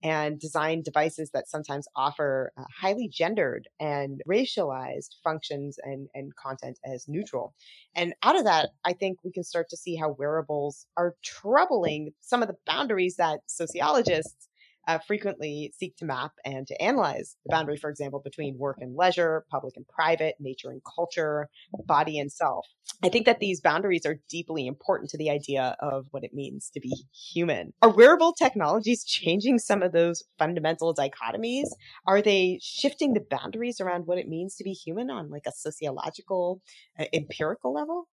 and 0.02 0.38
design 0.38 0.82
devices 0.82 1.30
that 1.32 1.48
sometimes 1.48 1.88
offer 1.96 2.52
uh, 2.58 2.64
highly 2.80 3.08
gendered 3.08 3.66
and 3.80 4.20
racialized 4.28 5.16
functions 5.24 5.78
and, 5.82 6.08
and 6.14 6.36
content 6.36 6.78
as 6.84 7.06
neutral. 7.08 7.54
And 7.96 8.14
out 8.22 8.36
of 8.36 8.44
that, 8.44 8.70
I 8.84 8.92
think 8.92 9.24
we 9.24 9.32
can 9.32 9.44
start 9.44 9.70
to 9.70 9.76
see 9.76 9.96
how 9.96 10.14
wearables 10.18 10.86
are 10.98 11.14
troubling 11.22 12.12
some 12.20 12.42
of 12.42 12.48
the 12.48 12.56
boundaries 12.66 13.16
that 13.16 13.40
sociologists 13.46 14.48
uh, 14.86 14.98
frequently 15.06 15.72
seek 15.76 15.96
to 15.96 16.04
map 16.04 16.32
and 16.44 16.66
to 16.66 16.80
analyze 16.82 17.36
the 17.44 17.50
boundary, 17.50 17.76
for 17.76 17.90
example, 17.90 18.20
between 18.20 18.58
work 18.58 18.78
and 18.80 18.96
leisure, 18.96 19.44
public 19.50 19.76
and 19.76 19.86
private, 19.88 20.36
nature 20.40 20.70
and 20.70 20.82
culture, 20.94 21.48
body 21.86 22.18
and 22.18 22.30
self. 22.30 22.66
I 23.02 23.08
think 23.08 23.26
that 23.26 23.40
these 23.40 23.60
boundaries 23.60 24.06
are 24.06 24.20
deeply 24.28 24.66
important 24.66 25.10
to 25.10 25.18
the 25.18 25.30
idea 25.30 25.76
of 25.80 26.06
what 26.10 26.24
it 26.24 26.34
means 26.34 26.70
to 26.74 26.80
be 26.80 27.06
human. 27.32 27.72
Are 27.82 27.90
wearable 27.90 28.32
technologies 28.32 29.04
changing 29.04 29.58
some 29.58 29.82
of 29.82 29.92
those 29.92 30.22
fundamental 30.38 30.94
dichotomies? 30.94 31.66
Are 32.06 32.22
they 32.22 32.58
shifting 32.62 33.14
the 33.14 33.24
boundaries 33.28 33.80
around 33.80 34.06
what 34.06 34.18
it 34.18 34.28
means 34.28 34.56
to 34.56 34.64
be 34.64 34.72
human 34.72 35.10
on 35.10 35.30
like 35.30 35.46
a 35.46 35.52
sociological, 35.52 36.60
uh, 36.98 37.04
empirical 37.12 37.72
level? 37.72 38.08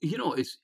You 0.00 0.18
know, 0.18 0.32
it's 0.32 0.58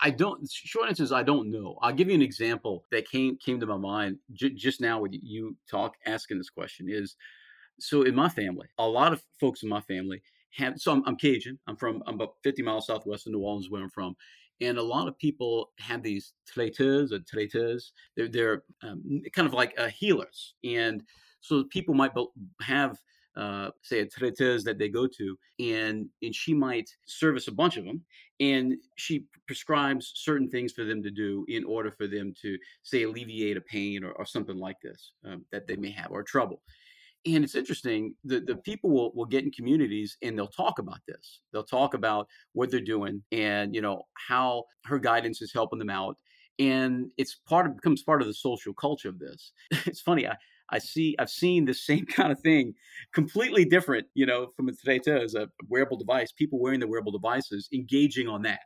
I 0.00 0.10
don't. 0.10 0.48
Short 0.50 0.88
answer 0.88 1.02
is 1.02 1.12
I 1.12 1.22
don't 1.22 1.50
know. 1.50 1.78
I'll 1.82 1.92
give 1.92 2.08
you 2.08 2.14
an 2.14 2.22
example 2.22 2.84
that 2.90 3.08
came 3.08 3.36
came 3.36 3.60
to 3.60 3.66
my 3.66 3.76
mind 3.76 4.18
j- 4.32 4.54
just 4.54 4.80
now 4.80 5.00
with 5.00 5.12
you 5.14 5.56
talk 5.70 5.94
asking 6.06 6.38
this 6.38 6.50
question. 6.50 6.86
Is 6.88 7.16
so 7.78 8.02
in 8.02 8.14
my 8.14 8.28
family, 8.28 8.68
a 8.78 8.86
lot 8.86 9.12
of 9.12 9.22
folks 9.40 9.62
in 9.62 9.68
my 9.68 9.80
family 9.82 10.22
have. 10.54 10.78
So 10.78 10.92
I'm, 10.92 11.02
I'm 11.06 11.16
Cajun. 11.16 11.58
I'm 11.66 11.76
from. 11.76 12.02
I'm 12.06 12.14
about 12.14 12.34
50 12.42 12.62
miles 12.62 12.86
southwest 12.86 13.26
of 13.26 13.32
New 13.32 13.40
Orleans, 13.40 13.70
where 13.70 13.82
I'm 13.82 13.90
from, 13.90 14.16
and 14.60 14.78
a 14.78 14.82
lot 14.82 15.08
of 15.08 15.18
people 15.18 15.70
have 15.78 16.02
these 16.02 16.32
traiteurs 16.46 17.12
or 17.12 17.18
traiteurs. 17.20 17.92
They're 18.16 18.28
they're 18.28 18.62
um, 18.82 19.22
kind 19.34 19.46
of 19.46 19.54
like 19.54 19.74
uh, 19.78 19.88
healers, 19.88 20.54
and 20.64 21.02
so 21.40 21.64
people 21.64 21.94
might 21.94 22.12
have 22.62 22.98
uh, 23.36 23.70
say 23.82 24.00
a 24.00 24.06
traiteuse 24.06 24.64
that 24.64 24.78
they 24.78 24.88
go 24.88 25.06
to, 25.06 25.36
and 25.60 26.08
and 26.22 26.34
she 26.34 26.54
might 26.54 26.88
service 27.06 27.48
a 27.48 27.52
bunch 27.52 27.76
of 27.76 27.84
them, 27.84 28.02
and 28.40 28.74
she 28.96 29.24
prescribes 29.46 30.12
certain 30.14 30.48
things 30.48 30.72
for 30.72 30.84
them 30.84 31.02
to 31.02 31.10
do 31.10 31.44
in 31.48 31.64
order 31.64 31.90
for 31.90 32.06
them 32.06 32.34
to 32.42 32.58
say 32.82 33.04
alleviate 33.04 33.56
a 33.56 33.60
pain 33.60 34.04
or, 34.04 34.12
or 34.12 34.24
something 34.24 34.58
like 34.58 34.80
this 34.82 35.12
um, 35.24 35.44
that 35.52 35.66
they 35.66 35.76
may 35.76 35.90
have 35.90 36.10
or 36.10 36.22
trouble. 36.22 36.60
And 37.26 37.42
it's 37.42 37.56
interesting, 37.56 38.14
that 38.24 38.46
the 38.46 38.56
people 38.56 38.90
will, 38.90 39.12
will 39.14 39.24
get 39.24 39.44
in 39.44 39.50
communities 39.50 40.16
and 40.22 40.38
they'll 40.38 40.46
talk 40.46 40.78
about 40.78 41.00
this. 41.08 41.40
They'll 41.52 41.64
talk 41.64 41.94
about 41.94 42.28
what 42.52 42.70
they're 42.70 42.80
doing 42.80 43.22
and, 43.32 43.74
you 43.74 43.80
know, 43.80 44.06
how 44.14 44.64
her 44.84 44.98
guidance 44.98 45.42
is 45.42 45.52
helping 45.52 45.80
them 45.80 45.90
out. 45.90 46.16
And 46.60 47.10
it's 47.16 47.34
part 47.34 47.66
of 47.66 47.74
becomes 47.74 48.02
part 48.02 48.22
of 48.22 48.28
the 48.28 48.34
social 48.34 48.72
culture 48.72 49.08
of 49.08 49.18
this. 49.18 49.52
It's 49.86 50.00
funny. 50.00 50.26
I, 50.26 50.36
I 50.70 50.78
see 50.78 51.14
I've 51.18 51.30
seen 51.30 51.64
the 51.64 51.74
same 51.74 52.06
kind 52.16 52.32
of 52.32 52.40
thing, 52.40 52.74
completely 53.14 53.64
different, 53.64 54.06
you 54.14 54.26
know, 54.26 54.48
from 54.56 54.68
a 54.68 54.72
Theta 54.72 55.20
as 55.22 55.34
a 55.34 55.48
wearable 55.68 55.96
device, 55.98 56.32
people 56.32 56.60
wearing 56.60 56.80
the 56.80 56.88
wearable 56.88 57.12
devices, 57.12 57.68
engaging 57.72 58.28
on 58.28 58.42
that. 58.42 58.60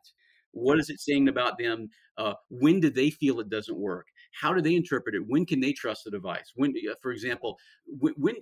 What 0.53 0.78
is 0.78 0.90
it 0.90 1.01
saying 1.01 1.28
about 1.28 1.59
them? 1.59 1.88
Uh, 2.18 2.34
when 2.48 2.80
do 2.80 2.90
they 2.90 3.11
feel 3.11 3.40
it 3.40 3.48
doesn't 3.51 3.78
work? 3.78 4.07
How 4.32 4.52
do 4.52 4.60
they 4.60 4.74
interpret 4.74 5.14
it? 5.14 5.26
When 5.26 5.44
can 5.46 5.60
they 5.60 5.72
trust 5.72 6.04
the 6.04 6.10
device? 6.10 6.52
When, 6.54 6.74
for 7.00 7.12
example, 7.12 7.58
when, 7.86 8.14
when 8.16 8.36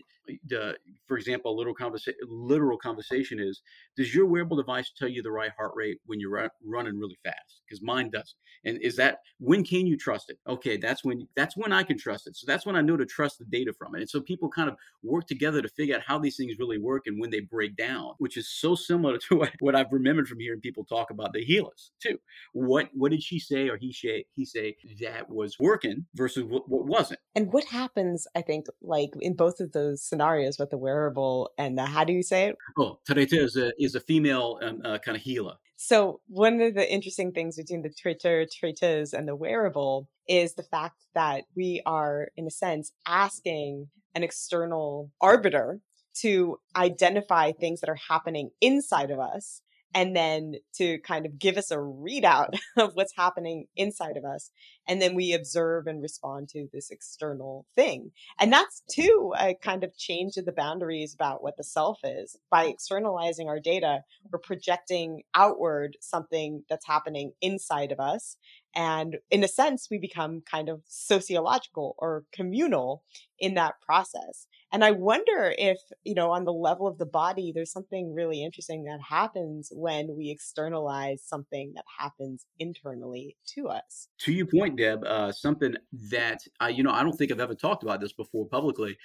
uh, 0.55 0.73
for 1.07 1.17
example, 1.17 1.53
a 1.53 1.57
little 1.57 1.75
conversation, 1.75 2.19
literal 2.29 2.79
conversation 2.79 3.41
is: 3.41 3.63
Does 3.97 4.15
your 4.15 4.27
wearable 4.27 4.57
device 4.57 4.93
tell 4.97 5.09
you 5.09 5.23
the 5.23 5.31
right 5.31 5.51
heart 5.57 5.73
rate 5.75 5.99
when 6.07 6.21
you're 6.21 6.31
run, 6.31 6.51
running 6.65 6.99
really 6.99 7.19
fast? 7.25 7.63
Because 7.67 7.83
mine 7.83 8.11
doesn't. 8.11 8.37
And 8.65 8.81
is 8.83 8.97
that 8.97 9.19
when 9.39 9.65
can 9.65 9.87
you 9.87 9.97
trust 9.97 10.31
it? 10.31 10.39
Okay, 10.49 10.77
that's 10.77 11.05
when 11.05 11.27
that's 11.37 11.57
when 11.57 11.73
I 11.73 11.83
can 11.83 11.99
trust 11.99 12.27
it. 12.27 12.37
So 12.37 12.45
that's 12.47 12.67
when 12.67 12.77
I 12.77 12.81
know 12.81 12.97
to 12.97 13.07
trust 13.07 13.39
the 13.39 13.45
data 13.47 13.73
from 13.73 13.95
it. 13.95 14.01
And 14.01 14.11
so 14.11 14.21
people 14.21 14.49
kind 14.49 14.69
of 14.69 14.77
work 15.03 15.27
together 15.27 15.63
to 15.63 15.69
figure 15.69 15.97
out 15.97 16.03
how 16.07 16.19
these 16.19 16.37
things 16.37 16.59
really 16.59 16.79
work 16.79 17.05
and 17.07 17.21
when 17.21 17.31
they 17.31 17.41
break 17.41 17.77
down, 17.77 18.13
which 18.19 18.37
is 18.37 18.51
so 18.51 18.75
similar 18.75 19.19
to 19.29 19.37
what, 19.37 19.53
what 19.61 19.75
I've 19.75 19.93
remembered 19.93 20.29
from 20.29 20.41
hearing 20.41 20.61
people 20.61 20.85
talk 20.85 21.11
about 21.11 21.33
the 21.33 21.45
healers 21.45 21.93
too. 22.03 22.19
What 22.53 22.89
what 22.95 23.11
did 23.11 23.23
she 23.23 23.39
say 23.39 23.69
or 23.69 23.77
he 23.77 23.93
say 23.93 24.25
he 24.35 24.45
say 24.45 24.77
that 25.01 25.29
was 25.29 25.57
working 25.59 25.78
versus 26.15 26.45
what, 26.45 26.69
what 26.69 26.87
wasn't? 26.87 27.21
And 27.35 27.53
what 27.53 27.65
happens? 27.65 28.27
I 28.35 28.43
think 28.43 28.67
like 28.83 29.11
in 29.21 29.35
both 29.35 29.61
of 29.61 29.73
those 29.73 30.03
scenarios 30.03 30.59
with 30.59 30.71
the 30.71 30.79
wearable 30.79 31.51
and 31.59 31.77
the 31.77 31.87
how 31.87 32.05
do 32.05 32.13
you 32.13 32.23
say 32.23 32.49
it? 32.49 32.57
Oh, 32.79 32.99
Tarete 33.09 33.35
is 33.35 33.57
a 33.57 33.73
is 33.79 33.95
a 33.95 34.01
female 34.01 34.59
um, 34.63 34.81
uh, 34.85 34.99
kind 34.99 35.17
of 35.17 35.23
healer. 35.23 35.55
So 35.77 36.21
one 36.27 36.61
of 36.61 36.75
the 36.75 36.93
interesting 36.93 37.31
things 37.31 37.57
between 37.57 37.83
the 37.83 37.91
traiteur, 37.97 38.47
traiteuse, 38.47 39.13
and 39.13 39.29
the 39.29 39.37
wearable 39.37 40.09
is 40.27 40.55
the 40.55 40.65
fact 40.65 41.05
that 41.15 41.45
we 41.55 41.83
are, 41.87 42.29
in 42.37 42.49
a 42.49 42.51
sense, 42.51 42.91
asking 43.07 43.87
an 44.15 44.25
external 44.25 45.13
arbiter 45.21 45.81
to 46.23 46.59
identify 46.75 47.53
things 47.53 47.81
that 47.81 47.89
are 47.89 47.99
happening 48.09 48.51
inside 48.61 49.13
of 49.13 49.21
us 49.21 49.63
and 49.95 50.15
then 50.15 50.55
to 50.75 50.99
kind 50.99 51.27
of 51.27 51.39
give 51.39 51.57
us 51.57 51.71
a 51.71 51.77
readout 51.77 52.59
of 52.77 52.93
what's 52.95 53.15
happening 53.17 53.67
inside 53.77 54.17
of 54.17 54.25
us. 54.25 54.51
And 54.87 55.01
then 55.03 55.15
we 55.15 55.33
observe 55.33 55.87
and 55.87 56.03
respond 56.03 56.49
to 56.51 56.69
this 56.73 56.91
external 56.91 57.67
thing. 57.77 58.13
And 58.41 58.53
that's 58.53 58.83
too 58.91 59.33
a 59.39 59.55
kind 59.55 59.85
of 59.85 59.97
change 59.97 60.37
of 60.37 60.45
the 60.45 60.53
boundaries 60.53 61.15
about 61.15 61.43
what 61.43 61.57
the 61.57 61.65
self 61.65 62.01
is. 62.05 62.37
By 62.51 62.67
externalizing 62.67 63.49
our 63.49 63.61
data, 63.61 64.01
we're 64.31 64.39
projecting 64.39 65.23
outward 65.35 65.97
something 66.01 66.65
that's 66.69 66.87
happening 66.87 67.33
inside 67.41 67.93
of 67.93 68.01
us. 68.01 68.37
And 68.75 69.17
in 69.31 69.43
a 69.43 69.49
sense, 69.49 69.89
we 69.91 69.99
become 69.99 70.43
kind 70.43 70.69
of 70.69 70.83
sociological 70.87 71.95
or 71.99 72.25
communal 72.33 73.03
in 73.39 73.55
that 73.55 73.81
process. 73.81 74.47
And 74.71 74.85
I 74.85 74.91
wonder 74.91 75.55
if, 75.57 75.79
you 76.05 76.15
know, 76.15 76.31
on 76.31 76.45
the 76.45 76.53
level 76.53 76.87
of 76.87 76.99
the 76.99 77.07
body, 77.07 77.53
there's 77.55 77.73
something 77.73 78.13
really 78.13 78.43
interesting 78.43 78.85
that 78.85 79.01
happens 79.01 79.73
when 79.75 80.15
we 80.15 80.31
externalize 80.31 81.23
something 81.25 81.73
that 81.75 81.85
happens 81.99 82.45
internally 82.59 83.37
to 83.55 83.69
us. 83.69 84.09
To 84.21 84.33
your 84.33 84.47
point, 84.47 84.77
Deb, 84.77 85.05
uh, 85.05 85.33
something 85.33 85.75
that, 86.11 86.43
I, 86.61 86.69
you 86.69 86.83
know, 86.83 86.93
I 86.93 87.03
don't 87.03 87.17
think 87.17 87.33
I've 87.33 87.41
ever 87.41 87.55
talked 87.55 87.83
about 87.83 88.01
this 88.01 88.13
before 88.13 88.47
publicly, 88.47 88.99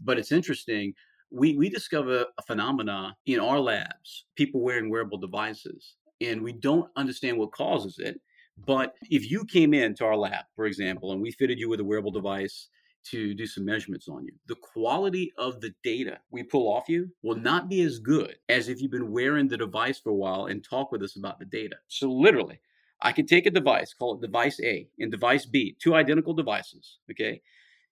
but 0.00 0.18
it's 0.18 0.32
interesting. 0.32 0.94
We, 1.30 1.54
we 1.54 1.68
discover 1.68 2.24
a 2.38 2.42
phenomena 2.46 3.14
in 3.26 3.40
our 3.40 3.60
labs, 3.60 4.24
people 4.36 4.62
wearing 4.62 4.88
wearable 4.88 5.18
devices, 5.18 5.96
and 6.22 6.42
we 6.42 6.52
don't 6.52 6.90
understand 6.96 7.36
what 7.36 7.52
causes 7.52 7.98
it. 7.98 8.20
But 8.66 8.94
if 9.10 9.30
you 9.30 9.44
came 9.44 9.74
into 9.74 10.04
our 10.04 10.16
lab, 10.16 10.44
for 10.56 10.64
example, 10.64 11.12
and 11.12 11.20
we 11.20 11.30
fitted 11.30 11.58
you 11.58 11.68
with 11.68 11.80
a 11.80 11.84
wearable 11.84 12.10
device 12.10 12.68
to 13.04 13.34
do 13.34 13.46
some 13.46 13.64
measurements 13.64 14.08
on 14.08 14.24
you. 14.24 14.32
The 14.46 14.56
quality 14.56 15.32
of 15.38 15.60
the 15.60 15.74
data 15.82 16.18
we 16.30 16.42
pull 16.42 16.72
off 16.72 16.88
you 16.88 17.10
will 17.22 17.36
not 17.36 17.68
be 17.68 17.82
as 17.82 17.98
good 17.98 18.36
as 18.48 18.68
if 18.68 18.80
you've 18.80 18.90
been 18.90 19.10
wearing 19.10 19.48
the 19.48 19.56
device 19.56 19.98
for 19.98 20.10
a 20.10 20.14
while 20.14 20.46
and 20.46 20.62
talk 20.62 20.92
with 20.92 21.02
us 21.02 21.16
about 21.16 21.38
the 21.38 21.44
data. 21.44 21.76
So, 21.88 22.10
literally, 22.10 22.60
I 23.02 23.12
could 23.12 23.28
take 23.28 23.46
a 23.46 23.50
device, 23.50 23.94
call 23.94 24.14
it 24.14 24.20
device 24.20 24.60
A 24.62 24.88
and 24.98 25.10
device 25.10 25.46
B, 25.46 25.76
two 25.80 25.94
identical 25.94 26.34
devices. 26.34 26.98
Okay. 27.10 27.40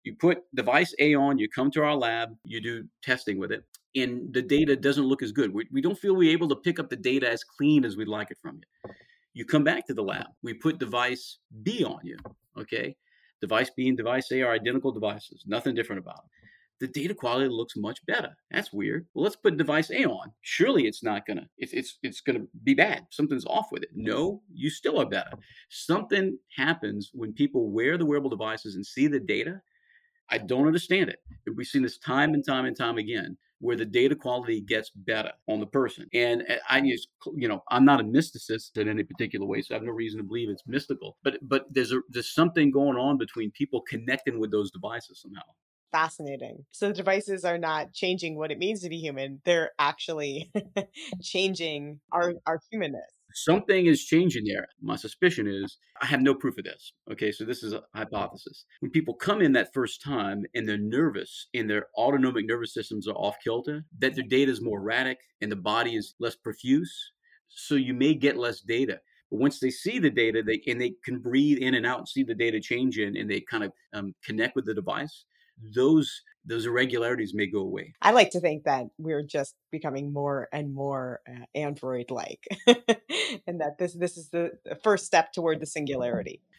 You 0.04 0.14
put 0.14 0.42
device 0.54 0.94
A 1.00 1.14
on, 1.14 1.38
you 1.38 1.48
come 1.48 1.70
to 1.72 1.82
our 1.82 1.94
lab, 1.94 2.30
you 2.44 2.60
do 2.60 2.84
testing 3.02 3.38
with 3.38 3.52
it, 3.52 3.64
and 3.96 4.32
the 4.32 4.40
data 4.40 4.76
doesn't 4.76 5.04
look 5.04 5.22
as 5.22 5.32
good. 5.32 5.52
We, 5.52 5.66
we 5.72 5.80
don't 5.80 5.98
feel 5.98 6.14
we're 6.14 6.32
able 6.32 6.48
to 6.48 6.56
pick 6.56 6.78
up 6.78 6.88
the 6.88 6.96
data 6.96 7.28
as 7.28 7.44
clean 7.44 7.84
as 7.84 7.96
we'd 7.96 8.08
like 8.08 8.30
it 8.30 8.38
from 8.40 8.56
you. 8.56 8.92
You 9.34 9.44
come 9.44 9.64
back 9.64 9.86
to 9.86 9.94
the 9.94 10.02
lab, 10.02 10.26
we 10.42 10.54
put 10.54 10.78
device 10.78 11.38
B 11.62 11.84
on 11.84 12.00
you. 12.04 12.16
Okay 12.56 12.96
Device 13.40 13.70
B 13.76 13.88
and 13.88 13.96
device 13.96 14.30
A 14.32 14.42
are 14.42 14.52
identical 14.52 14.92
devices, 14.92 15.44
nothing 15.46 15.74
different 15.74 16.00
about 16.00 16.16
them. 16.16 16.30
The 16.80 16.86
data 16.86 17.12
quality 17.12 17.48
looks 17.48 17.76
much 17.76 18.04
better. 18.06 18.36
That's 18.52 18.72
weird. 18.72 19.06
Well, 19.12 19.24
let's 19.24 19.34
put 19.34 19.56
device 19.56 19.90
A 19.90 20.04
on. 20.04 20.30
Surely 20.42 20.86
it's 20.86 21.02
not 21.02 21.26
gonna. 21.26 21.48
It's 21.58 21.72
it's 21.72 21.98
it's 22.04 22.20
gonna 22.20 22.44
be 22.62 22.74
bad. 22.74 23.06
Something's 23.10 23.46
off 23.46 23.72
with 23.72 23.82
it. 23.82 23.90
No, 23.94 24.42
you 24.52 24.70
still 24.70 25.00
are 25.00 25.08
better. 25.08 25.30
Something 25.70 26.38
happens 26.56 27.10
when 27.12 27.32
people 27.32 27.70
wear 27.70 27.98
the 27.98 28.06
wearable 28.06 28.30
devices 28.30 28.76
and 28.76 28.86
see 28.86 29.08
the 29.08 29.18
data. 29.18 29.60
I 30.30 30.38
don't 30.38 30.66
understand 30.66 31.10
it. 31.10 31.20
We've 31.56 31.66
seen 31.66 31.82
this 31.82 31.98
time 31.98 32.34
and 32.34 32.44
time 32.44 32.66
and 32.66 32.76
time 32.76 32.98
again 32.98 33.36
where 33.60 33.76
the 33.76 33.84
data 33.84 34.14
quality 34.14 34.60
gets 34.60 34.90
better 34.90 35.32
on 35.48 35.60
the 35.60 35.66
person. 35.66 36.06
And 36.14 36.44
eh, 36.48 36.58
I 36.68 36.78
use, 36.78 37.08
you 37.34 37.48
know, 37.48 37.62
I'm 37.70 37.84
not 37.84 38.00
a 38.00 38.04
mysticist 38.04 38.76
in 38.76 38.88
any 38.88 39.02
particular 39.02 39.46
way, 39.46 39.62
so 39.62 39.74
I 39.74 39.78
have 39.78 39.84
no 39.84 39.92
reason 39.92 40.18
to 40.18 40.24
believe 40.24 40.48
it's 40.48 40.62
mystical. 40.66 41.16
But 41.22 41.38
but 41.42 41.66
there's 41.70 41.92
a 41.92 42.00
there's 42.08 42.32
something 42.32 42.70
going 42.70 42.96
on 42.96 43.18
between 43.18 43.50
people 43.50 43.82
connecting 43.88 44.38
with 44.38 44.50
those 44.50 44.70
devices 44.70 45.20
somehow. 45.20 45.42
Fascinating. 45.90 46.66
So 46.70 46.88
the 46.88 46.94
devices 46.94 47.44
are 47.44 47.58
not 47.58 47.92
changing 47.94 48.36
what 48.36 48.52
it 48.52 48.58
means 48.58 48.82
to 48.82 48.88
be 48.88 48.98
human; 48.98 49.40
they're 49.44 49.72
actually 49.78 50.52
changing 51.22 52.00
our 52.12 52.34
our 52.46 52.60
humanness 52.70 53.17
something 53.32 53.86
is 53.86 54.04
changing 54.04 54.44
there. 54.44 54.66
My 54.80 54.96
suspicion 54.96 55.46
is 55.46 55.78
I 56.00 56.06
have 56.06 56.20
no 56.20 56.34
proof 56.34 56.58
of 56.58 56.64
this. 56.64 56.92
Okay, 57.10 57.32
so 57.32 57.44
this 57.44 57.62
is 57.62 57.72
a 57.72 57.82
hypothesis. 57.94 58.64
When 58.80 58.90
people 58.90 59.14
come 59.14 59.40
in 59.42 59.52
that 59.52 59.72
first 59.74 60.02
time 60.02 60.44
and 60.54 60.68
they're 60.68 60.78
nervous 60.78 61.48
and 61.54 61.68
their 61.68 61.86
autonomic 61.96 62.46
nervous 62.46 62.74
systems 62.74 63.08
are 63.08 63.14
off 63.14 63.36
kilter, 63.42 63.84
that 63.98 64.14
their 64.14 64.24
data 64.24 64.50
is 64.50 64.60
more 64.60 64.80
erratic 64.80 65.18
and 65.40 65.50
the 65.52 65.56
body 65.56 65.96
is 65.96 66.14
less 66.18 66.36
profuse. 66.36 67.12
So 67.48 67.74
you 67.74 67.94
may 67.94 68.14
get 68.14 68.36
less 68.36 68.60
data. 68.60 69.00
But 69.30 69.40
once 69.40 69.60
they 69.60 69.70
see 69.70 69.98
the 69.98 70.10
data, 70.10 70.42
they 70.42 70.62
and 70.66 70.80
they 70.80 70.94
can 71.04 71.18
breathe 71.18 71.58
in 71.58 71.74
and 71.74 71.86
out 71.86 71.98
and 71.98 72.08
see 72.08 72.22
the 72.22 72.34
data 72.34 72.60
change 72.60 72.98
in, 72.98 73.16
and 73.16 73.30
they 73.30 73.40
kind 73.40 73.64
of 73.64 73.72
um, 73.92 74.14
connect 74.24 74.56
with 74.56 74.64
the 74.64 74.74
device. 74.74 75.24
Those 75.74 76.22
those 76.44 76.66
irregularities 76.66 77.34
may 77.34 77.46
go 77.46 77.60
away. 77.60 77.94
I 78.00 78.12
like 78.12 78.30
to 78.30 78.40
think 78.40 78.64
that 78.64 78.86
we're 78.98 79.22
just 79.22 79.54
becoming 79.70 80.12
more 80.12 80.48
and 80.52 80.74
more 80.74 81.20
uh, 81.28 81.44
android 81.54 82.10
like 82.10 82.46
and 82.66 83.60
that 83.60 83.76
this 83.78 83.94
this 83.94 84.16
is 84.16 84.30
the 84.30 84.52
first 84.82 85.06
step 85.06 85.32
toward 85.32 85.60
the 85.60 85.66
singularity. 85.66 86.42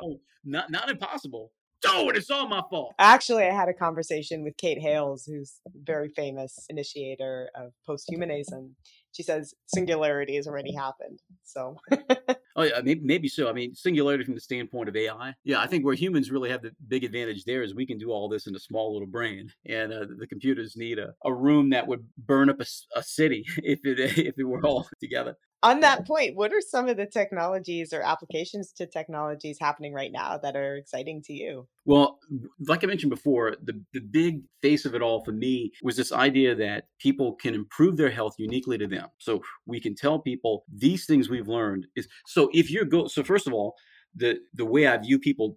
Oh, 0.00 0.20
not 0.44 0.70
not 0.70 0.88
impossible. 0.88 1.50
Oh, 1.86 2.10
it's 2.10 2.30
all 2.30 2.48
my 2.48 2.62
fault. 2.70 2.94
Actually, 2.98 3.44
I 3.44 3.54
had 3.54 3.68
a 3.68 3.74
conversation 3.74 4.42
with 4.42 4.56
Kate 4.56 4.78
Hayles, 4.78 5.24
who's 5.26 5.60
a 5.66 5.70
very 5.74 6.08
famous 6.08 6.66
initiator 6.68 7.50
of 7.54 7.72
posthumanism. 7.88 8.70
She 9.18 9.24
says 9.24 9.52
singularity 9.66 10.36
has 10.36 10.46
already 10.46 10.72
happened. 10.72 11.18
So 11.42 11.76
Oh 12.54 12.62
yeah, 12.62 12.80
maybe, 12.82 13.00
maybe 13.02 13.28
so. 13.28 13.48
I 13.48 13.52
mean, 13.52 13.74
singularity 13.74 14.22
from 14.24 14.34
the 14.34 14.40
standpoint 14.40 14.88
of 14.88 14.94
AI. 14.94 15.34
Yeah, 15.42 15.60
I 15.60 15.66
think 15.66 15.84
where 15.84 15.94
humans 15.94 16.30
really 16.30 16.50
have 16.50 16.62
the 16.62 16.70
big 16.86 17.02
advantage 17.02 17.44
there 17.44 17.62
is 17.62 17.74
we 17.74 17.84
can 17.84 17.98
do 17.98 18.10
all 18.10 18.28
this 18.28 18.46
in 18.46 18.54
a 18.54 18.60
small 18.60 18.92
little 18.92 19.08
brain, 19.08 19.52
and 19.66 19.92
uh, 19.92 20.06
the 20.18 20.26
computers 20.28 20.76
need 20.76 21.00
a, 21.00 21.14
a 21.24 21.34
room 21.34 21.70
that 21.70 21.88
would 21.88 22.06
burn 22.16 22.48
up 22.48 22.60
a, 22.60 22.66
a 22.96 23.02
city 23.02 23.44
if 23.58 23.80
it 23.84 23.98
if 24.18 24.38
it 24.38 24.44
were 24.44 24.64
all 24.64 24.88
together 25.00 25.36
on 25.62 25.80
that 25.80 26.06
point, 26.06 26.36
what 26.36 26.52
are 26.52 26.60
some 26.60 26.88
of 26.88 26.96
the 26.96 27.06
technologies 27.06 27.92
or 27.92 28.00
applications 28.02 28.72
to 28.72 28.86
technologies 28.86 29.58
happening 29.60 29.92
right 29.92 30.12
now 30.12 30.38
that 30.38 30.54
are 30.54 30.76
exciting 30.76 31.20
to 31.22 31.32
you? 31.32 31.66
Well, 31.84 32.20
like 32.66 32.84
I 32.84 32.86
mentioned 32.86 33.10
before, 33.10 33.56
the, 33.64 33.82
the 33.92 34.00
big 34.00 34.42
face 34.62 34.84
of 34.84 34.94
it 34.94 35.02
all 35.02 35.24
for 35.24 35.32
me 35.32 35.72
was 35.82 35.96
this 35.96 36.12
idea 36.12 36.54
that 36.54 36.84
people 37.00 37.34
can 37.34 37.54
improve 37.54 37.96
their 37.96 38.10
health 38.10 38.34
uniquely 38.38 38.78
to 38.78 38.86
them. 38.86 39.08
So 39.18 39.42
we 39.66 39.80
can 39.80 39.96
tell 39.96 40.20
people 40.20 40.64
these 40.72 41.06
things 41.06 41.28
we've 41.28 41.48
learned 41.48 41.86
is 41.96 42.06
so 42.26 42.50
if 42.52 42.70
you're 42.70 42.84
go 42.84 43.08
so 43.08 43.24
first 43.24 43.46
of 43.46 43.52
all, 43.52 43.74
the 44.14 44.38
the 44.54 44.64
way 44.64 44.86
I 44.86 44.96
view 44.98 45.18
people 45.18 45.56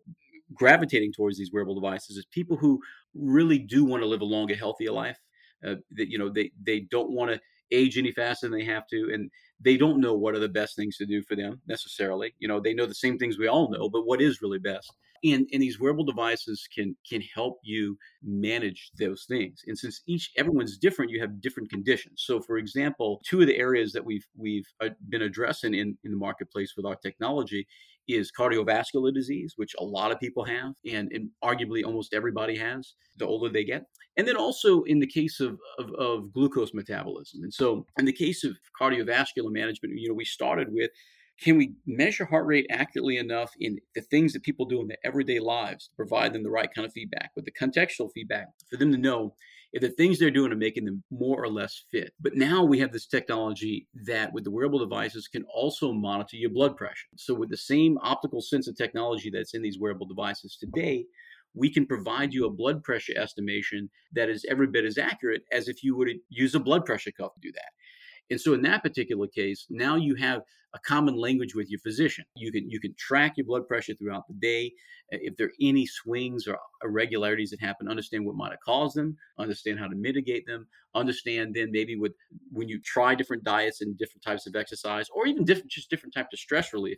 gravitating 0.54 1.14
towards 1.14 1.38
these 1.38 1.52
wearable 1.54 1.80
devices 1.80 2.18
is 2.18 2.26
people 2.32 2.58
who 2.58 2.80
really 3.14 3.60
do 3.60 3.86
want 3.86 4.02
to 4.02 4.08
live 4.08 4.22
a 4.22 4.26
longer, 4.26 4.56
healthier 4.56 4.92
life. 4.92 5.20
Uh, 5.66 5.76
that 5.92 6.10
you 6.10 6.18
know 6.18 6.28
they 6.28 6.52
they 6.66 6.80
don't 6.80 7.12
want 7.12 7.30
to 7.30 7.40
age 7.72 7.98
any 7.98 8.12
faster 8.12 8.48
than 8.48 8.58
they 8.58 8.66
have 8.66 8.88
to 8.88 9.10
and 9.14 9.30
they 9.64 9.78
don't 9.78 10.02
know 10.02 10.14
what 10.14 10.36
are 10.36 10.40
the 10.40 10.50
best 10.50 10.76
things 10.76 10.98
to 10.98 11.06
do 11.06 11.22
for 11.22 11.36
them 11.36 11.62
necessarily. 11.68 12.34
You 12.40 12.48
know, 12.48 12.60
they 12.60 12.74
know 12.74 12.86
the 12.86 12.96
same 12.96 13.18
things 13.18 13.38
we 13.38 13.48
all 13.48 13.70
know, 13.70 13.90
but 13.90 14.06
what 14.06 14.22
is 14.22 14.42
really 14.42 14.60
best? 14.60 14.92
And, 15.24 15.48
and 15.54 15.62
these 15.62 15.80
wearable 15.80 16.04
devices 16.04 16.68
can 16.74 16.96
can 17.08 17.22
help 17.22 17.60
you 17.64 17.96
manage 18.24 18.90
those 18.98 19.26
things. 19.28 19.62
And 19.68 19.78
since 19.78 20.02
each 20.08 20.32
everyone's 20.36 20.80
different, 20.80 21.12
you 21.12 21.22
have 21.22 21.42
different 21.42 21.70
conditions. 21.70 22.24
So, 22.26 22.42
for 22.42 22.58
example, 22.58 23.22
two 23.24 23.42
of 23.42 23.48
the 23.48 23.58
areas 23.58 23.92
that 23.94 24.04
we've 24.04 24.26
we've 24.36 24.66
uh, 24.84 24.90
been 25.10 25.22
addressing 25.22 25.76
in 25.76 25.96
in 26.04 26.12
the 26.12 26.18
marketplace 26.18 26.74
with 26.76 26.88
our 26.88 26.96
technology 26.96 27.68
is 28.16 28.32
cardiovascular 28.38 29.14
disease, 29.14 29.54
which 29.56 29.74
a 29.80 29.84
lot 29.84 30.12
of 30.12 30.20
people 30.20 30.44
have, 30.46 30.74
and, 30.92 31.12
and 31.12 31.30
arguably 31.44 31.84
almost 31.84 32.14
everybody 32.14 32.58
has 32.58 32.94
the 33.18 33.26
older 33.26 33.50
they 33.50 33.64
get. 33.64 33.86
And 34.18 34.28
then 34.28 34.38
also 34.38 34.84
in 34.84 35.00
the 35.00 35.08
case 35.08 35.40
of, 35.40 35.58
of, 35.80 35.92
of 35.96 36.34
glucose 36.34 36.74
metabolism. 36.74 37.44
And 37.44 37.54
so 37.54 37.86
in 37.98 38.06
the 38.06 38.14
case 38.14 38.44
of 38.44 38.58
cardiovascular 38.80 39.52
management, 39.52 39.98
you 39.98 40.10
know, 40.10 40.16
we 40.16 40.26
started 40.26 40.68
with 40.72 40.92
can 41.42 41.58
we 41.58 41.74
measure 41.88 42.26
heart 42.26 42.46
rate 42.46 42.68
accurately 42.70 43.18
enough 43.18 43.52
in 43.60 43.80
the 43.96 44.02
things 44.02 44.32
that 44.34 44.44
people 44.44 44.66
do 44.66 44.80
in 44.80 44.88
their 44.88 44.98
everyday 45.04 45.40
lives 45.40 45.88
to 45.88 45.96
provide 45.96 46.34
them 46.34 46.44
the 46.44 46.52
right 46.52 46.70
kind 46.74 46.86
of 46.86 46.94
feedback 46.94 47.32
with 47.36 47.46
the 47.46 47.52
contextual 47.52 48.12
feedback 48.14 48.48
for 48.70 48.78
them 48.78 48.92
to 48.92 48.98
know 48.98 49.34
if 49.74 49.82
the 49.82 49.90
things 49.90 50.20
they're 50.20 50.32
doing 50.32 50.52
are 50.52 50.58
making 50.58 50.86
them 50.86 51.04
more 51.12 51.42
or 51.42 51.48
less 51.48 51.86
fit. 51.92 52.14
But 52.20 52.36
now 52.36 52.64
we 52.64 52.80
have 52.80 52.92
this 52.92 53.08
technology 53.08 53.88
that 54.06 54.32
with 54.34 54.44
the 54.44 54.52
wearable 54.52 54.80
devices 54.80 55.28
can 55.28 55.44
also 55.46 55.94
monitor 55.94 56.36
your 56.36 56.50
blood 56.50 56.76
pressure. 56.76 57.08
So 57.16 57.34
with 57.34 57.50
the 57.50 57.58
same 57.58 57.98
optical 58.02 58.42
sensor 58.42 58.74
technology 58.74 59.30
that's 59.30 59.54
in 59.54 59.62
these 59.62 59.80
wearable 59.80 60.08
devices 60.08 60.58
today, 60.60 61.06
we 61.54 61.70
can 61.70 61.86
provide 61.86 62.34
you 62.34 62.46
a 62.46 62.50
blood 62.50 62.84
pressure 62.84 63.14
estimation 63.18 63.90
that 64.14 64.30
is 64.30 64.46
every 64.50 64.68
bit 64.68 64.86
as 64.86 64.98
accurate 64.98 65.44
as 65.52 65.68
if 65.68 65.84
you 65.84 65.96
would 65.96 66.10
use 66.30 66.56
a 66.56 66.60
blood 66.60 66.86
pressure 66.86 67.12
cuff 67.12 67.34
to 67.34 67.40
do 67.42 67.52
that. 67.52 67.72
And 68.32 68.40
so 68.40 68.54
in 68.54 68.62
that 68.64 68.82
particular 68.82 69.28
case, 69.28 69.68
now 69.70 69.96
you 69.96 70.16
have 70.16 70.42
a 70.74 70.80
common 70.80 71.16
language 71.16 71.54
with 71.54 71.70
your 71.70 71.82
physician. 71.82 72.24
You 72.36 72.52
can 72.52 72.70
you 72.70 72.80
can 72.80 72.96
track 72.98 73.34
your 73.36 73.46
blood 73.46 73.68
pressure 73.68 73.94
throughout 73.94 74.24
the 74.28 74.36
day. 74.36 74.74
If 75.10 75.36
there 75.36 75.48
are 75.48 75.54
any 75.62 75.86
swings 75.86 76.48
or 76.48 76.58
irregularities 76.84 77.50
that 77.50 77.60
happen, 77.60 77.90
understand 77.90 78.26
what 78.26 78.36
might 78.36 78.52
have 78.52 78.62
caused 78.62 78.96
them, 78.96 79.18
understand 79.38 79.80
how 79.80 79.88
to 79.88 79.96
mitigate 79.96 80.48
them, 80.48 80.66
understand 80.96 81.54
then 81.54 81.72
maybe 81.72 81.98
with 81.98 82.14
when 82.52 82.70
you 82.70 82.80
try 82.82 83.14
different 83.16 83.44
diets 83.44 83.82
and 83.82 83.98
different 83.98 84.24
types 84.24 84.48
of 84.48 84.56
exercise, 84.56 85.08
or 85.14 85.28
even 85.28 85.44
different 85.44 85.70
just 85.70 85.90
different 85.90 86.14
types 86.14 86.34
of 86.34 86.40
stress 86.40 86.72
relief, 86.72 86.98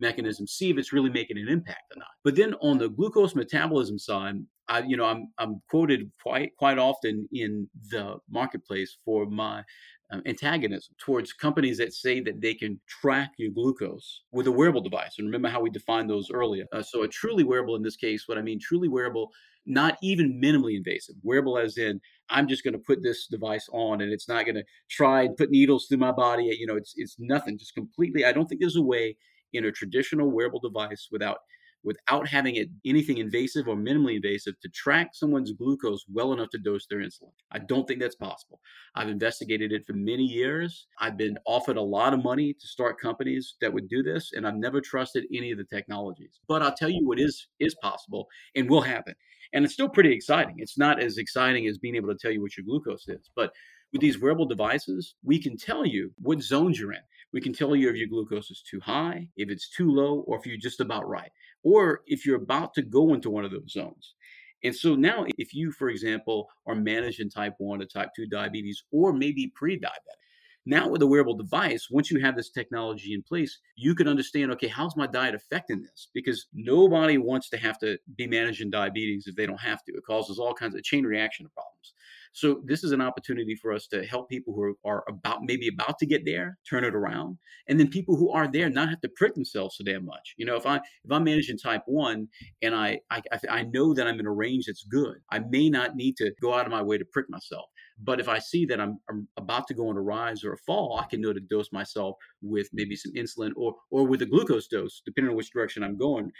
mechanisms, 0.00 0.52
see 0.52 0.70
if 0.70 0.78
it's 0.78 0.92
really 0.92 1.10
making 1.10 1.38
an 1.38 1.48
impact 1.48 1.92
or 1.94 1.98
not. 1.98 2.08
But 2.22 2.36
then 2.36 2.54
on 2.60 2.78
the 2.78 2.88
glucose 2.88 3.34
metabolism 3.34 3.98
side, 3.98 4.36
I, 4.68 4.80
you 4.80 4.96
know, 4.96 5.04
I'm 5.04 5.28
I'm 5.38 5.60
quoted 5.68 6.10
quite 6.22 6.56
quite 6.56 6.78
often 6.78 7.28
in 7.32 7.68
the 7.90 8.16
marketplace 8.30 8.96
for 9.04 9.26
my 9.26 9.62
um, 10.10 10.22
antagonism 10.26 10.94
towards 10.98 11.32
companies 11.32 11.78
that 11.78 11.92
say 11.92 12.20
that 12.20 12.40
they 12.40 12.54
can 12.54 12.80
track 12.86 13.32
your 13.38 13.50
glucose 13.50 14.22
with 14.32 14.46
a 14.46 14.52
wearable 14.52 14.80
device. 14.80 15.14
And 15.18 15.26
remember 15.26 15.48
how 15.48 15.60
we 15.60 15.70
defined 15.70 16.10
those 16.10 16.30
earlier. 16.30 16.66
Uh, 16.72 16.82
so 16.82 17.02
a 17.02 17.08
truly 17.08 17.44
wearable 17.44 17.76
in 17.76 17.82
this 17.82 17.96
case, 17.96 18.24
what 18.26 18.38
I 18.38 18.42
mean 18.42 18.60
truly 18.60 18.88
wearable, 18.88 19.30
not 19.66 19.96
even 20.02 20.40
minimally 20.42 20.76
invasive. 20.76 21.16
Wearable 21.22 21.58
as 21.58 21.78
in 21.78 22.00
I'm 22.28 22.48
just 22.48 22.64
going 22.64 22.74
to 22.74 22.78
put 22.78 23.02
this 23.02 23.26
device 23.26 23.68
on 23.72 24.02
and 24.02 24.12
it's 24.12 24.28
not 24.28 24.44
going 24.44 24.56
to 24.56 24.64
try 24.90 25.22
and 25.22 25.36
put 25.36 25.50
needles 25.50 25.86
through 25.86 25.98
my 25.98 26.12
body. 26.12 26.44
You 26.58 26.66
know, 26.66 26.76
it's 26.76 26.94
it's 26.96 27.16
nothing. 27.18 27.58
Just 27.58 27.74
completely. 27.74 28.24
I 28.24 28.32
don't 28.32 28.46
think 28.46 28.60
there's 28.60 28.76
a 28.76 28.82
way 28.82 29.16
in 29.52 29.64
a 29.64 29.72
traditional 29.72 30.30
wearable 30.30 30.60
device 30.60 31.08
without 31.10 31.38
without 31.84 32.26
having 32.26 32.56
it 32.56 32.68
anything 32.84 33.18
invasive 33.18 33.68
or 33.68 33.76
minimally 33.76 34.16
invasive 34.16 34.58
to 34.60 34.68
track 34.70 35.10
someone's 35.12 35.52
glucose 35.52 36.04
well 36.12 36.32
enough 36.32 36.50
to 36.50 36.58
dose 36.58 36.86
their 36.86 37.00
insulin. 37.00 37.30
I 37.52 37.58
don't 37.60 37.86
think 37.86 38.00
that's 38.00 38.16
possible. 38.16 38.60
I've 38.94 39.08
investigated 39.08 39.72
it 39.72 39.86
for 39.86 39.92
many 39.92 40.24
years. 40.24 40.86
I've 40.98 41.16
been 41.16 41.38
offered 41.46 41.76
a 41.76 41.82
lot 41.82 42.14
of 42.14 42.24
money 42.24 42.54
to 42.54 42.66
start 42.66 43.00
companies 43.00 43.54
that 43.60 43.72
would 43.72 43.88
do 43.88 44.02
this, 44.02 44.32
and 44.32 44.46
I've 44.46 44.56
never 44.56 44.80
trusted 44.80 45.24
any 45.32 45.52
of 45.52 45.58
the 45.58 45.64
technologies. 45.64 46.40
But 46.48 46.62
I'll 46.62 46.74
tell 46.74 46.90
you 46.90 47.06
what 47.06 47.20
is 47.20 47.48
is 47.60 47.76
possible 47.82 48.26
and 48.56 48.68
will 48.68 48.82
happen. 48.82 49.14
And 49.52 49.64
it's 49.64 49.74
still 49.74 49.88
pretty 49.88 50.12
exciting. 50.12 50.56
It's 50.58 50.78
not 50.78 51.00
as 51.00 51.18
exciting 51.18 51.66
as 51.68 51.78
being 51.78 51.94
able 51.94 52.08
to 52.08 52.18
tell 52.20 52.32
you 52.32 52.40
what 52.40 52.56
your 52.56 52.64
glucose 52.64 53.06
is, 53.06 53.30
but 53.36 53.52
with 53.94 54.00
these 54.00 54.20
wearable 54.20 54.46
devices, 54.46 55.14
we 55.22 55.40
can 55.40 55.56
tell 55.56 55.86
you 55.86 56.12
what 56.20 56.42
zones 56.42 56.80
you're 56.80 56.92
in. 56.92 56.98
We 57.32 57.40
can 57.40 57.52
tell 57.52 57.76
you 57.76 57.88
if 57.88 57.96
your 57.96 58.08
glucose 58.08 58.50
is 58.50 58.62
too 58.68 58.80
high, 58.80 59.28
if 59.36 59.50
it's 59.50 59.70
too 59.70 59.88
low, 59.88 60.24
or 60.26 60.36
if 60.36 60.46
you're 60.46 60.56
just 60.56 60.80
about 60.80 61.08
right, 61.08 61.30
or 61.64 62.02
if 62.06 62.24
you're 62.24 62.42
about 62.42 62.74
to 62.74 62.82
go 62.82 63.14
into 63.14 63.30
one 63.30 63.44
of 63.44 63.50
those 63.50 63.72
zones. 63.72 64.14
And 64.62 64.74
so 64.74 64.94
now, 64.94 65.26
if 65.36 65.52
you, 65.52 65.72
for 65.72 65.90
example, 65.90 66.48
are 66.66 66.74
managing 66.74 67.28
type 67.28 67.54
1 67.58 67.82
or 67.82 67.84
type 67.84 68.10
2 68.16 68.26
diabetes, 68.26 68.84
or 68.92 69.12
maybe 69.12 69.52
pre 69.54 69.78
diabetic, 69.78 70.23
now 70.66 70.88
with 70.88 71.02
a 71.02 71.06
wearable 71.06 71.36
device, 71.36 71.88
once 71.90 72.10
you 72.10 72.20
have 72.20 72.36
this 72.36 72.50
technology 72.50 73.12
in 73.14 73.22
place, 73.22 73.58
you 73.76 73.94
can 73.94 74.08
understand, 74.08 74.50
okay, 74.52 74.68
how's 74.68 74.96
my 74.96 75.06
diet 75.06 75.34
affecting 75.34 75.82
this? 75.82 76.08
Because 76.14 76.46
nobody 76.54 77.18
wants 77.18 77.48
to 77.50 77.56
have 77.58 77.78
to 77.80 77.98
be 78.16 78.26
managing 78.26 78.70
diabetes 78.70 79.26
if 79.26 79.36
they 79.36 79.46
don't 79.46 79.60
have 79.60 79.82
to. 79.84 79.92
It 79.92 80.04
causes 80.06 80.38
all 80.38 80.54
kinds 80.54 80.74
of 80.74 80.82
chain 80.82 81.04
reaction 81.04 81.48
problems. 81.54 81.94
So 82.34 82.62
this 82.64 82.82
is 82.82 82.90
an 82.90 83.00
opportunity 83.00 83.54
for 83.54 83.72
us 83.72 83.86
to 83.88 84.04
help 84.04 84.28
people 84.28 84.54
who 84.54 84.76
are 84.84 85.04
about 85.08 85.44
maybe 85.44 85.68
about 85.68 86.00
to 86.00 86.06
get 86.06 86.24
there, 86.24 86.58
turn 86.68 86.82
it 86.82 86.92
around, 86.92 87.38
and 87.68 87.78
then 87.78 87.88
people 87.88 88.16
who 88.16 88.32
are 88.32 88.50
there 88.50 88.68
not 88.68 88.88
have 88.88 89.00
to 89.02 89.08
prick 89.08 89.34
themselves 89.34 89.76
so 89.76 89.84
damn 89.84 90.04
much. 90.04 90.34
You 90.36 90.44
know, 90.44 90.56
if 90.56 90.66
I 90.66 90.78
if 90.78 91.12
I'm 91.12 91.22
managing 91.22 91.58
type 91.58 91.82
one 91.86 92.26
and 92.60 92.74
I 92.74 92.98
I, 93.08 93.22
I 93.48 93.62
know 93.62 93.94
that 93.94 94.08
I'm 94.08 94.18
in 94.18 94.26
a 94.26 94.32
range 94.32 94.66
that's 94.66 94.82
good, 94.82 95.18
I 95.30 95.38
may 95.38 95.70
not 95.70 95.94
need 95.94 96.16
to 96.16 96.32
go 96.42 96.52
out 96.52 96.66
of 96.66 96.72
my 96.72 96.82
way 96.82 96.98
to 96.98 97.04
prick 97.04 97.30
myself. 97.30 97.66
But 98.02 98.20
if 98.20 98.28
I 98.28 98.38
see 98.38 98.66
that 98.66 98.80
I'm, 98.80 98.98
I'm 99.08 99.28
about 99.36 99.66
to 99.68 99.74
go 99.74 99.88
on 99.88 99.96
a 99.96 100.00
rise 100.00 100.42
or 100.42 100.52
a 100.52 100.58
fall, 100.58 101.00
I 101.00 101.06
can 101.06 101.20
know 101.20 101.32
to 101.32 101.40
dose 101.40 101.70
myself 101.72 102.16
with 102.42 102.68
maybe 102.72 102.96
some 102.96 103.12
insulin 103.12 103.52
or 103.56 103.74
or 103.90 104.06
with 104.06 104.22
a 104.22 104.26
glucose 104.26 104.66
dose, 104.66 105.02
depending 105.04 105.30
on 105.30 105.36
which 105.36 105.52
direction 105.52 105.84
I'm 105.84 105.96
going, 105.96 106.30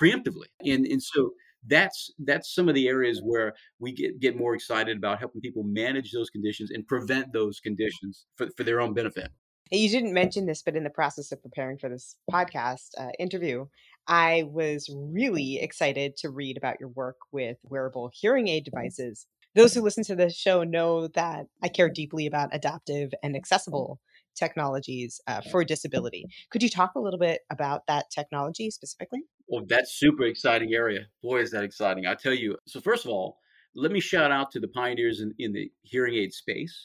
preemptively. 0.00 0.48
And 0.64 0.86
and 0.86 1.02
so 1.02 1.30
that's 1.66 2.12
that's 2.24 2.54
some 2.54 2.68
of 2.68 2.74
the 2.74 2.88
areas 2.88 3.20
where 3.24 3.54
we 3.78 3.92
get, 3.92 4.20
get 4.20 4.36
more 4.36 4.54
excited 4.54 4.96
about 4.96 5.18
helping 5.18 5.40
people 5.40 5.62
manage 5.62 6.12
those 6.12 6.30
conditions 6.30 6.70
and 6.70 6.86
prevent 6.86 7.32
those 7.32 7.60
conditions 7.60 8.26
for, 8.36 8.48
for 8.56 8.64
their 8.64 8.80
own 8.80 8.92
benefit. 8.92 9.30
You 9.70 9.88
didn't 9.88 10.12
mention 10.12 10.46
this, 10.46 10.62
but 10.62 10.76
in 10.76 10.84
the 10.84 10.90
process 10.90 11.32
of 11.32 11.42
preparing 11.42 11.78
for 11.78 11.88
this 11.88 12.16
podcast 12.30 12.90
uh, 12.98 13.08
interview, 13.18 13.66
I 14.06 14.44
was 14.46 14.94
really 14.94 15.58
excited 15.60 16.16
to 16.18 16.28
read 16.28 16.58
about 16.58 16.76
your 16.78 16.90
work 16.90 17.16
with 17.32 17.56
wearable 17.62 18.10
hearing 18.12 18.48
aid 18.48 18.64
devices. 18.64 19.26
Those 19.54 19.74
who 19.74 19.82
listen 19.82 20.04
to 20.04 20.16
this 20.16 20.36
show 20.36 20.64
know 20.64 21.06
that 21.08 21.46
I 21.62 21.68
care 21.68 21.88
deeply 21.88 22.26
about 22.26 22.50
adaptive 22.52 23.12
and 23.22 23.36
accessible 23.36 24.00
technologies 24.34 25.20
uh, 25.28 25.42
for 25.50 25.64
disability. 25.64 26.26
Could 26.50 26.62
you 26.62 26.68
talk 26.68 26.92
a 26.96 27.00
little 27.00 27.20
bit 27.20 27.42
about 27.50 27.86
that 27.86 28.06
technology 28.10 28.70
specifically? 28.70 29.20
Well, 29.46 29.64
that's 29.68 29.94
super 29.98 30.24
exciting 30.24 30.74
area. 30.74 31.06
Boy, 31.22 31.40
is 31.40 31.52
that 31.52 31.62
exciting. 31.62 32.06
I 32.06 32.14
tell 32.14 32.34
you. 32.34 32.56
So 32.66 32.80
first 32.80 33.04
of 33.04 33.10
all, 33.10 33.38
let 33.76 33.92
me 33.92 34.00
shout 34.00 34.32
out 34.32 34.50
to 34.52 34.60
the 34.60 34.68
pioneers 34.68 35.20
in, 35.20 35.32
in 35.38 35.52
the 35.52 35.70
hearing 35.82 36.14
aid 36.14 36.32
space. 36.32 36.76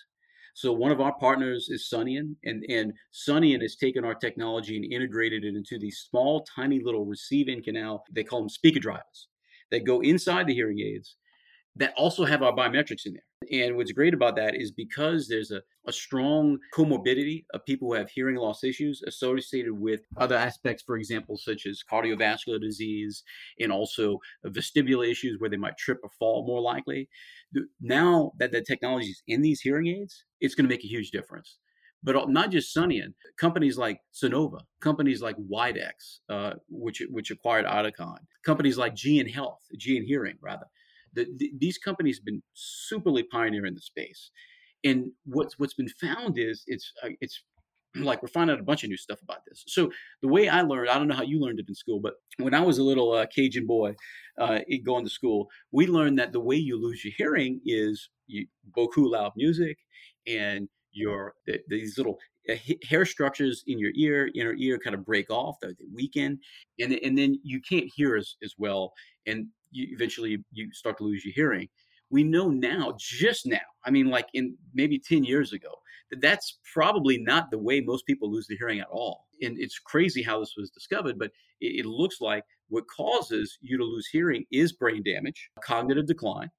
So 0.54 0.74
one 0.74 0.92
of 0.92 1.00
our 1.00 1.14
partners 1.20 1.70
is 1.70 1.90
Sonion, 1.90 2.36
and, 2.44 2.66
and 2.70 2.94
Sonion 3.12 3.62
has 3.62 3.76
taken 3.78 4.04
our 4.04 4.16
technology 4.16 4.76
and 4.76 4.92
integrated 4.92 5.46
it 5.46 5.56
into 5.56 5.80
these 5.80 6.06
small, 6.10 6.46
tiny 6.56 6.82
little 6.84 7.06
receiving 7.06 7.64
canal. 7.64 8.04
They 8.12 8.24
call 8.24 8.40
them 8.40 8.50
speaker 8.50 8.80
drivers 8.80 9.28
that 9.72 9.86
go 9.86 10.02
inside 10.02 10.48
the 10.48 10.54
hearing 10.54 10.80
aids 10.80 11.16
that 11.76 11.94
also 11.96 12.26
have 12.26 12.42
our 12.42 12.54
biometrics 12.54 13.06
in 13.06 13.14
there. 13.14 13.24
And 13.52 13.78
what's 13.78 13.92
great 13.92 14.14
about 14.14 14.36
that 14.36 14.56
is 14.56 14.72
because 14.72 15.28
there's 15.28 15.52
a, 15.52 15.62
a 15.88 15.94
strong 15.94 16.58
comorbidity 16.76 17.46
of 17.54 17.66
people 17.66 17.88
who 17.88 17.94
have 17.94 18.10
hearing 18.10 18.36
loss 18.36 18.64
issues 18.64 19.02
associated 19.08 19.72
with 19.74 20.02
other 20.18 20.36
aspects, 20.36 20.84
for 20.86 20.98
example, 20.98 21.38
such 21.38 21.66
as 21.66 21.82
cardiovascular 21.90 22.62
disease 22.62 23.24
and 23.60 23.72
also 23.72 24.20
vestibular 24.46 25.10
issues 25.10 25.40
where 25.40 25.50
they 25.50 25.58
might 25.58 25.78
trip 25.78 26.00
or 26.04 26.10
fall 26.20 26.46
more 26.46 26.62
likely. 26.62 27.08
Now 27.82 28.34
that 28.40 28.52
the 28.52 28.62
technology 28.62 29.08
is 29.08 29.24
in 29.28 29.42
these 29.42 29.62
hearing 29.62 29.88
aids, 29.88 30.26
it's 30.42 30.56
going 30.56 30.68
to 30.68 30.74
make 30.74 30.84
a 30.84 30.88
huge 30.88 31.12
difference 31.12 31.58
but 32.04 32.30
not 32.30 32.52
just 32.52 32.74
Sonion. 32.74 33.14
Companies 33.38 33.78
like 33.78 34.00
Sonova, 34.14 34.62
companies 34.80 35.22
like 35.22 35.36
Widex, 35.38 36.20
uh, 36.30 36.54
which 36.70 37.02
which 37.10 37.32
acquired 37.32 37.66
Oticon, 37.66 38.20
companies 38.46 38.78
like 38.78 38.96
GN 38.96 39.30
Health, 39.30 39.60
GN 39.78 40.06
Hearing 40.06 40.38
rather. 40.42 40.66
The, 41.14 41.28
the, 41.38 41.52
these 41.58 41.78
companies 41.78 42.18
have 42.18 42.26
been 42.26 42.44
superly 42.56 43.24
pioneer 43.32 43.66
in 43.66 43.74
the 43.74 43.82
space, 43.82 44.32
and 44.84 45.12
what's 45.26 45.58
what's 45.58 45.74
been 45.74 45.90
found 45.90 46.38
is 46.38 46.64
it's 46.68 46.92
uh, 47.04 47.10
it's 47.22 47.44
like 47.96 48.22
we're 48.22 48.30
finding 48.30 48.54
out 48.54 48.60
a 48.60 48.64
bunch 48.64 48.84
of 48.84 48.90
new 48.90 48.98
stuff 48.98 49.22
about 49.22 49.40
this. 49.48 49.64
So 49.68 49.92
the 50.22 50.28
way 50.28 50.48
I 50.50 50.62
learned, 50.62 50.90
I 50.90 50.98
don't 50.98 51.08
know 51.08 51.16
how 51.16 51.24
you 51.24 51.40
learned 51.40 51.60
it 51.60 51.66
in 51.68 51.76
school, 51.76 52.00
but 52.00 52.14
when 52.38 52.54
I 52.54 52.62
was 52.62 52.78
a 52.78 52.84
little 52.84 53.12
uh, 53.14 53.26
Cajun 53.34 53.66
boy 53.66 53.96
uh, 54.40 54.60
going 54.86 55.04
to 55.06 55.10
school, 55.10 55.48
we 55.72 55.88
learned 55.88 56.20
that 56.20 56.32
the 56.32 56.40
way 56.40 56.56
you 56.56 56.82
lose 56.82 57.04
your 57.04 57.14
hearing 57.18 57.62
is 57.66 58.10
you 58.28 58.46
beaucoup 58.76 59.12
loud 59.12 59.32
music 59.36 59.78
and 60.28 60.70
your 60.92 61.34
these 61.68 61.98
little 61.98 62.18
uh, 62.50 62.56
hair 62.88 63.06
structures 63.06 63.64
in 63.68 63.80
your 63.80 63.92
ear, 63.96 64.30
inner 64.36 64.56
ear, 64.58 64.80
kind 64.80 64.96
of 64.96 65.06
break 65.06 65.30
off, 65.30 65.58
they 65.62 65.70
weaken, 65.94 66.40
and 66.80 66.94
and 66.94 67.18
then 67.18 67.40
you 67.44 67.62
can't 67.62 67.90
hear 67.96 68.16
as, 68.16 68.36
as 68.44 68.56
well, 68.58 68.94
and 69.26 69.48
you, 69.72 69.88
eventually 69.92 70.44
you 70.52 70.72
start 70.74 70.98
to 70.98 71.04
lose 71.04 71.26
your 71.26 71.34
hearing. 71.34 71.68
We 72.10 72.24
know 72.24 72.50
now, 72.50 72.96
just 72.98 73.46
now, 73.46 73.58
I 73.86 73.92
mean, 73.92 74.08
like 74.08 74.28
in 74.34 74.58
maybe 74.74 74.98
ten 75.00 75.24
years 75.24 75.54
ago, 75.54 75.70
that 76.10 76.22
that's 76.22 76.58
probably 76.74 77.18
not 77.20 77.52
the 77.52 77.60
way 77.60 77.82
most 77.82 78.06
people 78.06 78.32
lose 78.32 78.48
their 78.48 78.58
hearing 78.58 78.80
at 78.80 78.88
all. 78.90 79.28
And 79.42 79.60
it's 79.60 79.80
crazy 79.80 80.24
how 80.24 80.40
this 80.40 80.56
was 80.58 80.72
discovered, 80.72 81.20
but 81.20 81.32
it, 81.62 81.80
it 81.80 81.86
looks 81.86 82.20
like 82.20 82.44
what 82.70 82.86
causes 82.88 83.58
you 83.62 83.78
to 83.78 83.84
lose 83.84 84.08
hearing 84.08 84.46
is 84.52 84.74
brain 84.74 85.04
damage, 85.04 85.50
cognitive 85.64 86.08
decline, 86.08 86.50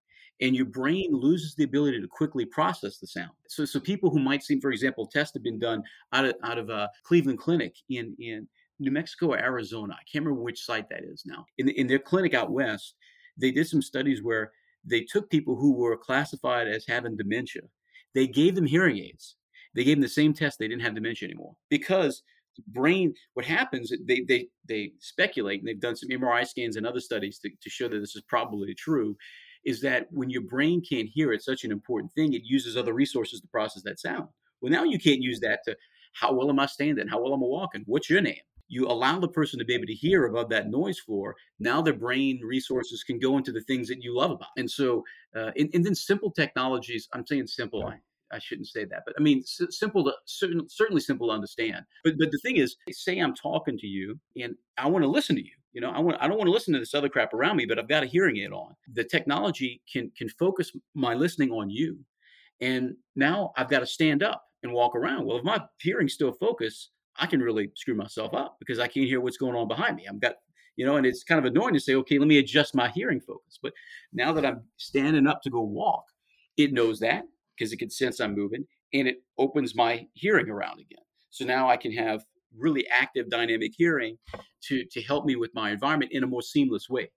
and 0.40 0.56
your 0.56 0.66
brain 0.66 1.08
loses 1.12 1.54
the 1.54 1.64
ability 1.64 2.00
to 2.00 2.08
quickly 2.08 2.44
process 2.44 2.98
the 2.98 3.06
sound. 3.06 3.32
So, 3.48 3.64
so 3.64 3.78
people 3.78 4.10
who 4.10 4.18
might 4.18 4.42
seem, 4.42 4.60
for 4.60 4.70
example, 4.70 5.06
tests 5.06 5.34
have 5.34 5.42
been 5.42 5.58
done 5.58 5.82
out 6.12 6.24
of 6.24 6.34
out 6.42 6.58
of 6.58 6.70
a 6.70 6.74
uh, 6.74 6.88
Cleveland 7.04 7.38
Clinic 7.38 7.74
in 7.88 8.16
in 8.18 8.48
New 8.78 8.90
Mexico 8.90 9.32
or 9.32 9.38
Arizona. 9.38 9.94
I 9.94 10.04
can't 10.10 10.24
remember 10.24 10.42
which 10.42 10.64
site 10.64 10.88
that 10.88 11.04
is 11.04 11.24
now. 11.26 11.44
In 11.58 11.68
in 11.68 11.86
their 11.86 11.98
clinic 11.98 12.34
out 12.34 12.50
west, 12.50 12.94
they 13.40 13.50
did 13.50 13.68
some 13.68 13.82
studies 13.82 14.22
where 14.22 14.52
they 14.84 15.02
took 15.02 15.30
people 15.30 15.56
who 15.56 15.72
were 15.74 15.96
classified 15.96 16.68
as 16.68 16.84
having 16.86 17.16
dementia. 17.16 17.62
They 18.14 18.26
gave 18.26 18.54
them 18.54 18.66
hearing 18.66 18.98
aids. 18.98 19.36
They 19.74 19.84
gave 19.84 19.96
them 19.96 20.02
the 20.02 20.08
same 20.08 20.32
test. 20.32 20.58
They 20.58 20.68
didn't 20.68 20.82
have 20.82 20.94
dementia 20.94 21.28
anymore 21.28 21.54
because 21.68 22.22
brain 22.68 23.14
what 23.34 23.46
happens 23.46 23.90
they 24.06 24.20
they 24.28 24.46
they 24.68 24.92
speculate 24.98 25.60
and 25.60 25.68
they've 25.68 25.80
done 25.80 25.96
some 25.96 26.10
mri 26.10 26.46
scans 26.46 26.76
and 26.76 26.86
other 26.86 27.00
studies 27.00 27.38
to, 27.38 27.48
to 27.62 27.70
show 27.70 27.88
that 27.88 28.00
this 28.00 28.16
is 28.16 28.22
probably 28.28 28.74
true 28.74 29.16
is 29.64 29.80
that 29.82 30.06
when 30.10 30.30
your 30.30 30.42
brain 30.42 30.82
can't 30.82 31.08
hear 31.08 31.32
it's 31.32 31.44
such 31.44 31.64
an 31.64 31.72
important 31.72 32.12
thing, 32.12 32.32
it 32.32 32.42
uses 32.44 32.76
other 32.76 32.92
resources 32.92 33.40
to 33.40 33.48
process 33.48 33.82
that 33.82 34.00
sound. 34.00 34.28
Well, 34.60 34.72
now 34.72 34.84
you 34.84 34.98
can't 34.98 35.22
use 35.22 35.40
that 35.40 35.60
to 35.64 35.76
how 36.12 36.32
well 36.32 36.50
am 36.50 36.58
I 36.58 36.66
standing? 36.66 37.08
How 37.08 37.20
well 37.20 37.34
am 37.34 37.42
I 37.42 37.46
walking? 37.46 37.82
What's 37.86 38.10
your 38.10 38.20
name? 38.20 38.40
You 38.70 38.86
allow 38.86 39.18
the 39.18 39.28
person 39.28 39.58
to 39.58 39.64
be 39.64 39.74
able 39.74 39.86
to 39.86 39.94
hear 39.94 40.26
above 40.26 40.48
that 40.50 40.70
noise 40.70 40.98
floor. 41.00 41.34
Now 41.58 41.82
their 41.82 41.92
brain 41.94 42.40
resources 42.42 43.02
can 43.02 43.18
go 43.18 43.36
into 43.36 43.52
the 43.52 43.62
things 43.62 43.88
that 43.88 44.02
you 44.02 44.16
love 44.16 44.30
about. 44.30 44.50
And 44.56 44.70
so, 44.70 45.04
uh, 45.36 45.50
and, 45.58 45.68
and 45.74 45.84
then 45.84 45.94
simple 45.94 46.30
technologies, 46.30 47.08
I'm 47.12 47.26
saying 47.26 47.48
simple, 47.48 47.84
I, 47.84 47.98
I 48.32 48.38
shouldn't 48.38 48.68
say 48.68 48.84
that, 48.84 49.02
but 49.04 49.14
I 49.18 49.22
mean 49.22 49.40
s- 49.40 49.76
simple 49.76 50.04
to 50.04 50.12
certainly 50.24 51.00
simple 51.00 51.28
to 51.28 51.34
understand. 51.34 51.84
But 52.04 52.14
but 52.16 52.30
the 52.30 52.38
thing 52.38 52.58
is, 52.58 52.76
say 52.92 53.18
I'm 53.18 53.34
talking 53.34 53.76
to 53.78 53.86
you 53.88 54.18
and 54.40 54.54
I 54.78 54.88
want 54.88 55.02
to 55.02 55.10
listen 55.10 55.36
to 55.36 55.44
you. 55.44 55.52
You 55.72 55.80
know, 55.80 55.90
I 55.90 55.98
want 55.98 56.16
I 56.20 56.28
don't 56.28 56.38
want 56.38 56.46
to 56.48 56.52
listen 56.52 56.72
to 56.74 56.80
this 56.80 56.94
other 56.94 57.08
crap 57.08 57.34
around 57.34 57.56
me, 57.56 57.66
but 57.66 57.78
I've 57.78 57.88
got 57.88 58.04
a 58.04 58.06
hearing 58.06 58.36
aid 58.38 58.52
on. 58.52 58.74
The 58.92 59.04
technology 59.04 59.82
can 59.92 60.12
can 60.16 60.28
focus 60.28 60.70
my 60.94 61.14
listening 61.14 61.50
on 61.50 61.70
you. 61.70 61.98
And 62.60 62.96
now 63.16 63.52
I've 63.56 63.70
got 63.70 63.80
to 63.80 63.86
stand 63.86 64.22
up 64.22 64.44
and 64.62 64.72
walk 64.72 64.94
around. 64.94 65.26
Well, 65.26 65.38
if 65.38 65.44
my 65.44 65.60
hearing's 65.80 66.12
still 66.12 66.32
focused, 66.32 66.90
I 67.20 67.26
can 67.26 67.40
really 67.40 67.70
screw 67.76 67.94
myself 67.94 68.34
up 68.34 68.56
because 68.58 68.78
I 68.78 68.88
can't 68.88 69.06
hear 69.06 69.20
what's 69.20 69.36
going 69.36 69.54
on 69.54 69.68
behind 69.68 69.96
me. 69.96 70.06
I've 70.08 70.20
got, 70.20 70.36
you 70.76 70.86
know, 70.86 70.96
and 70.96 71.06
it's 71.06 71.22
kind 71.22 71.38
of 71.38 71.44
annoying 71.44 71.74
to 71.74 71.80
say, 71.80 71.94
okay, 71.96 72.18
let 72.18 72.26
me 72.28 72.38
adjust 72.38 72.74
my 72.74 72.88
hearing 72.88 73.20
focus. 73.20 73.58
But 73.62 73.74
now 74.12 74.32
that 74.32 74.46
I'm 74.46 74.62
standing 74.78 75.26
up 75.26 75.42
to 75.42 75.50
go 75.50 75.60
walk, 75.60 76.04
it 76.56 76.72
knows 76.72 76.98
that 77.00 77.24
because 77.56 77.72
it 77.72 77.78
can 77.78 77.90
sense 77.90 78.20
I'm 78.20 78.34
moving 78.34 78.64
and 78.92 79.06
it 79.06 79.22
opens 79.38 79.74
my 79.74 80.06
hearing 80.14 80.48
around 80.48 80.80
again. 80.80 81.04
So 81.30 81.44
now 81.44 81.68
I 81.68 81.76
can 81.76 81.92
have 81.92 82.24
really 82.56 82.86
active 82.88 83.30
dynamic 83.30 83.72
hearing 83.76 84.18
to 84.62 84.84
to 84.84 85.02
help 85.02 85.24
me 85.24 85.36
with 85.36 85.54
my 85.54 85.70
environment 85.70 86.12
in 86.12 86.24
a 86.24 86.26
more 86.26 86.42
seamless 86.42 86.88
way. 86.88 87.10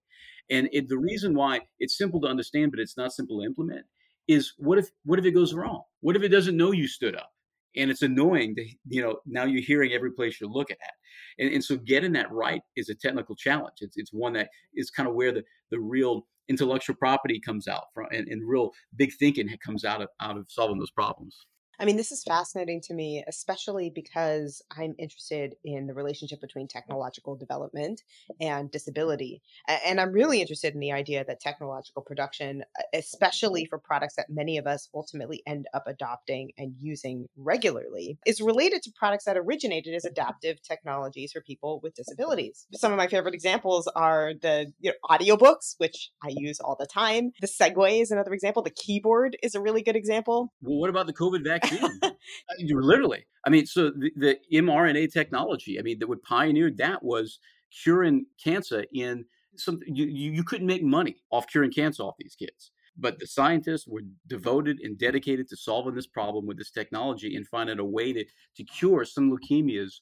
And 0.49 0.70
it, 0.74 0.89
the 0.89 0.97
reason 0.97 1.34
why 1.34 1.62
it's 1.80 1.97
simple 1.97 2.20
to 2.22 2.28
understand, 2.28 2.72
but 2.72 2.80
it's 2.80 2.97
not 2.97 3.14
simple 3.14 3.39
to 3.39 3.45
implement, 3.45 3.86
is 4.28 4.54
what 4.58 4.78
if 4.78 4.89
what 5.06 5.20
if 5.20 5.26
it 5.26 5.32
goes 5.32 5.54
wrong? 5.54 5.84
What 6.01 6.16
if 6.16 6.24
it 6.24 6.30
doesn't 6.30 6.58
know 6.58 6.72
you 6.72 6.88
stood 6.88 7.16
up? 7.16 7.32
And 7.76 7.89
it's 7.89 8.01
annoying 8.01 8.55
to 8.55 8.65
you 8.88 9.01
know 9.01 9.19
now 9.26 9.45
you're 9.45 9.61
hearing 9.61 9.93
every 9.93 10.11
place 10.11 10.39
you're 10.39 10.49
looking 10.49 10.78
at, 10.84 10.93
and, 11.39 11.53
and 11.53 11.63
so 11.63 11.78
getting 11.78 12.11
that 12.13 12.32
right 12.32 12.61
is 12.76 12.89
a 12.89 12.95
technical 12.95 13.36
challenge. 13.36 13.78
It's 13.82 13.97
it's 13.97 14.13
one 14.13 14.34
that 14.34 14.49
is 14.76 14.91
kind 14.91 15.09
of 15.09 15.15
where 15.15 15.32
the 15.32 15.43
the 15.71 15.80
real 15.80 16.28
intellectual 16.49 16.95
property 16.95 17.39
comes 17.39 17.67
out 17.67 17.86
from, 17.93 18.07
and, 18.11 18.28
and 18.28 18.47
real 18.47 18.71
big 18.97 19.13
thinking 19.19 19.49
comes 19.65 19.86
out 19.86 20.01
of 20.01 20.09
out 20.21 20.38
of 20.38 20.45
solving 20.49 20.80
those 20.80 20.91
problems. 20.91 21.45
I 21.84 21.86
mean, 21.86 21.97
this 21.97 22.13
is 22.13 22.23
fascinating 22.23 22.79
to 22.84 22.93
me, 22.93 23.25
especially 23.27 23.89
because 23.93 24.61
I'm 24.71 24.95
interested 24.97 25.55
in 25.65 25.86
the 25.86 25.93
relationship 25.93 26.39
between 26.39 26.69
technological 26.69 27.36
development 27.36 28.01
and 28.39 28.71
disability. 28.71 29.41
And 29.67 29.99
I'm 29.99 30.13
really 30.13 30.39
interested 30.39 30.73
in 30.73 30.79
the 30.79 30.93
idea 30.93 31.25
that 31.25 31.41
technological 31.41 32.01
production, 32.01 32.63
especially 32.93 33.65
for 33.65 33.79
products 33.79 34.15
that 34.15 34.27
many 34.29 34.57
of 34.57 34.65
us 34.65 34.88
ultimately 34.95 35.43
end 35.45 35.65
up 35.73 35.84
adopting 35.86 36.51
and 36.57 36.73
using 36.79 37.25
regularly, 37.36 38.17
is 38.25 38.39
related 38.39 38.81
to 38.84 38.91
products 38.97 39.25
that 39.25 39.36
originated 39.36 39.93
as 39.93 40.05
adaptive 40.05 40.61
technologies 40.61 41.34
for 41.34 41.41
people 41.41 41.81
with 41.84 41.95
disabilities. 41.95 42.65
Some 42.75 42.93
of 42.93 42.97
my 42.97 43.07
favorite 43.07 43.34
examples 43.34 43.89
are 43.93 44.31
the 44.41 44.71
you 44.79 44.93
know, 44.93 45.17
audiobooks, 45.17 45.75
which 45.79 46.11
I 46.23 46.29
use 46.29 46.61
all 46.61 46.77
the 46.79 46.88
time. 46.88 47.31
The 47.41 47.47
Segway 47.47 48.01
is 48.01 48.09
another 48.09 48.31
example. 48.31 48.63
The 48.63 48.69
keyboard 48.69 49.36
is 49.43 49.53
a 49.53 49.59
really 49.59 49.84
good 49.84 49.97
example. 49.97 50.53
Well, 50.61 50.79
what 50.79 50.89
about 50.89 51.07
the 51.07 51.13
COVID 51.13 51.43
vaccine? 51.43 51.72
literally. 52.59 53.26
I 53.45 53.49
mean, 53.49 53.65
so 53.65 53.91
the, 53.91 54.11
the 54.15 54.38
mRNA 54.53 55.11
technology, 55.11 55.80
I 55.80 55.82
mean, 55.82 55.99
that 55.99 56.07
would 56.07 56.24
pioneer 56.24 56.71
that 56.78 57.03
was 57.03 57.39
curing 57.84 58.26
cancer 58.43 58.86
in 58.93 59.26
some 59.55 59.80
you, 59.86 60.05
you 60.05 60.43
couldn't 60.43 60.67
make 60.67 60.84
money 60.84 61.17
off 61.32 61.47
curing 61.47 61.71
cancer 61.71 62.03
off 62.03 62.15
these 62.19 62.36
kids. 62.36 62.71
But 62.97 63.19
the 63.19 63.26
scientists 63.26 63.88
were 63.88 64.01
devoted 64.28 64.78
and 64.82 64.97
dedicated 64.97 65.47
to 65.49 65.57
solving 65.57 65.95
this 65.95 66.05
problem 66.05 66.45
with 66.45 66.57
this 66.57 66.69
technology 66.69 67.36
and 67.36 67.47
finding 67.47 67.80
a 67.80 67.86
way 67.86 68.13
to, 68.13 68.24
to 68.57 68.63
cure 68.63 69.03
some 69.03 69.32
leukemias 69.32 69.93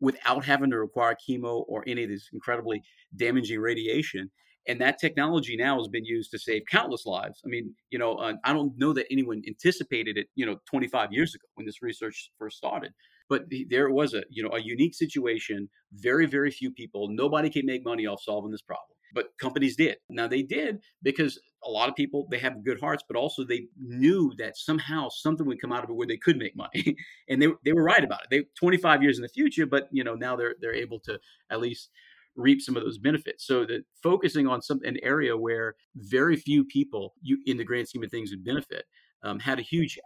without 0.00 0.44
having 0.44 0.70
to 0.70 0.78
require 0.78 1.14
chemo 1.14 1.64
or 1.68 1.84
any 1.86 2.04
of 2.04 2.10
this 2.10 2.28
incredibly 2.32 2.82
damaging 3.16 3.60
radiation 3.60 4.30
and 4.68 4.80
that 4.82 4.98
technology 4.98 5.56
now 5.56 5.78
has 5.78 5.88
been 5.88 6.04
used 6.04 6.30
to 6.30 6.38
save 6.38 6.62
countless 6.70 7.06
lives. 7.06 7.40
I 7.44 7.48
mean, 7.48 7.74
you 7.90 7.98
know, 7.98 8.16
uh, 8.16 8.34
I 8.44 8.52
don't 8.52 8.76
know 8.76 8.92
that 8.92 9.06
anyone 9.10 9.42
anticipated 9.48 10.18
it, 10.18 10.28
you 10.34 10.44
know, 10.44 10.58
25 10.70 11.10
years 11.10 11.34
ago 11.34 11.44
when 11.54 11.66
this 11.66 11.82
research 11.82 12.30
first 12.38 12.58
started. 12.58 12.92
But 13.30 13.48
the, 13.48 13.66
there 13.70 13.90
was 13.90 14.14
a, 14.14 14.22
you 14.30 14.42
know, 14.42 14.50
a 14.54 14.60
unique 14.60 14.94
situation. 14.94 15.68
Very, 15.94 16.26
very 16.26 16.50
few 16.50 16.70
people. 16.70 17.08
Nobody 17.08 17.48
can 17.48 17.64
make 17.64 17.84
money 17.84 18.06
off 18.06 18.22
solving 18.22 18.50
this 18.50 18.62
problem, 18.62 18.96
but 19.14 19.28
companies 19.40 19.74
did. 19.74 19.96
Now 20.10 20.28
they 20.28 20.42
did 20.42 20.80
because 21.02 21.38
a 21.64 21.70
lot 21.70 21.88
of 21.88 21.94
people 21.94 22.26
they 22.30 22.38
have 22.38 22.64
good 22.64 22.78
hearts, 22.78 23.02
but 23.06 23.16
also 23.16 23.44
they 23.44 23.66
knew 23.78 24.32
that 24.38 24.56
somehow 24.56 25.08
something 25.08 25.46
would 25.46 25.60
come 25.60 25.72
out 25.72 25.84
of 25.84 25.90
it 25.90 25.94
where 25.94 26.06
they 26.06 26.16
could 26.16 26.36
make 26.36 26.56
money, 26.56 26.96
and 27.28 27.40
they 27.40 27.48
they 27.64 27.72
were 27.72 27.82
right 27.82 28.04
about 28.04 28.20
it. 28.22 28.28
They 28.30 28.44
25 28.58 29.02
years 29.02 29.18
in 29.18 29.22
the 29.22 29.28
future, 29.28 29.66
but 29.66 29.88
you 29.90 30.04
know 30.04 30.14
now 30.14 30.36
they're 30.36 30.54
they're 30.60 30.74
able 30.74 31.00
to 31.00 31.18
at 31.50 31.60
least 31.60 31.90
reap 32.38 32.62
some 32.62 32.76
of 32.76 32.84
those 32.84 32.98
benefits. 32.98 33.46
So 33.46 33.66
that 33.66 33.84
focusing 34.02 34.46
on 34.46 34.62
some 34.62 34.80
an 34.84 34.96
area 35.02 35.36
where 35.36 35.74
very 35.96 36.36
few 36.36 36.64
people, 36.64 37.12
you 37.20 37.38
in 37.46 37.58
the 37.58 37.64
grand 37.64 37.88
scheme 37.88 38.04
of 38.04 38.10
things, 38.10 38.30
would 38.30 38.44
benefit, 38.44 38.84
um, 39.22 39.38
had 39.38 39.58
a 39.58 39.62
huge 39.62 39.98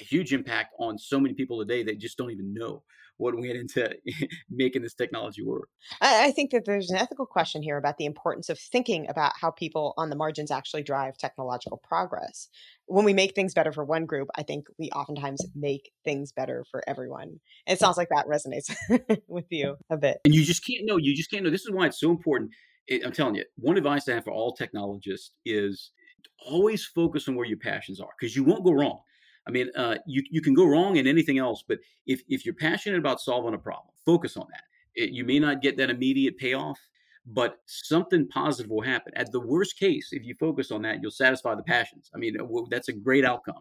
a 0.00 0.04
huge 0.04 0.34
impact 0.34 0.74
on 0.78 0.98
so 0.98 1.18
many 1.18 1.34
people 1.34 1.58
today 1.58 1.82
that 1.84 1.98
just 1.98 2.18
don't 2.18 2.30
even 2.30 2.52
know 2.52 2.82
what 3.18 3.34
went 3.34 3.56
into 3.56 3.90
making 4.50 4.82
this 4.82 4.94
technology 4.94 5.42
work. 5.42 5.68
I 6.00 6.30
think 6.32 6.50
that 6.50 6.64
there's 6.64 6.90
an 6.90 6.96
ethical 6.96 7.26
question 7.26 7.62
here 7.62 7.76
about 7.76 7.98
the 7.98 8.04
importance 8.04 8.48
of 8.48 8.58
thinking 8.58 9.08
about 9.08 9.32
how 9.40 9.50
people 9.50 9.94
on 9.96 10.10
the 10.10 10.16
margins 10.16 10.50
actually 10.50 10.82
drive 10.82 11.16
technological 11.16 11.80
progress. 11.82 12.48
When 12.86 13.04
we 13.04 13.12
make 13.12 13.34
things 13.34 13.54
better 13.54 13.72
for 13.72 13.84
one 13.84 14.06
group, 14.06 14.28
I 14.36 14.42
think 14.42 14.66
we 14.78 14.90
oftentimes 14.90 15.44
make 15.54 15.90
things 16.04 16.32
better 16.32 16.64
for 16.70 16.82
everyone. 16.86 17.40
And 17.66 17.76
it 17.76 17.80
sounds 17.80 17.96
like 17.96 18.08
that 18.10 18.26
resonates 18.26 18.74
with 19.28 19.46
you 19.50 19.76
a 19.90 19.96
bit. 19.96 20.18
And 20.24 20.34
you 20.34 20.44
just 20.44 20.64
can't 20.64 20.84
know. 20.84 20.96
You 20.96 21.14
just 21.14 21.30
can't 21.30 21.44
know. 21.44 21.50
This 21.50 21.64
is 21.64 21.72
why 21.72 21.86
it's 21.86 22.00
so 22.00 22.10
important. 22.10 22.50
I'm 23.04 23.12
telling 23.12 23.34
you, 23.34 23.44
one 23.56 23.76
advice 23.76 24.08
I 24.08 24.14
have 24.14 24.24
for 24.24 24.32
all 24.32 24.52
technologists 24.52 25.32
is 25.44 25.90
always 26.44 26.84
focus 26.84 27.28
on 27.28 27.34
where 27.34 27.46
your 27.46 27.58
passions 27.58 28.00
are 28.00 28.10
because 28.18 28.36
you 28.36 28.44
won't 28.44 28.64
go 28.64 28.72
wrong. 28.72 29.00
I 29.46 29.50
mean, 29.50 29.70
uh, 29.76 29.96
you 30.06 30.22
you 30.30 30.40
can 30.40 30.54
go 30.54 30.64
wrong 30.64 30.96
in 30.96 31.06
anything 31.06 31.38
else, 31.38 31.64
but 31.66 31.78
if 32.06 32.22
if 32.28 32.44
you're 32.44 32.54
passionate 32.54 32.98
about 32.98 33.20
solving 33.20 33.54
a 33.54 33.58
problem, 33.58 33.94
focus 34.04 34.36
on 34.36 34.46
that. 34.50 34.62
It, 34.94 35.10
you 35.10 35.24
may 35.24 35.38
not 35.38 35.62
get 35.62 35.76
that 35.76 35.90
immediate 35.90 36.36
payoff, 36.38 36.80
but 37.26 37.58
something 37.66 38.26
positive 38.28 38.70
will 38.70 38.82
happen. 38.82 39.12
At 39.16 39.32
the 39.32 39.40
worst 39.40 39.78
case, 39.78 40.08
if 40.12 40.24
you 40.24 40.34
focus 40.34 40.70
on 40.70 40.82
that, 40.82 41.02
you'll 41.02 41.10
satisfy 41.10 41.54
the 41.54 41.62
passions. 41.62 42.10
I 42.14 42.18
mean, 42.18 42.36
that's 42.70 42.88
a 42.88 42.92
great 42.92 43.24
outcome. 43.24 43.60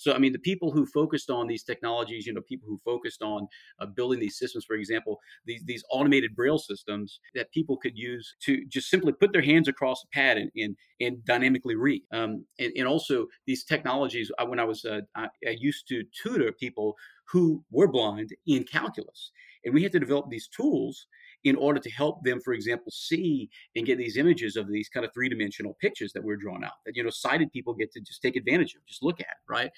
So, 0.00 0.14
I 0.14 0.18
mean, 0.18 0.32
the 0.32 0.38
people 0.38 0.70
who 0.70 0.86
focused 0.86 1.28
on 1.28 1.46
these 1.46 1.62
technologies, 1.62 2.26
you 2.26 2.32
know, 2.32 2.40
people 2.40 2.66
who 2.66 2.80
focused 2.86 3.20
on 3.20 3.46
uh, 3.80 3.86
building 3.86 4.18
these 4.18 4.38
systems, 4.38 4.64
for 4.64 4.74
example, 4.76 5.20
these, 5.44 5.62
these 5.66 5.84
automated 5.90 6.34
braille 6.34 6.58
systems 6.58 7.20
that 7.34 7.52
people 7.52 7.76
could 7.76 7.98
use 7.98 8.34
to 8.46 8.64
just 8.68 8.88
simply 8.88 9.12
put 9.12 9.30
their 9.34 9.42
hands 9.42 9.68
across 9.68 10.02
a 10.02 10.08
pad 10.08 10.38
and, 10.38 10.50
and, 10.56 10.74
and 11.02 11.22
dynamically 11.26 11.76
read. 11.76 12.00
Um, 12.14 12.46
and, 12.58 12.72
and, 12.78 12.88
also 12.88 13.26
these 13.46 13.62
technologies, 13.62 14.32
when 14.46 14.58
I 14.58 14.64
was, 14.64 14.86
uh, 14.86 15.02
I, 15.14 15.28
I 15.46 15.56
used 15.58 15.86
to 15.88 16.02
tutor 16.22 16.50
people 16.50 16.96
who 17.30 17.62
were 17.70 17.86
blind 17.86 18.30
in 18.46 18.64
calculus. 18.64 19.32
And 19.66 19.74
we 19.74 19.82
had 19.82 19.92
to 19.92 20.00
develop 20.00 20.30
these 20.30 20.48
tools 20.48 21.06
in 21.44 21.56
order 21.56 21.80
to 21.80 21.90
help 21.90 22.22
them, 22.22 22.40
for 22.40 22.52
example, 22.52 22.90
see 22.90 23.48
and 23.76 23.86
get 23.86 23.98
these 23.98 24.16
images 24.16 24.56
of 24.56 24.68
these 24.68 24.88
kind 24.88 25.06
of 25.06 25.12
three 25.12 25.28
dimensional 25.28 25.76
pictures 25.80 26.12
that 26.12 26.22
we're 26.22 26.36
drawn 26.36 26.64
out 26.64 26.72
that, 26.84 26.96
you 26.96 27.02
know, 27.02 27.10
sighted 27.10 27.52
people 27.52 27.74
get 27.74 27.92
to 27.92 28.00
just 28.00 28.22
take 28.22 28.36
advantage 28.36 28.74
of, 28.74 28.84
just 28.86 29.02
look 29.02 29.20
at, 29.20 29.36
right? 29.48 29.70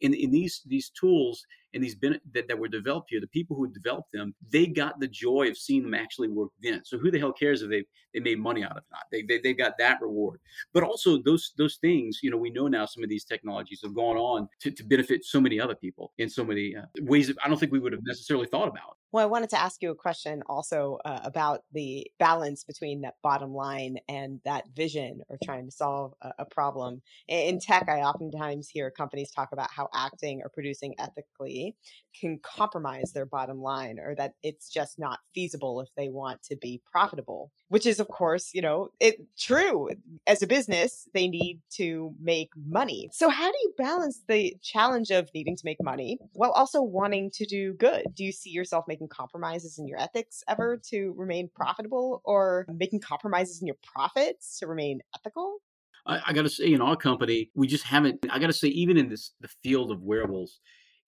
in, 0.00 0.14
in 0.14 0.30
these 0.30 0.62
these 0.66 0.90
tools 0.90 1.44
and 1.74 1.82
these 1.82 1.94
ben- 1.94 2.20
that, 2.32 2.48
that 2.48 2.58
were 2.58 2.68
developed 2.68 3.10
here, 3.10 3.20
the 3.20 3.26
people 3.28 3.54
who 3.54 3.68
developed 3.68 4.10
them, 4.12 4.34
they 4.50 4.66
got 4.66 4.98
the 5.00 5.06
joy 5.06 5.48
of 5.48 5.58
seeing 5.58 5.82
them 5.82 5.94
actually 5.94 6.28
work 6.28 6.50
then. 6.62 6.82
So 6.84 6.98
who 6.98 7.10
the 7.10 7.18
hell 7.18 7.32
cares 7.32 7.62
if 7.62 7.70
they 7.70 7.84
they 8.14 8.20
made 8.20 8.38
money 8.38 8.64
out 8.64 8.72
of 8.72 8.78
it? 8.78 8.84
Not 8.90 9.02
they, 9.10 9.22
they 9.22 9.38
they 9.38 9.54
got 9.54 9.74
that 9.78 10.00
reward. 10.00 10.40
But 10.72 10.82
also 10.82 11.18
those 11.22 11.52
those 11.58 11.76
things, 11.76 12.20
you 12.22 12.30
know, 12.30 12.36
we 12.36 12.50
know 12.50 12.68
now 12.68 12.86
some 12.86 13.02
of 13.02 13.08
these 13.08 13.24
technologies 13.24 13.80
have 13.82 13.94
gone 13.94 14.16
on 14.16 14.48
to, 14.60 14.70
to 14.70 14.84
benefit 14.84 15.24
so 15.24 15.40
many 15.40 15.60
other 15.60 15.74
people 15.74 16.12
in 16.18 16.28
so 16.28 16.44
many 16.44 16.76
uh, 16.76 16.82
ways 17.00 17.28
that 17.28 17.36
I 17.44 17.48
don't 17.48 17.58
think 17.58 17.72
we 17.72 17.80
would 17.80 17.92
have 17.92 18.02
necessarily 18.04 18.46
thought 18.46 18.68
about. 18.68 18.97
Well, 19.10 19.22
I 19.24 19.26
wanted 19.26 19.50
to 19.50 19.60
ask 19.60 19.80
you 19.80 19.90
a 19.90 19.94
question 19.94 20.42
also 20.46 20.98
uh, 21.04 21.20
about 21.24 21.62
the 21.72 22.06
balance 22.18 22.64
between 22.64 23.00
that 23.02 23.14
bottom 23.22 23.54
line 23.54 23.96
and 24.06 24.40
that 24.44 24.64
vision 24.76 25.22
or 25.30 25.38
trying 25.42 25.64
to 25.64 25.70
solve 25.70 26.12
a, 26.20 26.32
a 26.40 26.44
problem. 26.44 27.00
In 27.26 27.58
tech, 27.58 27.88
I 27.88 28.02
oftentimes 28.02 28.68
hear 28.68 28.90
companies 28.90 29.30
talk 29.30 29.52
about 29.52 29.70
how 29.70 29.88
acting 29.94 30.42
or 30.42 30.50
producing 30.50 30.94
ethically 30.98 31.74
can 32.20 32.38
compromise 32.42 33.12
their 33.12 33.26
bottom 33.26 33.62
line 33.62 33.98
or 33.98 34.14
that 34.16 34.34
it's 34.42 34.68
just 34.68 34.98
not 34.98 35.20
feasible 35.34 35.80
if 35.80 35.88
they 35.96 36.10
want 36.10 36.42
to 36.42 36.56
be 36.56 36.82
profitable 36.90 37.50
which 37.68 37.86
is 37.86 38.00
of 38.00 38.08
course 38.08 38.50
you 38.54 38.62
know 38.62 38.90
it 39.00 39.16
true. 39.38 39.88
As 40.26 40.42
a 40.42 40.46
business 40.46 41.08
they 41.14 41.28
need 41.28 41.60
to 41.74 42.14
make 42.20 42.50
money. 42.56 43.08
So 43.12 43.28
how 43.28 43.50
do 43.50 43.56
you 43.62 43.74
balance 43.78 44.22
the 44.26 44.56
challenge 44.62 45.10
of 45.10 45.30
needing 45.34 45.56
to 45.56 45.62
make 45.64 45.82
money 45.82 46.18
while 46.32 46.50
also 46.50 46.82
wanting 46.82 47.30
to 47.34 47.46
do 47.46 47.74
good? 47.74 48.04
Do 48.14 48.24
you 48.24 48.32
see 48.32 48.50
yourself 48.50 48.84
making 48.88 48.97
compromises 49.06 49.78
in 49.78 49.86
your 49.86 50.00
ethics 50.00 50.42
ever 50.48 50.80
to 50.90 51.14
remain 51.16 51.48
profitable 51.54 52.20
or 52.24 52.66
making 52.68 53.00
compromises 53.00 53.60
in 53.60 53.66
your 53.66 53.76
profits 53.94 54.58
to 54.58 54.66
remain 54.66 55.00
ethical 55.14 55.58
I, 56.08 56.20
I 56.28 56.32
got 56.32 56.42
to 56.42 56.48
say, 56.48 56.72
in 56.72 56.80
our 56.80 56.96
company, 56.96 57.50
we 57.54 57.68
just 57.68 57.84
haven't. 57.84 58.26
I 58.30 58.38
got 58.38 58.46
to 58.48 58.52
say, 58.52 58.68
even 58.68 58.96
in 58.96 59.08
this 59.08 59.34
the 59.40 59.48
field 59.62 59.92
of 59.92 60.02
wearables, 60.02 60.58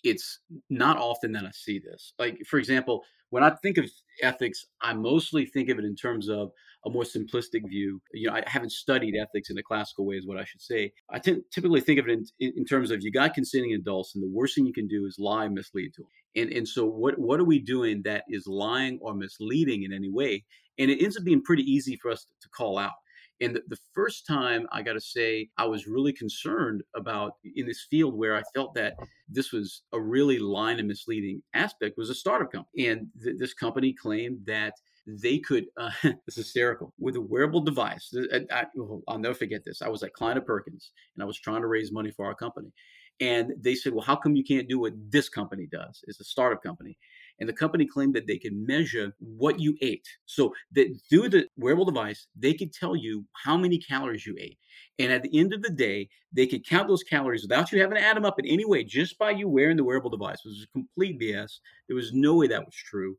it's 0.05 0.41
not 0.69 0.97
often 0.97 1.33
that 1.33 1.45
I 1.45 1.51
see 1.53 1.79
this. 1.79 2.15
Like, 2.19 2.39
for 2.49 2.59
example, 2.59 3.05
when 3.31 3.45
I 3.45 3.51
think 3.51 3.79
of 3.79 3.87
ethics, 4.23 4.67
I 4.83 4.93
mostly 4.95 5.47
think 5.47 5.69
of 5.69 5.79
it 5.79 5.85
in 5.85 5.95
terms 5.95 6.29
of 6.29 6.51
a 6.85 6.91
more 6.91 7.05
simplistic 7.05 7.69
view. 7.69 8.01
You 8.13 8.29
know, 8.29 8.35
I 8.35 8.43
haven't 8.47 8.73
studied 8.73 9.15
ethics 9.17 9.51
in 9.51 9.59
a 9.59 9.63
classical 9.63 10.07
way, 10.07 10.17
is 10.17 10.27
what 10.27 10.39
I 10.39 10.45
should 10.45 10.63
say. 10.63 10.93
I 11.11 11.19
t- 11.19 11.43
typically 11.53 11.81
think 11.81 12.01
of 12.01 12.09
it 12.09 12.19
in, 12.41 12.53
in 12.57 12.65
terms 12.65 12.91
of 12.91 13.03
you 13.03 13.13
got 13.13 13.35
consenting 13.35 13.75
adults, 13.75 14.15
and 14.15 14.23
the 14.23 14.31
worst 14.33 14.55
thing 14.55 14.67
you 14.67 14.73
can 14.73 14.89
do 14.89 15.07
is 15.07 15.17
lie 15.19 15.49
mislead 15.49 15.93
to 15.95 16.03
them. 16.03 16.11
And 16.37 16.53
and 16.53 16.69
so 16.69 16.87
what 16.87 17.19
what 17.19 17.41
are 17.41 17.45
we 17.45 17.59
doing 17.59 18.03
that 18.05 18.25
is 18.29 18.47
lying 18.47 18.99
or 19.03 19.15
misleading 19.15 19.83
in 19.83 19.93
any 19.93 20.11
way? 20.11 20.45
And 20.79 20.91
it 20.91 21.03
ends 21.03 21.17
up 21.17 21.25
being 21.25 21.43
pretty 21.43 21.65
easy 21.65 21.97
for 21.97 22.11
us 22.11 22.27
to 22.41 22.49
call 22.49 22.79
out. 22.79 22.93
And 23.41 23.57
the, 23.57 23.79
first 23.95 24.27
time 24.27 24.67
I 24.71 24.83
got 24.83 24.93
to 24.93 25.01
say, 25.01 25.49
I 25.57 25.65
was 25.65 25.87
really 25.87 26.13
concerned 26.13 26.83
about 26.95 27.33
in 27.57 27.67
this 27.67 27.87
field 27.91 28.15
where 28.15 28.37
I 28.37 28.43
felt 28.55 28.75
that 28.75 28.95
this 29.29 29.51
was 29.53 29.83
a 29.93 30.01
really 30.01 30.39
line 30.39 30.79
and 30.79 30.87
misleading 30.87 31.43
aspect 31.55 31.97
was 31.97 32.11
a 32.11 32.15
startup 32.15 32.53
company. 32.53 32.89
And 32.89 33.09
th- 33.23 33.37
this 33.39 33.55
company 33.55 33.93
claimed 33.93 34.41
that 34.47 34.75
they 35.07 35.39
could, 35.39 35.67
uh, 35.77 35.91
it's 36.03 36.37
hysterical, 36.37 36.93
with 36.99 37.17
a 37.17 37.21
wearable 37.21 37.63
device. 37.63 38.15
I, 38.33 38.45
I, 38.53 38.65
I'll 39.09 39.19
never 39.19 39.35
forget 39.35 39.65
this. 39.65 39.83
I 39.83 39.89
was 39.89 40.03
at 40.03 40.13
Kleiner 40.13 40.43
Perkins 40.43 40.93
and 41.17 41.23
I 41.23 41.27
was 41.27 41.39
trying 41.39 41.63
to 41.63 41.69
raise 41.69 41.93
money 41.93 42.11
for 42.11 42.27
our 42.27 42.35
company. 42.35 42.73
And 43.21 43.53
they 43.61 43.75
said, 43.75 43.93
well, 43.93 44.05
how 44.05 44.17
come 44.17 44.35
you 44.35 44.45
can't 44.45 44.69
do 44.69 44.79
what 44.79 44.95
this 45.11 45.29
company 45.29 45.69
does? 45.71 46.03
It's 46.07 46.21
a 46.21 46.25
startup 46.25 46.63
company. 46.63 46.97
And 47.41 47.49
the 47.49 47.55
company 47.55 47.87
claimed 47.87 48.15
that 48.15 48.27
they 48.27 48.39
could 48.39 48.55
measure 48.55 49.15
what 49.19 49.59
you 49.59 49.77
ate. 49.81 50.07
So 50.27 50.55
that 50.73 50.95
through 51.09 51.31
the 51.31 51.49
wearable 51.57 51.87
device, 51.87 52.27
they 52.39 52.55
could 52.55 52.73
tell 52.73 52.95
you 52.95 53.25
how 53.33 53.57
many 53.57 53.79
calories 53.79 54.27
you 54.27 54.37
ate. 54.39 54.59
And 54.99 55.11
at 55.11 55.23
the 55.23 55.39
end 55.39 55.55
of 55.55 55.63
the 55.63 55.71
day, 55.71 56.09
they 56.33 56.47
could 56.47 56.67
count 56.67 56.89
those 56.89 57.03
calories 57.03 57.43
without 57.43 57.73
you 57.73 57.81
having 57.81 57.97
to 57.97 58.05
add 58.05 58.17
them 58.17 58.27
up 58.27 58.39
in 58.39 58.47
any 58.47 58.67
way, 58.67 58.85
just 58.85 59.19
by 59.19 59.31
you 59.31 59.49
wearing 59.49 59.79
the 59.79 59.85
wearable 59.85 60.11
device. 60.11 60.39
It 60.45 60.49
was 60.49 60.67
complete 60.73 61.19
BS. 61.19 61.61
There 61.89 61.97
was 61.97 62.13
no 62.13 62.35
way 62.35 62.47
that 62.49 62.65
was 62.65 62.75
true 62.75 63.17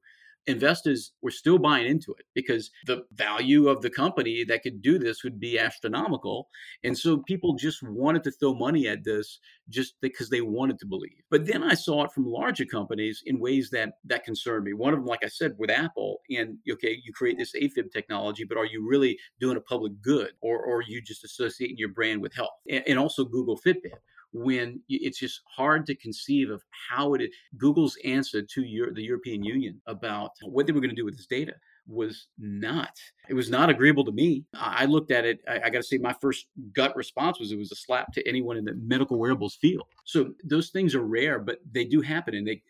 investors 0.48 1.14
were 1.22 1.32
still 1.32 1.58
buying 1.58 1.88
into 1.88 2.14
it 2.18 2.26
because 2.34 2.72
the 2.86 3.04
value 3.14 3.68
of 3.68 3.82
the 3.82 3.90
company 3.90 4.44
that 4.44 4.64
could 4.64 4.82
do 4.82 4.98
this 4.98 5.24
would 5.24 5.40
be 5.40 5.60
astronomical. 5.60 6.48
And 6.84 6.98
so 6.98 7.18
people 7.18 7.54
just 7.56 7.84
wanted 7.84 8.24
to 8.24 8.32
throw 8.32 8.54
money 8.54 8.88
at 8.88 9.04
this 9.04 9.40
just 9.70 9.96
because 10.02 10.30
they 10.30 10.42
wanted 10.42 10.80
to 10.80 10.86
believe. 10.86 11.22
But 11.30 11.46
then 11.46 11.64
I 11.64 11.76
saw 11.76 12.04
it 12.04 12.12
from 12.12 12.26
larger 12.26 12.66
companies 12.66 13.24
in 13.26 13.40
ways 13.40 13.70
that 13.72 13.94
that 14.06 14.24
concerned 14.24 14.66
me. 14.66 14.74
One 14.74 14.94
of 14.94 15.00
them, 15.00 15.08
like 15.08 15.24
I 15.24 15.28
said, 15.28 15.54
with 15.58 15.70
Apple, 15.70 16.22
and 16.30 16.58
okay, 16.72 17.00
you 17.04 17.14
create 17.14 17.38
this 17.38 17.54
AFib 17.54 17.92
technology, 17.92 18.44
but 18.44 18.58
are 18.58 18.66
you 18.66 18.88
really 18.88 19.18
doing 19.40 19.58
a 19.58 19.62
public 19.62 19.94
good 20.02 20.32
or, 20.42 20.60
or 20.60 20.78
are 20.78 20.84
you 20.84 21.02
just 21.02 21.24
associating 21.24 21.78
your 21.78 21.90
brand 21.90 22.22
with 22.22 22.34
health? 22.34 22.50
And, 22.70 22.84
and 22.88 23.00
also 23.00 23.26
Google 23.26 23.60
Fitbit 23.60 24.00
when 24.34 24.80
it's 24.90 25.20
just 25.20 25.42
hard 25.48 25.86
to 25.86 25.96
conceive 25.96 26.50
of 26.50 26.64
how 26.90 27.14
it 27.14 27.22
is. 27.22 27.30
Google's 27.58 27.98
answer 28.06 28.42
to 28.42 28.92
the 28.94 29.04
European 29.04 29.44
Union 29.44 29.82
about 29.88 30.32
what 30.44 30.66
they 30.66 30.74
were 30.74 30.82
going 30.82 30.90
to 30.90 30.96
do 30.96 31.06
with 31.06 31.18
this 31.18 31.28
data 31.28 31.54
was 31.88 32.28
not 32.38 32.92
it 33.28 33.34
was 33.34 33.50
not 33.50 33.68
agreeable 33.68 34.06
to 34.06 34.12
me 34.12 34.46
i 34.54 34.86
looked 34.86 35.10
at 35.10 35.26
it 35.26 35.40
i, 35.50 35.56
I 35.56 35.70
got 35.72 35.80
to 35.80 35.84
say 35.84 35.98
my 35.98 36.14
first 36.22 36.46
gut 36.74 36.96
response 36.96 37.40
was 37.40 37.52
it 37.52 37.58
was 37.58 37.72
a 37.72 37.76
slap 37.76 38.14
to 38.14 38.28
anyone 38.28 38.56
in 38.56 38.66
the 38.66 38.76
medical 38.76 39.18
wearables 39.18 39.56
field 39.56 39.88
so 40.06 40.32
those 40.44 40.70
things 40.70 40.94
are 40.94 41.02
rare 41.02 41.40
but 41.40 41.58
they 41.72 41.84
do 41.84 42.00
happen 42.00 42.36
and 42.36 42.48
they 42.48 42.62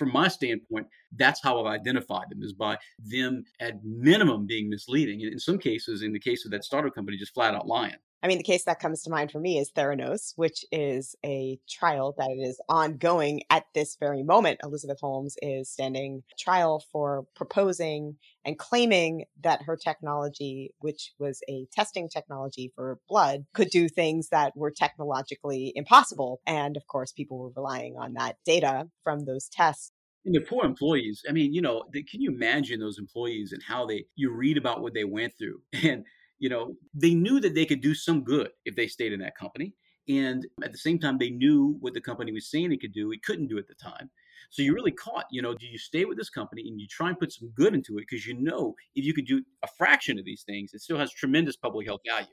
from 0.00 0.12
my 0.12 0.28
standpoint, 0.28 0.86
that's 1.16 1.42
how 1.42 1.60
I've 1.60 1.80
identified 1.80 2.26
them 2.30 2.42
is 2.42 2.52
by 2.52 2.78
them 2.98 3.44
at 3.60 3.84
minimum 3.84 4.46
being 4.46 4.68
misleading. 4.68 5.20
In 5.20 5.38
some 5.38 5.58
cases, 5.58 6.02
in 6.02 6.12
the 6.12 6.20
case 6.20 6.44
of 6.44 6.50
that 6.52 6.64
startup 6.64 6.94
company, 6.94 7.16
just 7.16 7.34
flat 7.34 7.54
out 7.54 7.66
lying. 7.66 7.96
I 8.22 8.26
mean, 8.26 8.36
the 8.36 8.44
case 8.44 8.64
that 8.64 8.80
comes 8.80 9.02
to 9.02 9.10
mind 9.10 9.30
for 9.30 9.40
me 9.40 9.58
is 9.58 9.72
Theranos, 9.72 10.34
which 10.36 10.62
is 10.70 11.16
a 11.24 11.58
trial 11.70 12.14
that 12.18 12.28
is 12.38 12.60
ongoing 12.68 13.42
at 13.48 13.64
this 13.74 13.96
very 13.98 14.22
moment. 14.22 14.60
Elizabeth 14.62 14.98
Holmes 15.00 15.36
is 15.40 15.70
standing 15.70 16.22
trial 16.38 16.84
for 16.92 17.24
proposing 17.34 18.16
and 18.44 18.58
claiming 18.58 19.24
that 19.42 19.62
her 19.62 19.76
technology, 19.76 20.74
which 20.80 21.12
was 21.18 21.40
a 21.48 21.66
testing 21.72 22.10
technology 22.10 22.70
for 22.74 22.98
blood, 23.08 23.46
could 23.54 23.70
do 23.70 23.88
things 23.88 24.28
that 24.28 24.52
were 24.54 24.70
technologically 24.70 25.72
impossible. 25.74 26.42
And 26.46 26.76
of 26.76 26.86
course, 26.86 27.12
people 27.12 27.38
were 27.38 27.52
relying 27.56 27.96
on 27.98 28.14
that 28.14 28.36
data 28.44 28.88
from 29.02 29.24
those 29.24 29.48
tests 29.48 29.92
and 30.24 30.34
the 30.34 30.40
poor 30.40 30.64
employees 30.64 31.22
i 31.28 31.32
mean 31.32 31.52
you 31.52 31.62
know 31.62 31.84
they, 31.92 32.02
can 32.02 32.20
you 32.20 32.30
imagine 32.30 32.78
those 32.78 32.98
employees 32.98 33.52
and 33.52 33.62
how 33.62 33.86
they 33.86 34.04
you 34.16 34.30
read 34.30 34.56
about 34.56 34.82
what 34.82 34.94
they 34.94 35.04
went 35.04 35.32
through 35.38 35.60
and 35.82 36.04
you 36.40 36.48
know, 36.48 36.74
they 36.94 37.14
knew 37.14 37.38
that 37.38 37.54
they 37.54 37.66
could 37.66 37.82
do 37.82 37.94
some 37.94 38.24
good 38.24 38.50
if 38.64 38.74
they 38.74 38.88
stayed 38.88 39.12
in 39.12 39.20
that 39.20 39.36
company. 39.36 39.74
And 40.08 40.46
at 40.64 40.72
the 40.72 40.78
same 40.78 40.98
time, 40.98 41.18
they 41.18 41.30
knew 41.30 41.76
what 41.80 41.94
the 41.94 42.00
company 42.00 42.32
was 42.32 42.50
saying 42.50 42.72
it 42.72 42.80
could 42.80 42.94
do, 42.94 43.12
it 43.12 43.22
couldn't 43.22 43.48
do 43.48 43.58
at 43.58 43.68
the 43.68 43.74
time. 43.74 44.10
So 44.48 44.62
you're 44.62 44.74
really 44.74 44.90
caught, 44.90 45.26
you 45.30 45.42
know, 45.42 45.54
do 45.54 45.66
you 45.66 45.78
stay 45.78 46.06
with 46.06 46.16
this 46.18 46.30
company 46.30 46.62
and 46.66 46.80
you 46.80 46.88
try 46.88 47.10
and 47.10 47.18
put 47.18 47.30
some 47.30 47.50
good 47.54 47.74
into 47.74 47.98
it 47.98 48.06
because 48.10 48.26
you 48.26 48.34
know 48.40 48.74
if 48.96 49.04
you 49.04 49.14
could 49.14 49.26
do 49.26 49.44
a 49.62 49.68
fraction 49.78 50.18
of 50.18 50.24
these 50.24 50.42
things, 50.42 50.72
it 50.72 50.80
still 50.80 50.98
has 50.98 51.12
tremendous 51.12 51.56
public 51.56 51.86
health 51.86 52.00
value. 52.08 52.26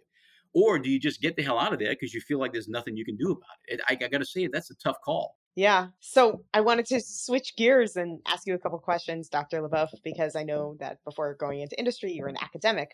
Or 0.56 0.80
do 0.80 0.90
you 0.90 1.00
just 1.00 1.22
get 1.22 1.36
the 1.36 1.44
hell 1.44 1.60
out 1.60 1.74
of 1.74 1.80
there 1.80 1.90
because 1.90 2.14
you 2.14 2.22
feel 2.22 2.40
like 2.40 2.54
there's 2.54 2.70
nothing 2.70 2.96
you 2.96 3.06
can 3.06 3.18
do 3.18 3.32
about 3.32 3.58
it? 3.68 3.82
I, 3.88 3.94
I 4.04 4.08
got 4.08 4.20
to 4.20 4.26
say, 4.26 4.48
that's 4.48 4.72
a 4.72 4.76
tough 4.76 4.98
call. 5.04 5.36
Yeah. 5.58 5.88
So 6.01 6.43
I 6.53 6.62
wanted 6.62 6.86
to 6.86 7.01
switch 7.01 7.55
gears 7.55 7.95
and 7.95 8.20
ask 8.28 8.45
you 8.45 8.53
a 8.53 8.60
couple 8.60 8.78
questions, 8.78 9.28
Dr. 9.28 9.60
LeBoeuf, 9.60 9.89
because 10.03 10.36
I 10.36 10.43
know 10.43 10.78
that 10.80 10.99
before 11.03 11.34
going 11.34 11.62
into 11.62 11.78
industry, 11.80 12.12
you're 12.12 12.28
an 12.28 12.38
academic 12.39 12.91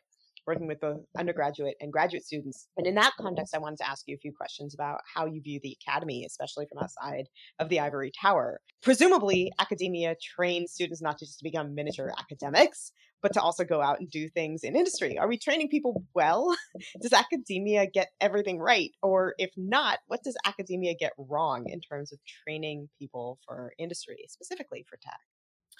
working 0.47 0.67
with 0.67 0.79
both 0.79 1.01
undergraduate 1.17 1.75
and 1.81 1.91
graduate 1.91 2.23
students. 2.23 2.69
And 2.77 2.87
in 2.87 2.95
that 2.95 3.11
context, 3.19 3.53
I 3.53 3.59
wanted 3.59 3.79
to 3.79 3.89
ask 3.89 4.05
you 4.07 4.15
a 4.15 4.17
few 4.17 4.31
questions 4.31 4.73
about 4.73 5.01
how 5.13 5.25
you 5.25 5.41
view 5.41 5.59
the 5.61 5.75
academy, 5.85 6.23
especially 6.25 6.65
from 6.71 6.81
outside 6.81 7.25
of 7.59 7.67
the 7.67 7.81
ivory 7.81 8.13
tower. 8.21 8.61
Presumably, 8.81 9.51
academia 9.59 10.15
trains 10.21 10.71
students 10.71 11.01
not 11.01 11.19
just 11.19 11.39
to 11.39 11.43
become 11.43 11.75
miniature 11.75 12.13
academics, 12.17 12.93
but 13.23 13.33
to 13.33 13.41
also 13.41 13.63
go 13.63 13.81
out 13.81 13.99
and 13.99 14.11
do 14.11 14.27
things 14.29 14.63
in 14.63 14.75
industry. 14.75 15.17
Are 15.17 15.27
we 15.27 15.37
training 15.37 15.69
people 15.69 16.03
well? 16.13 16.55
does 17.01 17.13
academia 17.13 17.87
get 17.87 18.09
everything 18.21 18.59
right? 18.59 18.91
Or 19.01 19.33
if 19.39 19.49
not, 19.57 19.99
what 20.07 20.21
does 20.23 20.35
academia 20.45 20.93
get 20.93 21.13
wrong 21.17 21.67
in 21.69 21.79
terms 21.79 22.11
of 22.11 22.19
training 22.45 22.89
people 22.99 23.39
for 23.47 23.73
industry, 23.79 24.25
specifically 24.27 24.85
for 24.87 24.97
tech? 24.97 25.19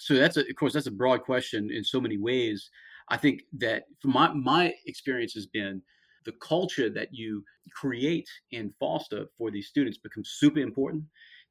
So 0.00 0.14
that's 0.14 0.38
a, 0.38 0.40
of 0.40 0.56
course 0.58 0.72
that's 0.72 0.86
a 0.86 0.90
broad 0.90 1.22
question 1.22 1.70
in 1.70 1.84
so 1.84 2.00
many 2.00 2.16
ways. 2.16 2.70
I 3.10 3.18
think 3.18 3.42
that 3.58 3.84
from 4.00 4.12
my 4.12 4.32
my 4.32 4.74
experience 4.86 5.34
has 5.34 5.46
been 5.46 5.82
the 6.24 6.32
culture 6.40 6.88
that 6.88 7.08
you 7.12 7.44
create 7.74 8.28
and 8.52 8.72
foster 8.80 9.26
for 9.36 9.50
these 9.50 9.68
students 9.68 9.98
becomes 9.98 10.30
super 10.38 10.60
important 10.60 11.04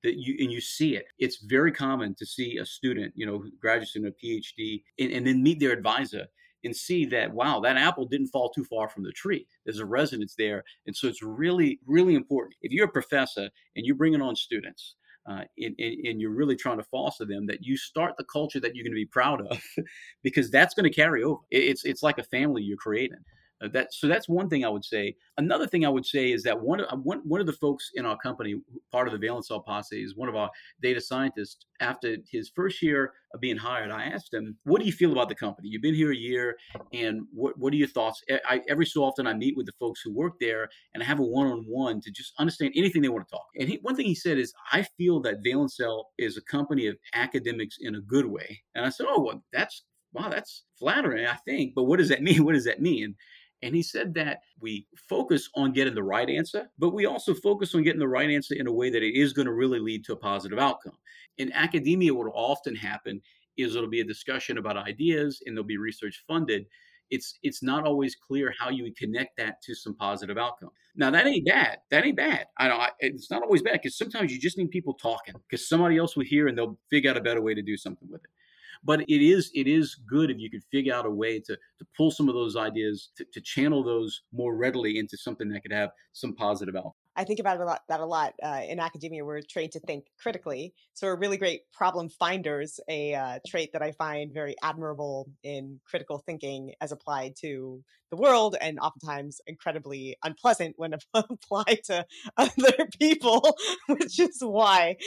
that 0.03 0.15
you 0.17 0.35
and 0.39 0.51
you 0.51 0.61
see 0.61 0.95
it. 0.95 1.05
It's 1.19 1.43
very 1.43 1.71
common 1.71 2.15
to 2.15 2.25
see 2.25 2.57
a 2.57 2.65
student 2.65 3.13
you 3.15 3.25
know 3.25 3.43
graduate 3.59 3.89
student 3.89 4.15
a 4.21 4.25
phd 4.25 4.83
and, 4.99 5.11
and 5.11 5.27
then 5.27 5.43
meet 5.43 5.59
their 5.59 5.71
advisor 5.71 6.25
and 6.63 6.75
see 6.75 7.05
that 7.05 7.31
wow 7.31 7.59
that 7.59 7.77
apple 7.77 8.05
didn't 8.05 8.27
fall 8.27 8.49
too 8.49 8.65
far 8.65 8.89
from 8.89 9.03
the 9.03 9.11
tree. 9.11 9.47
There's 9.65 9.79
a 9.79 9.85
resonance 9.85 10.35
there. 10.37 10.63
And 10.87 10.95
so 10.95 11.07
it's 11.07 11.23
really 11.23 11.79
really 11.85 12.15
important. 12.15 12.55
If 12.61 12.71
you're 12.71 12.87
a 12.87 12.91
professor 12.91 13.49
and 13.75 13.85
you're 13.85 13.95
bringing 13.95 14.21
on 14.21 14.35
students 14.35 14.95
uh, 15.25 15.43
and, 15.57 15.75
and, 15.79 16.19
you're 16.19 16.31
really 16.31 16.55
trying 16.55 16.77
to 16.77 16.83
foster 16.83 17.23
them 17.23 17.45
that 17.47 17.63
you 17.63 17.77
start 17.77 18.13
the 18.17 18.25
culture 18.25 18.59
that 18.59 18.75
you're 18.75 18.83
going 18.83 18.91
to 18.91 18.95
be 18.95 19.05
proud 19.05 19.39
of 19.47 19.57
because 20.23 20.51
that's 20.51 20.73
going 20.73 20.83
to 20.83 20.93
carry 20.93 21.23
over. 21.23 21.39
It's 21.49 21.85
it's 21.85 22.03
like 22.03 22.17
a 22.17 22.23
family 22.23 22.61
you're 22.61 22.77
creating 22.77 23.23
uh, 23.64 23.68
that 23.74 23.93
so 23.93 24.07
that's 24.07 24.28
one 24.28 24.49
thing 24.49 24.66
I 24.66 24.70
would 24.70 24.86
say. 24.86 25.16
Another 25.38 25.68
thing 25.68 25.86
I 25.86 25.89
would 25.89 26.05
say 26.05 26.32
is 26.32 26.43
that 26.43 26.59
one 26.59 26.82
of 26.82 26.88
uh, 26.91 26.97
one, 26.97 27.22
one 27.24 27.39
of 27.39 27.47
the 27.47 27.53
folks 27.53 27.91
in 27.95 28.05
our 28.05 28.18
company, 28.18 28.55
part 28.91 29.07
of 29.07 29.20
the 29.20 29.26
Valencell 29.26 29.64
Posse, 29.66 30.01
is 30.01 30.16
one 30.16 30.30
of 30.30 30.36
our 30.36 30.49
data 30.82 31.01
scientists. 31.01 31.66
After 31.80 32.18
his 32.32 32.51
first 32.55 32.82
year 32.82 33.14
of 33.34 33.41
being 33.41 33.57
hired, 33.57 33.91
I 33.91 34.03
asked 34.05 34.34
him, 34.34 34.57
"What 34.64 34.80
do 34.80 34.86
you 34.86 34.91
feel 34.91 35.11
about 35.11 35.30
the 35.30 35.36
company? 35.36 35.70
You've 35.70 35.82
been 35.82 35.95
here 35.95 36.11
a 36.11 36.16
year, 36.16 36.57
and 36.93 37.22
what 37.32 37.57
what 37.57 37.74
are 37.74 37.78
your 37.78 37.88
thoughts?" 37.88 38.22
I, 38.45 38.61
every 38.68 38.86
so 38.86 39.03
often 39.03 39.28
I 39.28 39.34
meet 39.34 39.55
with 39.55 39.66
the 39.66 39.74
folks 39.80 40.01
who 40.01 40.14
work 40.14 40.34
there, 40.39 40.70
and 40.93 41.01
I 41.01 41.05
have 41.05 41.20
a 41.20 41.24
one 41.24 41.47
on 41.47 41.64
one 41.68 42.01
to 42.01 42.11
just 42.11 42.34
understand 42.39 42.74
anything 42.76 43.01
they 43.01 43.09
want 43.09 43.28
to 43.28 43.32
talk. 43.32 43.47
And 43.59 43.70
he, 43.70 43.80
one 43.82 43.95
thing 43.95 44.05
he 44.05 44.16
said 44.16 44.38
is, 44.38 44.53
"I 44.72 44.86
feel 44.97 45.22
that 45.22 45.43
Valencell 45.43 46.05
is 46.18 46.38
a 46.38 46.41
company 46.41 46.88
of 46.88 46.97
academics 47.14 47.78
in 47.80 47.95
a 47.95 48.01
good 48.01 48.26
way." 48.26 48.61
And 48.76 48.86
I 48.86 48.89
said, 48.89 49.07
"Oh, 49.09 49.22
well, 49.22 49.43
that's." 49.53 49.84
Wow, 50.16 50.30
that's 50.30 50.66
flattering, 50.78 51.26
I 51.26 51.38
think. 51.38 51.74
But 51.74 51.86
what 51.86 51.97
does 51.97 52.09
that 52.09 52.22
mean? 52.28 52.45
What 52.45 52.53
does 52.53 52.66
that 52.66 52.82
mean? 52.82 53.16
And 53.64 53.74
he 53.74 53.82
said 53.82 54.14
that 54.16 54.41
we 54.59 54.86
focus 55.07 55.49
on 55.55 55.72
getting 55.72 55.95
the 55.95 56.03
right 56.03 56.30
answer, 56.30 56.70
but 56.78 56.93
we 56.93 57.05
also 57.05 57.34
focus 57.34 57.74
on 57.74 57.84
getting 57.84 57.99
the 57.99 58.07
right 58.07 58.30
answer 58.30 58.55
in 58.55 58.68
a 58.68 58.72
way 58.72 58.89
that 58.89 59.01
it 59.01 59.18
is 59.18 59.32
going 59.32 59.45
to 59.45 59.53
really 59.53 59.80
lead 59.80 60.03
to 60.05 60.14
a 60.14 60.18
positive 60.18 60.59
outcome. 60.59 60.97
In 61.38 61.49
academia, 61.53 62.14
what 62.14 62.26
will 62.26 62.34
often 62.36 62.76
happen 62.76 63.22
is 63.55 63.76
it'll 63.76 63.89
be 63.89 64.01
a 64.01 64.05
discussion 64.05 64.57
about 64.57 64.76
ideas 64.76 65.41
and 65.45 65.55
there'll 65.55 65.66
be 65.66 65.78
research 65.78 66.26
funded. 66.28 66.66
It's 67.09 67.39
it's 67.41 67.64
not 67.64 67.86
always 67.86 68.16
clear 68.16 68.53
how 68.59 68.70
you 68.70 68.91
connect 68.97 69.38
that 69.38 69.61
to 69.61 69.74
some 69.74 69.95
positive 69.95 70.38
outcome. 70.38 70.72
Now 70.95 71.09
that 71.11 71.26
ain't 71.26 71.45
bad. 71.45 71.78
That 71.89 72.05
ain't 72.05 72.18
bad. 72.18 72.47
I 72.57 72.68
know 72.68 72.86
it's 72.99 73.32
not 73.32 73.43
always 73.43 73.61
bad 73.61 73.80
because 73.82 73.97
sometimes 73.97 74.34
you 74.34 74.39
just 74.39 74.57
need 74.57 74.72
people 74.72 74.95
talking 74.95 75.36
because 75.49 75.70
somebody 75.70 75.97
else 75.97 76.18
will 76.18 76.26
hear 76.26 76.47
and 76.47 76.57
they'll 76.57 76.78
figure 76.89 77.11
out 77.11 77.18
a 77.18 77.22
better 77.22 77.41
way 77.41 77.53
to 77.53 77.61
do 77.61 77.78
something 77.78 78.09
with 78.11 78.24
it 78.26 78.30
but 78.84 79.01
it 79.01 79.21
is 79.21 79.51
it 79.53 79.67
is 79.67 79.95
good 80.07 80.29
if 80.29 80.39
you 80.39 80.49
could 80.49 80.63
figure 80.71 80.93
out 80.93 81.05
a 81.05 81.09
way 81.09 81.39
to 81.39 81.55
to 81.55 81.86
pull 81.95 82.11
some 82.11 82.29
of 82.29 82.36
those 82.36 82.55
ideas 82.55 83.09
to, 83.17 83.25
to 83.34 83.41
channel 83.41 83.84
those 83.84 84.23
more 84.31 84.55
readily 84.55 84.97
into 84.99 85.17
something 85.17 85.49
that 85.49 85.61
could 85.61 85.71
have 85.73 85.89
some 86.13 86.36
positive 86.36 86.75
outcome 86.75 86.93
I 87.16 87.24
think 87.24 87.39
about 87.39 87.59
a 87.59 87.66
lot, 87.66 87.82
that 87.89 87.99
a 87.99 88.05
lot. 88.05 88.34
Uh, 88.41 88.61
in 88.68 88.80
academia, 88.80 89.24
we're 89.24 89.41
trained 89.41 89.74
to 89.74 89.80
think 89.80 90.05
critically. 90.22 90.74
So 90.93 91.07
we're 91.07 91.18
really 91.18 91.38
great 91.38 91.61
problem 91.74 92.09
finders, 92.09 92.80
a 92.89 93.14
uh, 93.14 93.39
trait 93.47 93.72
that 93.74 93.82
I 93.82 93.91
find 93.91 94.34
very 94.34 94.55
admirable 94.64 95.30
in 95.43 95.80
critical 95.86 96.24
thinking 96.26 96.74
as 96.82 96.91
applied 96.91 97.36
to 97.41 97.84
the 98.09 98.18
world 98.18 98.55
and 98.61 98.80
oftentimes 98.80 99.41
incredibly 99.47 100.16
unpleasant 100.24 100.76
when 100.78 100.93
applied 101.14 101.80
to 101.86 102.05
other 102.38 102.88
people, 102.99 103.57
which 103.88 104.20
is 104.20 104.38
why 104.41 104.97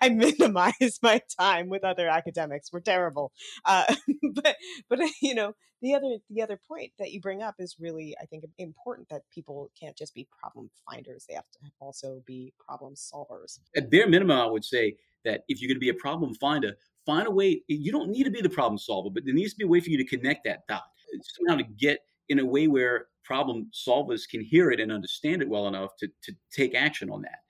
I 0.00 0.08
minimize 0.08 0.98
my 1.02 1.20
time 1.38 1.68
with 1.68 1.84
other 1.84 2.08
academics. 2.08 2.72
We're 2.72 2.80
terrible. 2.80 3.32
Uh, 3.64 3.94
but, 4.34 4.56
but, 4.88 5.00
you 5.22 5.34
know, 5.34 5.54
the 5.82 5.94
other 5.94 6.18
the 6.28 6.42
other 6.42 6.60
point 6.68 6.92
that 6.98 7.10
you 7.12 7.20
bring 7.20 7.42
up 7.42 7.54
is 7.58 7.76
really 7.78 8.14
i 8.20 8.26
think 8.26 8.44
important 8.58 9.08
that 9.08 9.22
people 9.34 9.70
can't 9.80 9.96
just 9.96 10.14
be 10.14 10.28
problem 10.40 10.70
finders 10.90 11.26
they 11.28 11.34
have 11.34 11.50
to 11.52 11.58
also 11.80 12.22
be 12.26 12.52
problem 12.58 12.94
solvers. 12.94 13.58
At 13.76 13.90
bare 13.90 14.08
minimum 14.08 14.38
i 14.38 14.46
would 14.46 14.64
say 14.64 14.96
that 15.24 15.44
if 15.48 15.60
you're 15.60 15.68
going 15.68 15.76
to 15.76 15.80
be 15.80 15.90
a 15.90 15.94
problem 15.94 16.34
finder 16.34 16.72
find 17.06 17.26
a 17.26 17.30
way 17.30 17.62
you 17.68 17.92
don't 17.92 18.10
need 18.10 18.24
to 18.24 18.30
be 18.30 18.40
the 18.40 18.48
problem 18.48 18.78
solver 18.78 19.10
but 19.10 19.24
there 19.24 19.34
needs 19.34 19.52
to 19.52 19.58
be 19.58 19.64
a 19.64 19.68
way 19.68 19.80
for 19.80 19.90
you 19.90 19.98
to 19.98 20.04
connect 20.04 20.44
that 20.44 20.66
dot 20.68 20.84
somehow 21.22 21.56
to 21.56 21.64
get 21.78 22.00
in 22.28 22.38
a 22.38 22.44
way 22.44 22.68
where 22.68 23.06
problem 23.24 23.70
solvers 23.72 24.28
can 24.28 24.40
hear 24.40 24.70
it 24.70 24.80
and 24.80 24.90
understand 24.90 25.42
it 25.42 25.48
well 25.48 25.68
enough 25.68 25.90
to, 25.98 26.08
to 26.22 26.32
take 26.52 26.74
action 26.74 27.10
on 27.10 27.22
that 27.22 27.40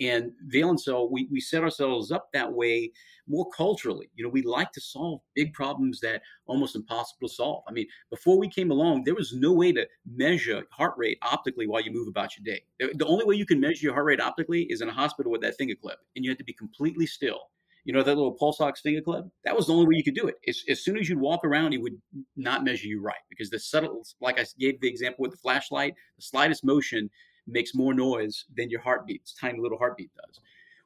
and 0.00 0.32
Valencell, 0.52 1.10
we, 1.10 1.28
we 1.30 1.40
set 1.40 1.62
ourselves 1.62 2.10
up 2.10 2.28
that 2.32 2.52
way 2.52 2.90
more 3.28 3.48
culturally. 3.56 4.10
You 4.14 4.24
know, 4.24 4.30
we 4.30 4.42
like 4.42 4.72
to 4.72 4.80
solve 4.80 5.20
big 5.34 5.52
problems 5.52 6.00
that 6.00 6.22
almost 6.46 6.76
impossible 6.76 7.28
to 7.28 7.34
solve. 7.34 7.62
I 7.68 7.72
mean, 7.72 7.86
before 8.10 8.38
we 8.38 8.48
came 8.48 8.70
along, 8.70 9.04
there 9.04 9.14
was 9.14 9.32
no 9.32 9.52
way 9.52 9.72
to 9.72 9.86
measure 10.04 10.64
heart 10.70 10.94
rate 10.96 11.18
optically 11.22 11.66
while 11.66 11.80
you 11.80 11.92
move 11.92 12.08
about 12.08 12.36
your 12.36 12.44
day. 12.44 12.64
The 12.94 13.06
only 13.06 13.24
way 13.24 13.36
you 13.36 13.46
can 13.46 13.60
measure 13.60 13.84
your 13.84 13.94
heart 13.94 14.06
rate 14.06 14.20
optically 14.20 14.64
is 14.64 14.80
in 14.80 14.88
a 14.88 14.92
hospital 14.92 15.30
with 15.30 15.40
that 15.42 15.56
finger 15.56 15.74
clip, 15.80 15.98
and 16.16 16.24
you 16.24 16.30
have 16.30 16.38
to 16.38 16.44
be 16.44 16.52
completely 16.52 17.06
still. 17.06 17.50
You 17.84 17.92
know 17.92 18.02
that 18.02 18.16
little 18.16 18.32
pulse 18.32 18.62
ox 18.62 18.80
finger 18.80 19.02
clip? 19.02 19.26
That 19.44 19.54
was 19.54 19.66
the 19.66 19.74
only 19.74 19.86
way 19.86 19.96
you 19.96 20.04
could 20.04 20.14
do 20.14 20.26
it. 20.26 20.36
As, 20.48 20.62
as 20.70 20.82
soon 20.82 20.96
as 20.96 21.08
you'd 21.08 21.20
walk 21.20 21.44
around, 21.44 21.74
it 21.74 21.82
would 21.82 22.00
not 22.34 22.64
measure 22.64 22.88
you 22.88 23.02
right 23.02 23.16
because 23.28 23.50
the 23.50 23.58
subtle, 23.58 24.02
like 24.22 24.40
I 24.40 24.46
gave 24.58 24.80
the 24.80 24.88
example 24.88 25.22
with 25.22 25.32
the 25.32 25.36
flashlight, 25.36 25.94
the 26.16 26.22
slightest 26.22 26.64
motion 26.64 27.10
makes 27.46 27.74
more 27.74 27.94
noise 27.94 28.44
than 28.56 28.70
your 28.70 28.80
heartbeat, 28.80 29.30
tiny 29.40 29.60
little 29.60 29.78
heartbeat 29.78 30.10
does. 30.14 30.40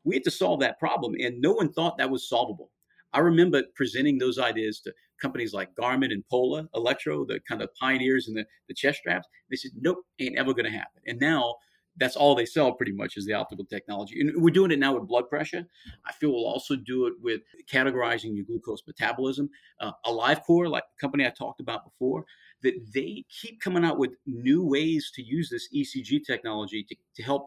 We 0.05 0.15
had 0.15 0.25
to 0.25 0.31
solve 0.31 0.61
that 0.61 0.79
problem, 0.79 1.15
and 1.21 1.41
no 1.41 1.53
one 1.53 1.73
thought 1.73 1.99
that 1.99 2.11
was 2.11 2.29
solvable. 2.29 2.71
I 3.13 3.21
remember 3.21 3.63
presenting 3.75 4.19
those 4.19 4.39
ideas 4.39 4.81
to 4.81 4.93
companies 5.21 5.53
like 5.53 5.75
Garmin 5.75 6.13
and 6.13 6.27
Polar 6.29 6.69
Electro, 6.75 7.25
the 7.25 7.41
kind 7.49 7.63
of 7.63 7.75
pioneers 7.75 8.29
in 8.29 8.35
the, 8.35 8.45
the 8.69 8.75
chest 8.75 8.99
straps. 8.99 9.27
They 9.51 9.57
said, 9.57 9.73
nope, 9.81 9.99
ain't 10.21 10.39
ever 10.39 10.53
going 10.53 10.67
to 10.67 10.71
happen. 10.71 11.03
And 11.07 11.19
now 11.19 11.57
that's 11.97 12.17
all 12.17 12.35
they 12.35 12.47
sell 12.47 12.73
pretty 12.73 12.93
much 12.93 13.17
is 13.17 13.27
the 13.27 13.33
optical 13.33 13.65
technology. 13.65 14.21
And 14.21 14.41
we're 14.41 14.55
doing 14.55 14.71
it 14.71 14.79
now 14.79 14.95
with 14.95 15.09
blood 15.09 15.29
pressure. 15.29 15.67
I 16.07 16.13
feel 16.13 16.31
we'll 16.31 16.47
also 16.47 16.77
do 16.77 17.07
it 17.07 17.15
with 17.21 17.41
categorizing 17.71 18.37
your 18.37 18.45
glucose 18.45 18.83
metabolism. 18.87 19.51
Uh, 19.81 19.93
AliveCor, 20.07 20.71
like 20.71 20.85
the 20.85 21.01
company 21.01 21.27
I 21.27 21.31
talked 21.31 21.61
about 21.61 21.85
before, 21.85 22.25
that 22.63 22.75
they 22.95 23.25
keep 23.29 23.61
coming 23.61 23.85
out 23.85 23.99
with 23.99 24.11
new 24.27 24.65
ways 24.65 25.11
to 25.15 25.23
use 25.23 25.49
this 25.49 25.69
ECG 25.75 26.25
technology 26.25 26.85
to, 26.85 26.97
to 27.17 27.23
help 27.23 27.47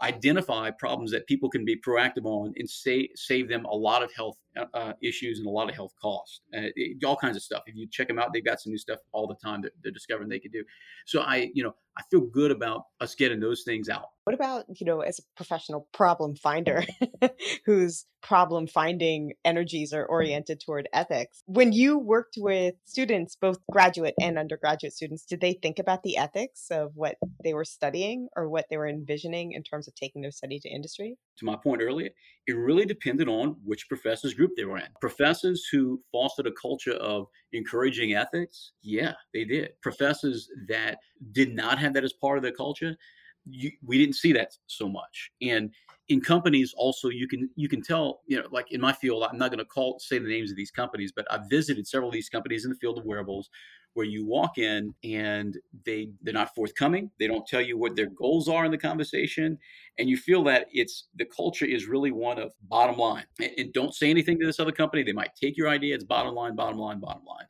identify 0.00 0.70
problems 0.70 1.10
that 1.12 1.26
people 1.26 1.48
can 1.48 1.64
be 1.64 1.76
proactive 1.76 2.24
on 2.24 2.52
and 2.56 2.68
save 2.68 3.08
save 3.14 3.48
them 3.48 3.64
a 3.66 3.74
lot 3.74 4.02
of 4.02 4.12
health 4.12 4.36
uh, 4.56 4.64
uh, 4.74 4.92
issues 5.02 5.38
and 5.38 5.46
a 5.46 5.50
lot 5.50 5.68
of 5.68 5.74
health 5.74 5.94
costs, 6.00 6.40
uh, 6.54 6.68
all 7.06 7.16
kinds 7.16 7.36
of 7.36 7.42
stuff. 7.42 7.62
If 7.66 7.74
you 7.74 7.88
check 7.90 8.08
them 8.08 8.18
out, 8.18 8.32
they've 8.32 8.44
got 8.44 8.60
some 8.60 8.70
new 8.70 8.78
stuff 8.78 8.98
all 9.12 9.26
the 9.26 9.36
time 9.42 9.62
that 9.62 9.72
they're 9.82 9.92
discovering 9.92 10.28
they 10.28 10.40
could 10.40 10.52
do. 10.52 10.64
So 11.06 11.20
I, 11.22 11.50
you 11.54 11.62
know, 11.62 11.74
I 11.96 12.02
feel 12.10 12.20
good 12.20 12.50
about 12.50 12.84
us 13.00 13.14
getting 13.14 13.40
those 13.40 13.62
things 13.64 13.88
out. 13.88 14.06
What 14.24 14.34
about, 14.34 14.64
you 14.78 14.86
know, 14.86 15.00
as 15.00 15.18
a 15.18 15.22
professional 15.36 15.88
problem 15.92 16.36
finder 16.36 16.84
whose 17.66 18.06
problem 18.22 18.66
finding 18.66 19.32
energies 19.44 19.92
are 19.92 20.06
oriented 20.06 20.60
toward 20.60 20.88
ethics? 20.92 21.42
When 21.46 21.72
you 21.72 21.98
worked 21.98 22.36
with 22.38 22.74
students, 22.84 23.36
both 23.36 23.58
graduate 23.70 24.14
and 24.20 24.38
undergraduate 24.38 24.92
students, 24.92 25.24
did 25.24 25.40
they 25.40 25.54
think 25.54 25.78
about 25.78 26.02
the 26.02 26.16
ethics 26.16 26.66
of 26.70 26.92
what 26.94 27.16
they 27.42 27.52
were 27.52 27.64
studying 27.64 28.28
or 28.36 28.48
what 28.48 28.66
they 28.70 28.76
were 28.76 28.88
envisioning 28.88 29.52
in 29.52 29.62
terms 29.62 29.88
of 29.88 29.94
taking 29.94 30.22
their 30.22 30.30
study 30.30 30.60
to 30.60 30.68
industry? 30.68 31.16
To 31.38 31.44
my 31.44 31.56
point 31.56 31.82
earlier, 31.82 32.10
it 32.46 32.52
really 32.52 32.84
depended 32.84 33.28
on 33.28 33.56
which 33.64 33.88
professors 33.88 34.34
group 34.34 34.52
they 34.56 34.64
were 34.64 34.78
in. 34.78 34.88
Professors 35.00 35.66
who 35.70 36.00
fostered 36.12 36.46
a 36.46 36.52
culture 36.52 36.94
of 36.94 37.26
encouraging 37.52 38.14
ethics, 38.14 38.72
yeah, 38.82 39.14
they 39.32 39.44
did. 39.44 39.70
Professors 39.80 40.48
that 40.68 40.98
did 41.32 41.54
not 41.54 41.78
have 41.78 41.94
that 41.94 42.04
as 42.04 42.12
part 42.12 42.36
of 42.36 42.42
their 42.42 42.52
culture, 42.52 42.96
you, 43.44 43.70
we 43.84 43.98
didn't 43.98 44.16
see 44.16 44.32
that 44.32 44.52
so 44.66 44.88
much. 44.88 45.32
And 45.40 45.70
in 46.08 46.20
companies 46.20 46.74
also 46.76 47.08
you 47.08 47.28
can 47.28 47.48
you 47.56 47.68
can 47.68 47.80
tell 47.80 48.20
you 48.26 48.38
know 48.38 48.46
like 48.50 48.70
in 48.72 48.80
my 48.80 48.92
field 48.92 49.24
i'm 49.24 49.38
not 49.38 49.50
going 49.50 49.58
to 49.58 49.64
call 49.64 49.98
say 49.98 50.18
the 50.18 50.28
names 50.28 50.50
of 50.50 50.56
these 50.56 50.70
companies 50.70 51.12
but 51.14 51.24
i've 51.30 51.48
visited 51.48 51.86
several 51.86 52.08
of 52.08 52.12
these 52.12 52.28
companies 52.28 52.64
in 52.64 52.70
the 52.70 52.76
field 52.76 52.98
of 52.98 53.04
wearables 53.04 53.48
where 53.94 54.06
you 54.06 54.26
walk 54.26 54.58
in 54.58 54.94
and 55.04 55.58
they 55.84 56.08
they're 56.22 56.34
not 56.34 56.54
forthcoming 56.54 57.10
they 57.18 57.26
don't 57.26 57.46
tell 57.46 57.60
you 57.60 57.76
what 57.78 57.96
their 57.96 58.08
goals 58.08 58.48
are 58.48 58.64
in 58.64 58.70
the 58.70 58.78
conversation 58.78 59.58
and 59.98 60.08
you 60.08 60.16
feel 60.16 60.42
that 60.42 60.66
it's 60.72 61.08
the 61.16 61.24
culture 61.24 61.66
is 61.66 61.86
really 61.86 62.10
one 62.10 62.38
of 62.38 62.52
bottom 62.62 62.96
line 62.96 63.24
and, 63.38 63.72
don't 63.72 63.94
say 63.94 64.10
anything 64.10 64.38
to 64.38 64.46
this 64.46 64.60
other 64.60 64.72
company 64.72 65.02
they 65.02 65.12
might 65.12 65.34
take 65.40 65.56
your 65.56 65.68
idea 65.68 65.94
it's 65.94 66.04
bottom 66.04 66.34
line 66.34 66.54
bottom 66.54 66.78
line 66.78 67.00
bottom 67.00 67.24
line 67.24 67.46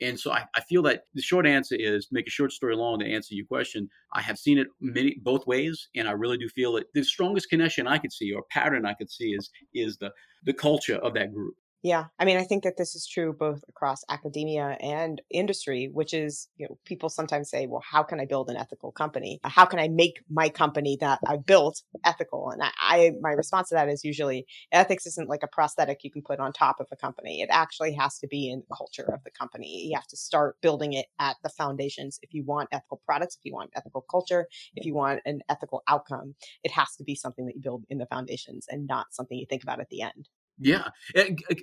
and 0.00 0.18
so 0.18 0.30
I, 0.30 0.44
I, 0.54 0.60
feel 0.60 0.82
that 0.82 1.04
the 1.14 1.22
short 1.22 1.46
answer 1.46 1.74
is 1.76 2.08
make 2.12 2.26
a 2.26 2.30
short 2.30 2.52
story 2.52 2.76
long 2.76 3.00
to 3.00 3.06
answer 3.06 3.34
your 3.34 3.46
question. 3.46 3.88
I 4.12 4.22
have 4.22 4.38
seen 4.38 4.58
it 4.58 4.68
many 4.80 5.16
both 5.22 5.46
ways, 5.46 5.88
and 5.96 6.08
I 6.08 6.12
really 6.12 6.38
do 6.38 6.48
feel 6.48 6.74
that 6.74 6.86
the 6.94 7.02
strongest 7.02 7.50
connection 7.50 7.88
I 7.88 7.98
could 7.98 8.12
see 8.12 8.32
or 8.32 8.44
pattern 8.50 8.86
I 8.86 8.94
could 8.94 9.10
see 9.10 9.30
is 9.30 9.50
is 9.74 9.98
the 9.98 10.12
the 10.44 10.52
culture 10.52 10.96
of 10.96 11.14
that 11.14 11.34
group. 11.34 11.54
Yeah. 11.88 12.04
I 12.18 12.26
mean, 12.26 12.36
I 12.36 12.44
think 12.44 12.64
that 12.64 12.76
this 12.76 12.94
is 12.94 13.06
true 13.06 13.32
both 13.32 13.64
across 13.66 14.02
academia 14.10 14.76
and 14.78 15.22
industry, 15.30 15.88
which 15.90 16.12
is, 16.12 16.48
you 16.58 16.66
know, 16.68 16.76
people 16.84 17.08
sometimes 17.08 17.48
say, 17.48 17.66
well, 17.66 17.82
how 17.90 18.02
can 18.02 18.20
I 18.20 18.26
build 18.26 18.50
an 18.50 18.58
ethical 18.58 18.92
company? 18.92 19.40
How 19.42 19.64
can 19.64 19.78
I 19.78 19.88
make 19.88 20.20
my 20.28 20.50
company 20.50 20.98
that 21.00 21.18
I 21.26 21.38
built 21.38 21.80
ethical? 22.04 22.50
And 22.50 22.62
I, 22.62 22.70
I 22.78 23.12
my 23.22 23.30
response 23.30 23.70
to 23.70 23.76
that 23.76 23.88
is 23.88 24.04
usually 24.04 24.44
ethics 24.70 25.06
isn't 25.06 25.30
like 25.30 25.42
a 25.42 25.48
prosthetic 25.48 26.04
you 26.04 26.10
can 26.10 26.20
put 26.20 26.40
on 26.40 26.52
top 26.52 26.76
of 26.78 26.88
a 26.92 26.96
company. 26.96 27.40
It 27.40 27.48
actually 27.50 27.94
has 27.94 28.18
to 28.18 28.28
be 28.28 28.50
in 28.50 28.64
the 28.68 28.76
culture 28.76 29.10
of 29.10 29.24
the 29.24 29.30
company. 29.30 29.86
You 29.88 29.96
have 29.96 30.08
to 30.08 30.16
start 30.18 30.56
building 30.60 30.92
it 30.92 31.06
at 31.18 31.36
the 31.42 31.48
foundations. 31.48 32.18
If 32.20 32.34
you 32.34 32.44
want 32.44 32.68
ethical 32.70 33.00
products, 33.06 33.36
if 33.36 33.46
you 33.46 33.54
want 33.54 33.70
ethical 33.74 34.04
culture, 34.10 34.46
if 34.74 34.84
you 34.84 34.94
want 34.94 35.22
an 35.24 35.40
ethical 35.48 35.82
outcome, 35.88 36.34
it 36.62 36.72
has 36.72 36.96
to 36.98 37.04
be 37.04 37.14
something 37.14 37.46
that 37.46 37.54
you 37.54 37.62
build 37.62 37.84
in 37.88 37.96
the 37.96 38.06
foundations 38.06 38.66
and 38.68 38.86
not 38.86 39.06
something 39.12 39.38
you 39.38 39.46
think 39.48 39.62
about 39.62 39.80
at 39.80 39.88
the 39.88 40.02
end. 40.02 40.28
Yeah. 40.60 40.88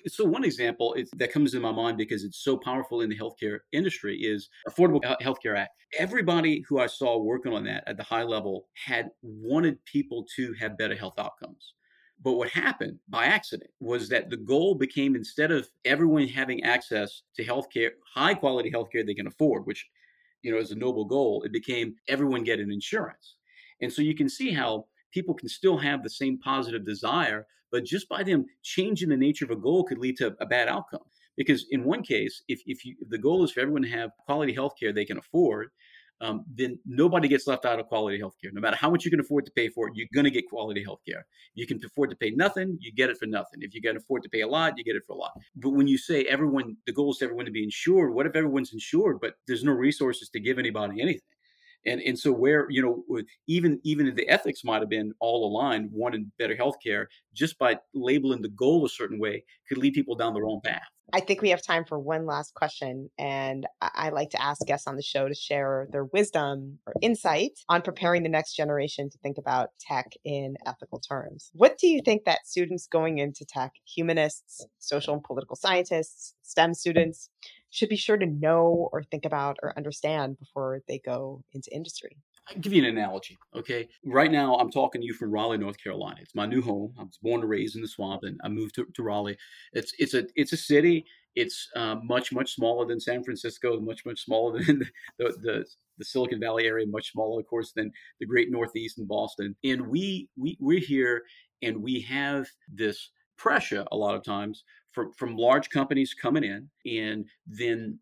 So 0.08 0.24
one 0.24 0.43
example 0.43 0.96
that 1.18 1.32
comes 1.32 1.52
to 1.52 1.60
my 1.60 1.72
mind 1.72 1.98
because 1.98 2.24
it's 2.24 2.43
so 2.43 2.58
powerful 2.58 3.02
in 3.02 3.10
the 3.10 3.18
healthcare 3.18 3.60
industry 3.72 4.18
is 4.18 4.50
Affordable 4.70 5.02
Healthcare 5.22 5.58
Act. 5.58 5.72
Everybody 6.00 6.64
who 6.68 6.80
I 6.80 6.88
saw 6.88 7.18
working 7.18 7.54
on 7.54 7.64
that 7.66 7.84
at 7.88 7.98
the 7.98 8.04
high 8.04 8.24
level 8.24 8.68
had 8.74 9.10
wanted 9.22 9.84
people 9.86 10.26
to 10.38 10.54
have 10.54 10.78
better 10.78 10.96
health 10.96 11.20
outcomes. 11.20 11.74
But 12.24 12.34
what 12.34 12.50
happened 12.50 13.00
by 13.10 13.26
accident 13.26 13.70
was 13.82 14.08
that 14.10 14.30
the 14.30 14.38
goal 14.38 14.76
became 14.76 15.16
instead 15.16 15.52
of 15.52 15.70
everyone 15.84 16.28
having 16.30 16.64
access 16.64 17.24
to 17.36 17.43
healthcare, 17.43 17.91
high 18.14 18.34
quality 18.34 18.72
healthcare 18.72 19.06
they 19.06 19.14
can 19.14 19.28
afford, 19.28 19.66
which 19.66 19.86
you 20.41 20.52
know 20.52 20.58
is 20.58 20.72
a 20.72 20.76
noble 20.76 21.04
goal, 21.06 21.43
it 21.43 21.52
became 21.52 21.96
everyone 22.08 22.43
get 22.46 22.60
an 22.62 22.72
insurance. 22.72 23.36
And 23.82 23.91
so 23.91 24.02
you 24.02 24.16
can 24.16 24.30
see 24.30 24.52
how 24.52 24.86
people 25.16 25.34
can 25.34 25.47
still 25.47 25.78
have 25.78 26.03
the 26.03 26.09
same 26.09 26.38
positive 26.38 26.86
desire, 26.86 27.47
but 27.72 27.86
just 27.86 28.07
by 28.09 28.22
them 28.22 28.45
changing 28.61 29.09
the 29.09 29.18
nature 29.18 29.45
of 29.45 29.51
a 29.51 29.55
goal 29.55 29.86
could 29.86 29.97
lead 29.97 30.18
to 30.18 30.36
a 30.41 30.45
bad 30.45 30.68
outcome. 30.68 31.05
Because 31.38 31.66
in 31.72 31.84
one 31.84 32.03
case, 32.03 32.43
if, 32.49 32.61
if, 32.66 32.86
you, 32.86 32.95
if 32.99 33.09
the 33.09 33.18
goal 33.18 33.43
is 33.43 33.51
for 33.51 33.61
everyone 33.61 33.84
to 33.84 33.89
have 33.89 34.11
quality 34.26 34.53
health 34.53 34.74
care 34.80 34.91
they 34.91 35.05
can 35.05 35.18
afford, 35.18 35.70
um, 36.22 36.45
then 36.53 36.80
nobody 36.86 37.28
gets 37.28 37.45
left 37.47 37.66
out 37.66 37.80
of 37.80 37.88
quality 37.88 38.18
health 38.18 38.36
care. 38.41 38.51
No 38.53 38.61
matter 38.61 38.78
how 38.78 38.89
much 38.89 39.03
you 39.03 39.11
can 39.11 39.20
afford 39.20 39.45
to 39.45 39.51
pay 39.51 39.68
for 39.70 39.88
it, 39.88 39.93
you're 39.95 40.07
going 40.13 40.24
to 40.26 40.32
get 40.32 40.49
quality 40.49 40.84
health 40.84 41.01
care. 41.07 41.26
You 41.55 41.68
can 41.68 41.80
afford 41.84 42.09
to 42.09 42.16
pay 42.16 42.32
nothing, 42.32 42.78
you 42.80 42.93
get 42.93 43.09
it 43.09 43.18
for 43.18 43.26
nothing. 43.26 43.59
If 43.61 43.74
you 43.74 43.82
can 43.82 43.97
afford 43.97 44.24
to 44.24 44.30
pay 44.30 44.41
a 44.41 44.47
lot, 44.47 44.78
you 44.78 44.84
get 44.84 44.95
it 44.95 45.03
for 45.05 45.13
a 45.13 45.18
lot. 45.18 45.34
But 45.57 45.72
when 45.72 45.88
you 45.88 45.97
say 45.97 46.24
everyone, 46.24 46.78
the 46.86 46.93
goal 46.93 47.11
is 47.11 47.22
everyone 47.22 47.45
to 47.45 47.51
be 47.51 47.63
insured, 47.63 48.13
what 48.13 48.26
if 48.26 48.36
everyone's 48.36 48.72
insured, 48.72 49.20
but 49.20 49.34
there's 49.47 49.63
no 49.63 49.74
resources 49.74 50.30
to 50.30 50.39
give 50.39 50.57
anybody 50.57 51.01
anything? 51.01 51.22
And 51.86 52.02
and 52.02 52.18
so 52.18 52.32
where 52.32 52.68
you 52.70 52.82
know 52.82 53.22
even 53.48 53.80
even 53.84 54.08
if 54.08 54.16
the 54.16 54.28
ethics 54.30 54.64
might 54.64 54.82
have 54.82 54.90
been 54.90 55.14
all 55.20 55.48
aligned 55.48 55.90
wanting 55.92 56.32
better 56.38 56.56
healthcare 56.56 57.06
just 57.34 57.58
by 57.58 57.78
labeling 57.94 58.42
the 58.42 58.50
goal 58.50 58.86
a 58.86 58.90
certain 58.90 59.20
way 59.20 59.44
could 59.68 59.78
lead 59.78 59.94
people 59.94 60.16
down 60.16 60.34
the 60.34 60.42
wrong 60.42 60.62
path 60.64 60.88
I 61.14 61.20
think 61.20 61.42
we 61.42 61.50
have 61.52 61.62
time 61.62 61.86
for 61.86 62.00
one 62.00 62.26
last 62.26 62.54
question. 62.56 63.10
And 63.20 63.68
I 63.80 64.10
like 64.10 64.32
to 64.32 64.42
ask 64.42 64.66
guests 64.66 64.88
on 64.88 64.96
the 64.96 65.04
show 65.04 65.28
to 65.28 65.36
share 65.36 65.88
their 65.92 66.06
wisdom 66.06 66.80
or 66.88 66.94
insight 67.02 67.52
on 67.70 67.82
preparing 67.84 68.24
the 68.24 68.30
next 68.30 68.56
generation 68.56 69.10
to 69.10 69.18
think 69.20 69.38
about 69.38 69.70
tech 69.80 70.12
in 70.24 70.56
ethical 70.66 71.00
terms. 71.00 71.52
What 71.54 71.78
do 71.78 71.88
you 71.88 72.02
think 72.04 72.24
that 72.26 72.48
students 72.48 72.88
going 72.88 73.20
into 73.20 73.46
tech, 73.46 73.74
humanists, 73.86 74.66
social 74.80 75.14
and 75.14 75.24
political 75.24 75.56
scientists, 75.56 76.34
STEM 76.42 76.74
students, 76.74 77.30
should 77.76 77.89
be 77.89 77.97
sure 77.97 78.17
to 78.17 78.26
know 78.26 78.89
or 78.93 79.03
think 79.03 79.26
about 79.26 79.57
or 79.61 79.73
understand 79.78 80.39
before 80.39 80.82
they 80.88 80.99
go 80.99 81.43
into 81.51 81.69
industry? 81.76 82.17
I'll 82.47 82.61
give 82.61 82.71
you 82.71 82.84
an 82.84 82.97
analogy. 82.97 83.38
Okay. 83.55 83.89
Right 84.05 84.32
now, 84.32 84.55
I'm 84.55 84.71
talking 84.71 85.01
to 85.01 85.05
you 85.07 85.13
from 85.13 85.32
Raleigh, 85.32 85.57
North 85.57 85.82
Carolina. 85.82 86.17
It's 86.21 86.36
my 86.36 86.45
new 86.45 86.61
home. 86.61 86.93
I 86.97 87.03
was 87.03 87.17
born 87.21 87.41
and 87.41 87.49
raised 87.49 87.76
in 87.76 87.82
the 87.82 87.88
swamp, 87.88 88.21
and 88.23 88.39
I 88.43 88.49
moved 88.49 88.76
to, 88.76 88.86
to 88.93 89.03
Raleigh. 89.03 89.38
It's 89.73 89.91
it's 89.97 90.13
a 90.13 90.26
it's 90.36 90.53
a 90.53 90.57
city. 90.57 91.05
It's 91.36 91.67
uh, 91.76 91.95
much 92.01 92.32
much 92.32 92.53
smaller 92.53 92.86
than 92.86 92.99
San 93.01 93.23
Francisco. 93.23 93.80
Much 93.82 94.05
much 94.05 94.23
smaller 94.23 94.59
than 94.65 94.80
the, 94.80 94.86
the, 95.17 95.38
the 95.41 95.65
the 95.97 96.05
Silicon 96.05 96.39
Valley 96.39 96.65
area. 96.65 96.86
Much 96.88 97.11
smaller, 97.11 97.41
of 97.41 97.47
course, 97.47 97.73
than 97.76 97.91
the 98.19 98.26
Great 98.26 98.51
Northeast 98.51 98.99
and 98.99 99.07
Boston. 99.07 99.55
And 99.63 99.88
we 99.88 100.30
we 100.38 100.55
we're 100.61 100.80
here, 100.80 101.23
and 101.61 101.82
we 101.82 102.01
have 102.01 102.47
this 102.71 103.09
pressure 103.38 103.86
a 103.92 103.98
lot 103.98 104.16
of 104.16 104.24
times 104.24 104.64
from 104.92 105.12
from 105.14 105.36
large 105.36 105.70
companies 105.70 106.14
coming 106.14 106.44
in, 106.44 106.70
and 106.86 107.26
then 107.46 108.00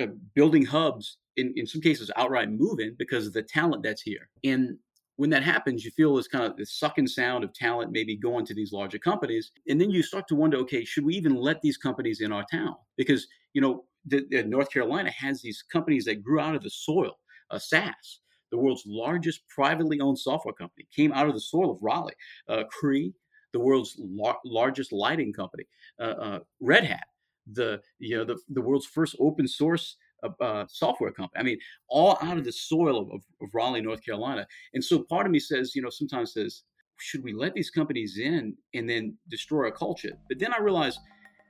uh, 0.00 0.06
building 0.34 0.64
hubs 0.64 1.18
in, 1.36 1.52
in 1.56 1.66
some 1.66 1.80
cases 1.80 2.10
outright 2.16 2.50
moving 2.50 2.94
because 2.98 3.26
of 3.26 3.32
the 3.32 3.42
talent 3.42 3.82
that's 3.82 4.02
here. 4.02 4.28
And 4.42 4.78
when 5.16 5.30
that 5.30 5.44
happens, 5.44 5.84
you 5.84 5.90
feel 5.92 6.16
this 6.16 6.26
kind 6.26 6.44
of 6.44 6.56
this 6.56 6.72
sucking 6.72 7.06
sound 7.06 7.44
of 7.44 7.52
talent 7.52 7.92
maybe 7.92 8.16
going 8.16 8.44
to 8.46 8.54
these 8.54 8.72
larger 8.72 8.98
companies. 8.98 9.52
And 9.68 9.80
then 9.80 9.90
you 9.90 10.02
start 10.02 10.26
to 10.28 10.34
wonder, 10.34 10.56
okay, 10.58 10.84
should 10.84 11.04
we 11.04 11.14
even 11.14 11.36
let 11.36 11.62
these 11.62 11.76
companies 11.76 12.20
in 12.20 12.32
our 12.32 12.44
town? 12.50 12.74
Because, 12.96 13.26
you 13.52 13.60
know, 13.60 13.84
the, 14.06 14.26
the 14.30 14.42
North 14.42 14.70
Carolina 14.70 15.10
has 15.10 15.40
these 15.40 15.62
companies 15.72 16.04
that 16.06 16.22
grew 16.22 16.40
out 16.40 16.56
of 16.56 16.62
the 16.62 16.70
soil. 16.70 17.12
Uh, 17.50 17.58
SAS, 17.58 18.20
the 18.50 18.58
world's 18.58 18.84
largest 18.86 19.42
privately 19.48 20.00
owned 20.00 20.18
software 20.18 20.54
company, 20.54 20.86
came 20.94 21.12
out 21.12 21.28
of 21.28 21.34
the 21.34 21.40
soil 21.40 21.70
of 21.70 21.78
Raleigh. 21.80 22.14
Uh, 22.48 22.64
Cree, 22.70 23.14
the 23.54 23.60
world's 23.60 23.96
lar- 23.98 24.40
largest 24.44 24.92
lighting 24.92 25.32
company. 25.32 25.64
Uh, 25.98 26.14
uh, 26.26 26.38
Red 26.60 26.84
Hat, 26.84 27.06
the 27.50 27.80
you 27.98 28.18
know 28.18 28.24
the, 28.24 28.38
the 28.50 28.60
world's 28.60 28.86
first 28.86 29.16
open 29.18 29.48
source 29.48 29.96
uh, 30.40 30.64
software 30.68 31.12
company. 31.12 31.40
I 31.40 31.42
mean, 31.42 31.58
all 31.88 32.18
out 32.20 32.36
of 32.36 32.44
the 32.44 32.52
soil 32.52 32.98
of, 32.98 33.08
of, 33.10 33.22
of, 33.42 33.48
Raleigh, 33.52 33.82
North 33.82 34.04
Carolina. 34.04 34.46
And 34.72 34.82
so 34.82 35.02
part 35.02 35.26
of 35.26 35.32
me 35.32 35.38
says, 35.38 35.74
you 35.74 35.82
know, 35.82 35.90
sometimes 35.90 36.32
says, 36.32 36.62
should 36.98 37.22
we 37.22 37.32
let 37.32 37.54
these 37.54 37.70
companies 37.70 38.18
in 38.18 38.56
and 38.72 38.88
then 38.88 39.16
destroy 39.28 39.66
our 39.66 39.70
culture? 39.70 40.12
But 40.28 40.38
then 40.38 40.52
I 40.52 40.60
realize 40.60 40.98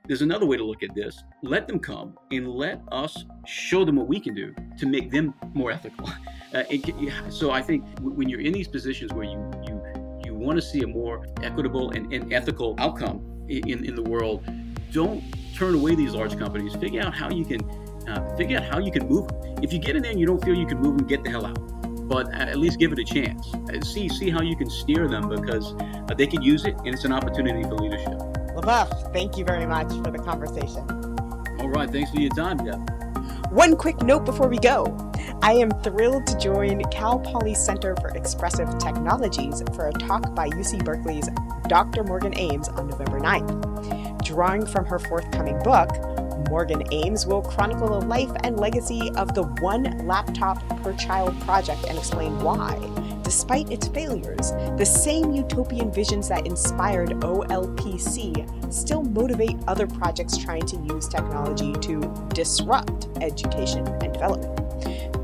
there's 0.07 0.21
another 0.21 0.45
way 0.45 0.57
to 0.57 0.63
look 0.63 0.83
at 0.83 0.93
this. 0.93 1.23
Let 1.41 1.67
them 1.67 1.79
come 1.79 2.17
and 2.31 2.47
let 2.49 2.81
us 2.91 3.23
show 3.47 3.85
them 3.85 3.95
what 3.95 4.07
we 4.07 4.19
can 4.19 4.35
do 4.35 4.53
to 4.77 4.85
make 4.85 5.09
them 5.11 5.33
more 5.53 5.71
ethical. 5.71 6.09
Uh, 6.53 6.63
so 7.29 7.51
I 7.51 7.61
think 7.61 7.83
when 7.99 8.29
you're 8.29 8.39
in 8.39 8.53
these 8.53 8.69
positions 8.69 9.11
where 9.11 9.25
you 9.25 9.51
you 9.67 9.74
want 10.45 10.57
to 10.57 10.61
see 10.61 10.81
a 10.81 10.87
more 10.87 11.25
equitable 11.41 11.91
and, 11.91 12.11
and 12.13 12.31
ethical 12.31 12.75
outcome 12.77 13.45
in, 13.49 13.83
in 13.85 13.95
the 13.95 14.03
world, 14.03 14.43
don't 14.91 15.23
turn 15.55 15.75
away 15.75 15.95
these 15.95 16.13
large 16.13 16.37
companies. 16.37 16.75
Figure 16.75 17.01
out 17.01 17.13
how 17.13 17.29
you 17.29 17.45
can 17.45 17.61
uh, 18.07 18.35
figure 18.35 18.57
out 18.57 18.63
how 18.63 18.79
you 18.79 18.91
can 18.91 19.07
move 19.07 19.27
them. 19.27 19.63
If 19.63 19.73
you 19.73 19.79
get 19.79 19.95
in 19.95 20.03
there 20.03 20.11
and 20.11 20.19
you 20.19 20.25
don't 20.25 20.43
feel 20.43 20.53
you 20.53 20.67
can 20.67 20.79
move 20.79 20.97
them, 20.97 21.07
get 21.07 21.23
the 21.23 21.29
hell 21.29 21.45
out. 21.45 21.57
But 22.07 22.31
at 22.33 22.57
least 22.57 22.77
give 22.77 22.91
it 22.91 22.99
a 22.99 23.03
chance. 23.03 23.53
Uh, 23.53 23.81
see 23.81 24.07
see 24.09 24.29
how 24.29 24.41
you 24.41 24.55
can 24.55 24.69
steer 24.69 25.07
them 25.07 25.27
because 25.27 25.73
uh, 25.73 26.13
they 26.15 26.27
can 26.27 26.41
use 26.41 26.65
it 26.65 26.75
and 26.77 26.89
it's 26.89 27.05
an 27.05 27.11
opportunity 27.11 27.63
for 27.63 27.75
leadership. 27.75 28.19
LeBoeuf, 28.55 29.11
thank 29.11 29.37
you 29.37 29.43
very 29.43 29.65
much 29.65 29.91
for 30.03 30.11
the 30.11 30.19
conversation. 30.19 30.87
All 31.59 31.69
right, 31.69 31.89
thanks 31.89 32.11
for 32.11 32.19
your 32.19 32.31
time, 32.31 32.63
Jeff. 32.63 32.79
One 33.51 33.75
quick 33.75 34.01
note 34.01 34.25
before 34.25 34.47
we 34.47 34.59
go. 34.59 34.85
I 35.41 35.53
am 35.53 35.69
thrilled 35.81 36.25
to 36.27 36.37
join 36.37 36.81
Cal 36.91 37.19
Poly 37.19 37.53
Center 37.53 37.95
for 37.97 38.09
Expressive 38.09 38.77
Technologies 38.77 39.61
for 39.75 39.87
a 39.87 39.93
talk 39.93 40.33
by 40.33 40.49
UC 40.49 40.83
Berkeley's 40.83 41.29
Dr. 41.67 42.03
Morgan 42.03 42.37
Ames 42.37 42.67
on 42.69 42.87
November 42.87 43.19
9th. 43.19 44.23
Drawing 44.23 44.65
from 44.65 44.85
her 44.85 44.99
forthcoming 44.99 45.61
book, 45.63 45.89
Morgan 46.49 46.83
Ames 46.91 47.25
will 47.25 47.41
chronicle 47.41 47.99
the 47.99 48.05
life 48.07 48.31
and 48.43 48.57
legacy 48.57 49.11
of 49.15 49.33
the 49.35 49.43
One 49.61 50.05
Laptop 50.07 50.67
Per 50.81 50.93
Child 50.93 51.39
project 51.41 51.85
and 51.87 51.97
explain 51.97 52.39
why, 52.39 52.75
despite 53.23 53.71
its 53.71 53.87
failures, 53.87 54.51
the 54.77 54.85
same 54.85 55.31
utopian 55.31 55.91
visions 55.91 56.27
that 56.29 56.45
inspired 56.45 57.09
OLPC 57.21 58.73
still 58.73 59.03
motivate 59.03 59.57
other 59.67 59.87
projects 59.87 60.37
trying 60.37 60.65
to 60.65 60.77
use 60.77 61.07
technology 61.07 61.73
to 61.81 61.99
disrupt 62.33 63.07
education 63.21 63.87
and 63.87 64.13
development. 64.13 64.64